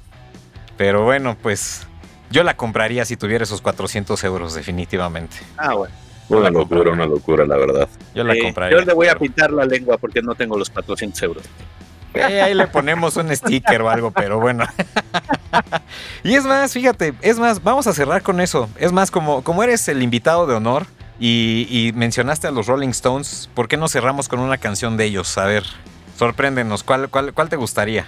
Pero 0.77 1.03
bueno, 1.05 1.37
pues 1.43 1.87
Yo 2.31 2.43
la 2.45 2.57
compraría 2.57 3.05
si 3.05 3.17
tuviera 3.17 3.45
esos 3.45 3.61
400 3.61 4.23
euros, 4.25 4.55
definitivamente. 4.55 5.37
Ah, 5.59 5.75
bueno. 5.75 5.95
Una 6.31 6.49
locura, 6.51 6.91
una 6.93 7.05
locura, 7.07 7.45
la 7.45 7.57
verdad. 7.59 7.89
Yo 8.15 8.25
la 8.25 8.33
Eh, 8.35 8.39
compraría. 8.43 8.79
yo 8.79 8.85
le 8.87 8.95
voy 8.95 9.09
a 9.09 9.15
pintar 9.17 9.51
la 9.53 9.67
lengua 9.67 9.99
porque 9.99 10.23
no 10.23 10.35
tengo 10.35 10.57
los 10.59 10.71
400 10.71 11.23
euros. 11.25 11.45
Eh, 12.15 12.43
ahí 12.43 12.55
le 12.55 12.67
ponemos 12.67 13.17
un 13.17 13.35
sticker 13.35 13.83
o 13.83 13.91
algo, 13.91 14.11
pero 14.11 14.39
bueno. 14.41 14.65
y 16.25 16.35
es 16.35 16.45
más, 16.45 16.73
fíjate, 16.73 17.15
es 17.23 17.39
más, 17.39 17.63
vamos 17.63 17.87
a 17.87 17.93
cerrar 17.93 18.23
con 18.23 18.41
eso. 18.41 18.69
Es 18.79 18.93
más, 18.93 19.11
como, 19.11 19.43
como 19.43 19.63
eres 19.63 19.89
el 19.89 20.03
invitado 20.03 20.47
de 20.47 20.55
honor 20.55 20.87
y, 21.19 21.67
y 21.71 21.93
mencionaste 21.93 22.47
a 22.47 22.51
los 22.51 22.67
Rolling 22.67 22.89
Stones, 22.91 23.49
¿por 23.55 23.69
qué 23.69 23.77
no 23.77 23.89
cerramos 23.89 24.29
con 24.29 24.41
una 24.41 24.59
canción 24.59 24.97
de 24.97 25.05
ellos? 25.07 25.37
A 25.39 25.47
ver, 25.47 25.65
sorpréndenos, 26.17 26.83
¿cuál, 26.83 27.09
cuál, 27.09 27.33
cuál 27.33 27.49
te 27.49 27.57
gustaría? 27.57 28.07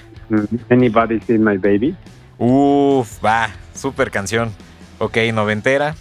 Anybody 0.71 1.21
seen 1.21 1.45
my 1.45 1.57
baby? 1.59 1.95
Uf, 2.39 3.25
va, 3.25 3.51
super 3.75 4.11
canción. 4.11 4.53
Ok, 4.99 5.17
noventera, 5.33 5.95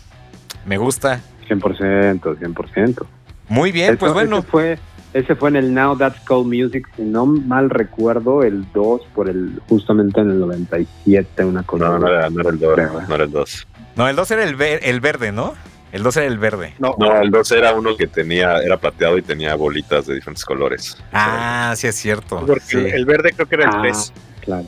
me 0.65 0.77
gusta. 0.77 1.21
100%, 1.47 2.19
100%. 2.39 3.05
Muy 3.49 3.71
bien, 3.71 3.91
Eso- 3.91 3.99
pues 3.99 4.13
bueno. 4.13 4.41
Fue, 4.43 4.79
ese 5.13 5.35
fue 5.35 5.49
en 5.49 5.55
el 5.57 5.73
Now 5.73 5.97
That's 5.97 6.19
Called 6.21 6.45
Music, 6.47 6.87
si 6.95 7.03
no 7.03 7.25
mal 7.25 7.69
recuerdo, 7.69 8.43
el 8.43 8.65
2 8.73 9.01
por 9.13 9.29
el 9.29 9.61
justamente 9.69 10.21
en 10.21 10.31
el 10.31 10.39
97, 10.39 11.45
una 11.45 11.63
cosa. 11.63 11.85
No, 11.85 11.99
no 11.99 12.07
era, 12.07 12.29
no 12.29 12.41
era 12.41 12.49
el 12.49 12.59
2. 12.59 12.73
Creo, 12.75 12.99
¿eh? 12.99 13.03
No 13.07 13.15
era 13.15 13.23
el 13.25 13.31
2. 13.31 13.67
No, 13.95 14.07
el 14.09 14.15
2 14.15 14.31
era 14.31 14.43
el, 14.43 14.55
ver- 14.55 14.79
el 14.83 14.99
verde, 15.01 15.31
¿no? 15.31 15.53
El 15.91 16.01
2 16.01 16.17
era 16.17 16.25
el 16.25 16.39
verde. 16.39 16.73
No, 16.79 16.95
No, 16.97 17.21
el 17.21 17.29
2 17.29 17.51
era 17.51 17.73
uno 17.73 17.95
que 17.95 18.07
tenía, 18.07 18.57
era 18.63 18.77
plateado 18.77 19.17
y 19.17 19.21
tenía 19.21 19.53
bolitas 19.55 20.07
de 20.07 20.15
diferentes 20.15 20.43
colores. 20.43 20.97
Ah, 21.11 21.73
sí 21.77 21.85
es 21.85 21.95
cierto. 21.95 22.43
porque 22.45 22.61
Sí. 22.65 22.77
el 22.77 23.05
verde 23.05 23.31
creo 23.35 23.47
que 23.47 23.55
era 23.55 23.65
el 23.65 23.75
Ah, 23.75 23.81
3. 23.83 24.13
claro. 24.41 24.65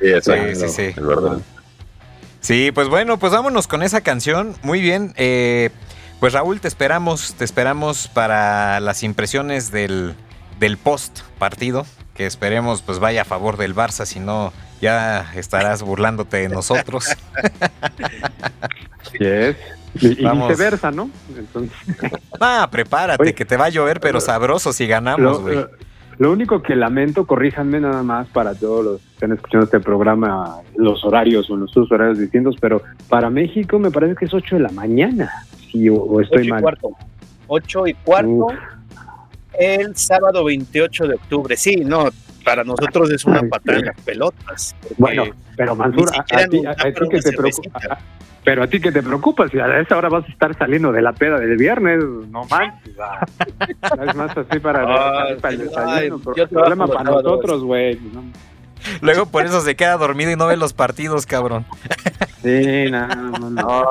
Sí, 0.00 0.06
exacto. 0.08 0.54
Sí, 0.54 0.54
sí, 0.56 0.68
sí. 0.68 0.94
El 0.98 1.06
verde. 1.06 1.42
Sí, 2.40 2.70
pues 2.72 2.88
bueno, 2.88 3.18
pues 3.18 3.32
vámonos 3.32 3.66
con 3.66 3.82
esa 3.82 4.00
canción. 4.02 4.54
Muy 4.62 4.80
bien. 4.80 5.12
eh, 5.16 5.70
pues 6.20 6.32
Raúl, 6.32 6.60
te 6.60 6.68
esperamos, 6.68 7.34
te 7.34 7.44
esperamos 7.44 8.08
para 8.08 8.80
las 8.80 9.02
impresiones 9.02 9.70
del, 9.70 10.14
del 10.58 10.76
post 10.78 11.20
partido, 11.38 11.86
que 12.14 12.26
esperemos 12.26 12.82
pues 12.82 12.98
vaya 12.98 13.22
a 13.22 13.24
favor 13.24 13.56
del 13.56 13.74
Barça, 13.74 14.06
si 14.06 14.20
no 14.20 14.52
ya 14.80 15.32
estarás 15.36 15.82
burlándote 15.82 16.36
de 16.38 16.48
nosotros. 16.48 17.06
Así 19.00 19.18
es. 19.20 19.56
Y, 20.00 20.22
Vamos. 20.22 20.48
viceversa, 20.50 20.90
¿no? 20.90 21.08
Entonces, 21.36 21.72
Ah, 22.38 22.68
prepárate, 22.70 23.22
Oye. 23.22 23.34
que 23.34 23.44
te 23.46 23.56
va 23.56 23.66
a 23.66 23.68
llover, 23.70 23.98
pero 24.00 24.20
sabroso 24.20 24.72
si 24.74 24.86
ganamos, 24.86 25.40
güey. 25.40 25.54
lo- 25.56 25.70
lo 26.18 26.32
único 26.32 26.62
que 26.62 26.74
lamento, 26.76 27.26
corríjanme 27.26 27.78
nada 27.80 28.02
más 28.02 28.26
para 28.28 28.54
todos 28.54 28.82
los 28.84 29.00
que 29.02 29.08
están 29.14 29.32
escuchando 29.32 29.64
este 29.66 29.80
programa, 29.80 30.56
los 30.74 31.04
horarios 31.04 31.50
o 31.50 31.56
los 31.56 31.74
horarios 31.90 32.18
distintos, 32.18 32.56
pero 32.58 32.80
para 33.10 33.28
México 33.28 33.78
me 33.78 33.90
parece 33.90 34.14
que 34.16 34.24
es 34.24 34.32
8 34.34 34.56
de 34.56 34.62
la 34.62 34.70
mañana. 34.70 35.30
Sí, 35.70 35.88
o, 35.88 35.94
o 35.96 36.16
8 36.18 36.22
estoy 36.24 36.46
y 36.46 36.50
mal. 36.50 36.62
cuarto. 36.62 36.90
8 37.48 37.86
y 37.86 37.94
cuarto 37.94 38.28
Uf. 38.30 38.54
el 39.58 39.96
sábado 39.96 40.44
28 40.44 41.06
de 41.08 41.14
octubre. 41.14 41.56
Sí, 41.56 41.76
no, 41.76 42.08
para 42.44 42.64
nosotros 42.64 43.10
es 43.10 43.24
una 43.24 43.42
patada 43.48 43.78
en 43.78 43.86
las 43.86 44.00
pelotas. 44.00 44.74
Bueno, 44.98 45.24
pero 45.56 45.74
Mansur, 45.74 46.10
a, 46.16 46.20
a 46.42 46.46
ti, 46.46 46.64
a- 46.66 46.70
a 46.70 46.74
ti 46.92 47.08
que 47.10 47.20
te 47.20 47.32
preocupa, 47.32 47.98
pero 48.44 48.62
a 48.62 48.66
ti 48.68 48.80
que 48.80 48.92
te 48.92 49.02
preocupas, 49.02 49.50
si 49.50 49.58
a 49.58 49.80
esa 49.80 49.96
hora 49.96 50.08
vas 50.08 50.24
a 50.24 50.28
estar 50.28 50.56
saliendo 50.56 50.92
de 50.92 51.02
la 51.02 51.12
peda 51.12 51.38
del 51.40 51.56
viernes, 51.56 51.98
no 52.30 52.44
manches. 52.44 52.94
ah. 53.00 53.26
Es 54.06 54.14
más 54.14 54.36
así 54.36 54.60
para, 54.60 55.24
Ay, 55.26 55.36
para 55.40 55.54
el 55.54 55.60
desayuno, 55.68 56.18
problema 56.20 56.86
para 56.86 57.02
nosotros, 57.10 57.62
güey. 57.64 57.98
¿no? 58.12 58.22
Luego 59.00 59.26
por 59.26 59.44
eso 59.44 59.60
se 59.62 59.74
queda 59.74 59.96
dormido 59.96 60.30
y 60.30 60.36
no 60.36 60.46
ve 60.46 60.56
los 60.56 60.72
partidos, 60.72 61.26
cabrón. 61.26 61.64
Sí, 62.46 62.90
no, 62.92 63.08
no, 63.08 63.50
no. 63.50 63.90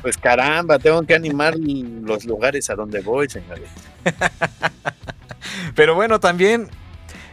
Pues 0.00 0.16
caramba, 0.16 0.78
tengo 0.78 1.02
que 1.02 1.14
animar 1.14 1.54
los 1.58 2.24
lugares 2.24 2.70
a 2.70 2.76
donde 2.76 3.00
voy, 3.00 3.28
señores. 3.28 3.68
Pero 5.74 5.96
bueno, 5.96 6.20
también 6.20 6.68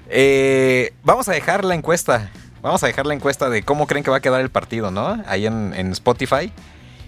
eh, 0.10 0.94
vamos 1.04 1.30
a 1.30 1.34
dejar 1.34 1.64
la 1.64 1.76
encuesta. 1.76 2.32
Vamos 2.64 2.84
a 2.84 2.88
dejar 2.88 3.06
la 3.06 3.14
encuesta 3.14 3.50
de 3.50 3.62
cómo 3.62 3.86
creen 3.86 4.04
que 4.04 4.10
va 4.10 4.18
a 4.18 4.22
quedar 4.22 4.42
el 4.42 4.50
partido, 4.50 4.90
¿no? 4.90 5.22
Ahí 5.28 5.46
en, 5.46 5.76
en 5.76 5.92
Spotify. 5.92 6.52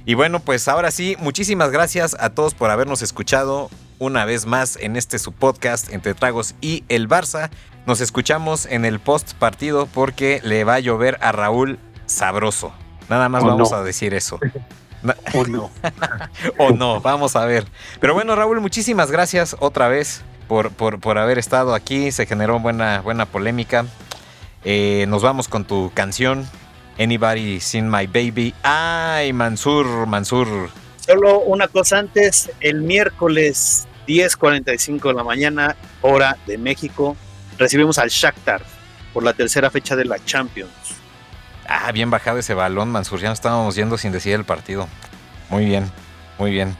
Y 0.05 0.13
bueno, 0.13 0.39
pues 0.39 0.67
ahora 0.67 0.91
sí, 0.91 1.15
muchísimas 1.19 1.71
gracias 1.71 2.15
a 2.19 2.31
todos 2.31 2.53
por 2.53 2.69
habernos 2.69 3.01
escuchado 3.01 3.69
una 3.97 4.25
vez 4.25 4.45
más 4.45 4.75
en 4.75 4.95
este 4.95 5.17
su 5.17 5.31
podcast 5.31 5.91
entre 5.91 6.13
tragos 6.13 6.53
y 6.61 6.83
el 6.87 7.09
Barça. 7.09 7.49
Nos 7.87 7.99
escuchamos 7.99 8.67
en 8.67 8.85
el 8.85 8.99
post 8.99 9.33
partido 9.33 9.87
porque 9.87 10.39
le 10.43 10.65
va 10.65 10.75
a 10.75 10.79
llover 10.79 11.17
a 11.21 11.31
Raúl 11.31 11.79
sabroso. 12.05 12.73
Nada 13.13 13.29
más 13.29 13.43
O 13.43 13.45
vamos 13.45 13.69
no. 13.69 13.77
a 13.77 13.83
decir 13.83 14.15
eso. 14.15 14.39
¿O 15.35 15.45
no? 15.45 15.69
o 16.57 16.71
no, 16.71 16.99
vamos 16.99 17.35
a 17.35 17.45
ver. 17.45 17.63
Pero 17.99 18.15
bueno, 18.15 18.35
Raúl, 18.35 18.59
muchísimas 18.59 19.11
gracias 19.11 19.55
otra 19.59 19.87
vez 19.87 20.23
por, 20.47 20.71
por, 20.71 20.99
por 20.99 21.19
haber 21.19 21.37
estado 21.37 21.75
aquí. 21.75 22.11
Se 22.11 22.25
generó 22.25 22.59
buena, 22.59 23.01
buena 23.01 23.27
polémica. 23.27 23.85
Eh, 24.65 25.05
nos 25.09 25.21
vamos 25.21 25.47
con 25.47 25.63
tu 25.63 25.91
canción, 25.93 26.49
Anybody 26.97 27.59
Seen 27.59 27.87
My 27.87 28.07
Baby. 28.07 28.55
Ay, 28.63 29.31
Mansur, 29.31 30.07
Mansur. 30.07 30.71
Solo 31.05 31.41
una 31.41 31.67
cosa 31.67 31.99
antes, 31.99 32.49
el 32.61 32.81
miércoles 32.81 33.87
10.45 34.07 35.09
de 35.09 35.13
la 35.13 35.23
mañana, 35.23 35.75
hora 36.01 36.35
de 36.47 36.57
México, 36.57 37.15
recibimos 37.59 37.99
al 37.99 38.09
Shakhtar 38.09 38.63
por 39.13 39.21
la 39.21 39.33
tercera 39.33 39.69
fecha 39.69 39.95
de 39.95 40.05
la 40.05 40.17
Champions. 40.25 41.02
Ah, 41.67 41.91
bien 41.91 42.09
bajado 42.09 42.39
ese 42.39 42.53
balón, 42.53 42.91
Mansur. 42.91 43.19
Ya 43.19 43.29
nos 43.29 43.37
estábamos 43.37 43.75
yendo 43.75 43.97
sin 43.97 44.11
decir 44.11 44.33
el 44.33 44.43
partido. 44.43 44.87
Muy 45.49 45.65
bien, 45.65 45.91
muy 46.37 46.51
bien. 46.51 46.75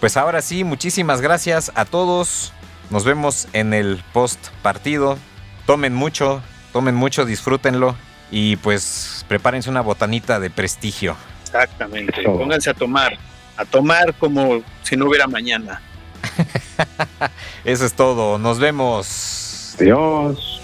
Pues 0.00 0.16
ahora 0.16 0.42
sí, 0.42 0.64
muchísimas 0.64 1.20
gracias 1.20 1.72
a 1.74 1.84
todos. 1.84 2.52
Nos 2.90 3.04
vemos 3.04 3.48
en 3.52 3.74
el 3.74 4.02
post 4.12 4.48
partido. 4.62 5.18
Tomen 5.66 5.94
mucho, 5.94 6.42
tomen 6.72 6.94
mucho, 6.94 7.24
disfrútenlo. 7.24 7.96
Y 8.30 8.56
pues 8.56 9.24
prepárense 9.28 9.70
una 9.70 9.80
botanita 9.80 10.38
de 10.40 10.50
prestigio. 10.50 11.16
Exactamente. 11.42 12.20
Eso. 12.20 12.36
Pónganse 12.36 12.70
a 12.70 12.74
tomar, 12.74 13.16
a 13.56 13.64
tomar 13.64 14.14
como 14.14 14.62
si 14.82 14.96
no 14.96 15.06
hubiera 15.06 15.26
mañana. 15.26 15.80
Eso 17.64 17.86
es 17.86 17.94
todo. 17.94 18.38
Nos 18.38 18.58
vemos. 18.58 19.76
Dios. 19.78 20.55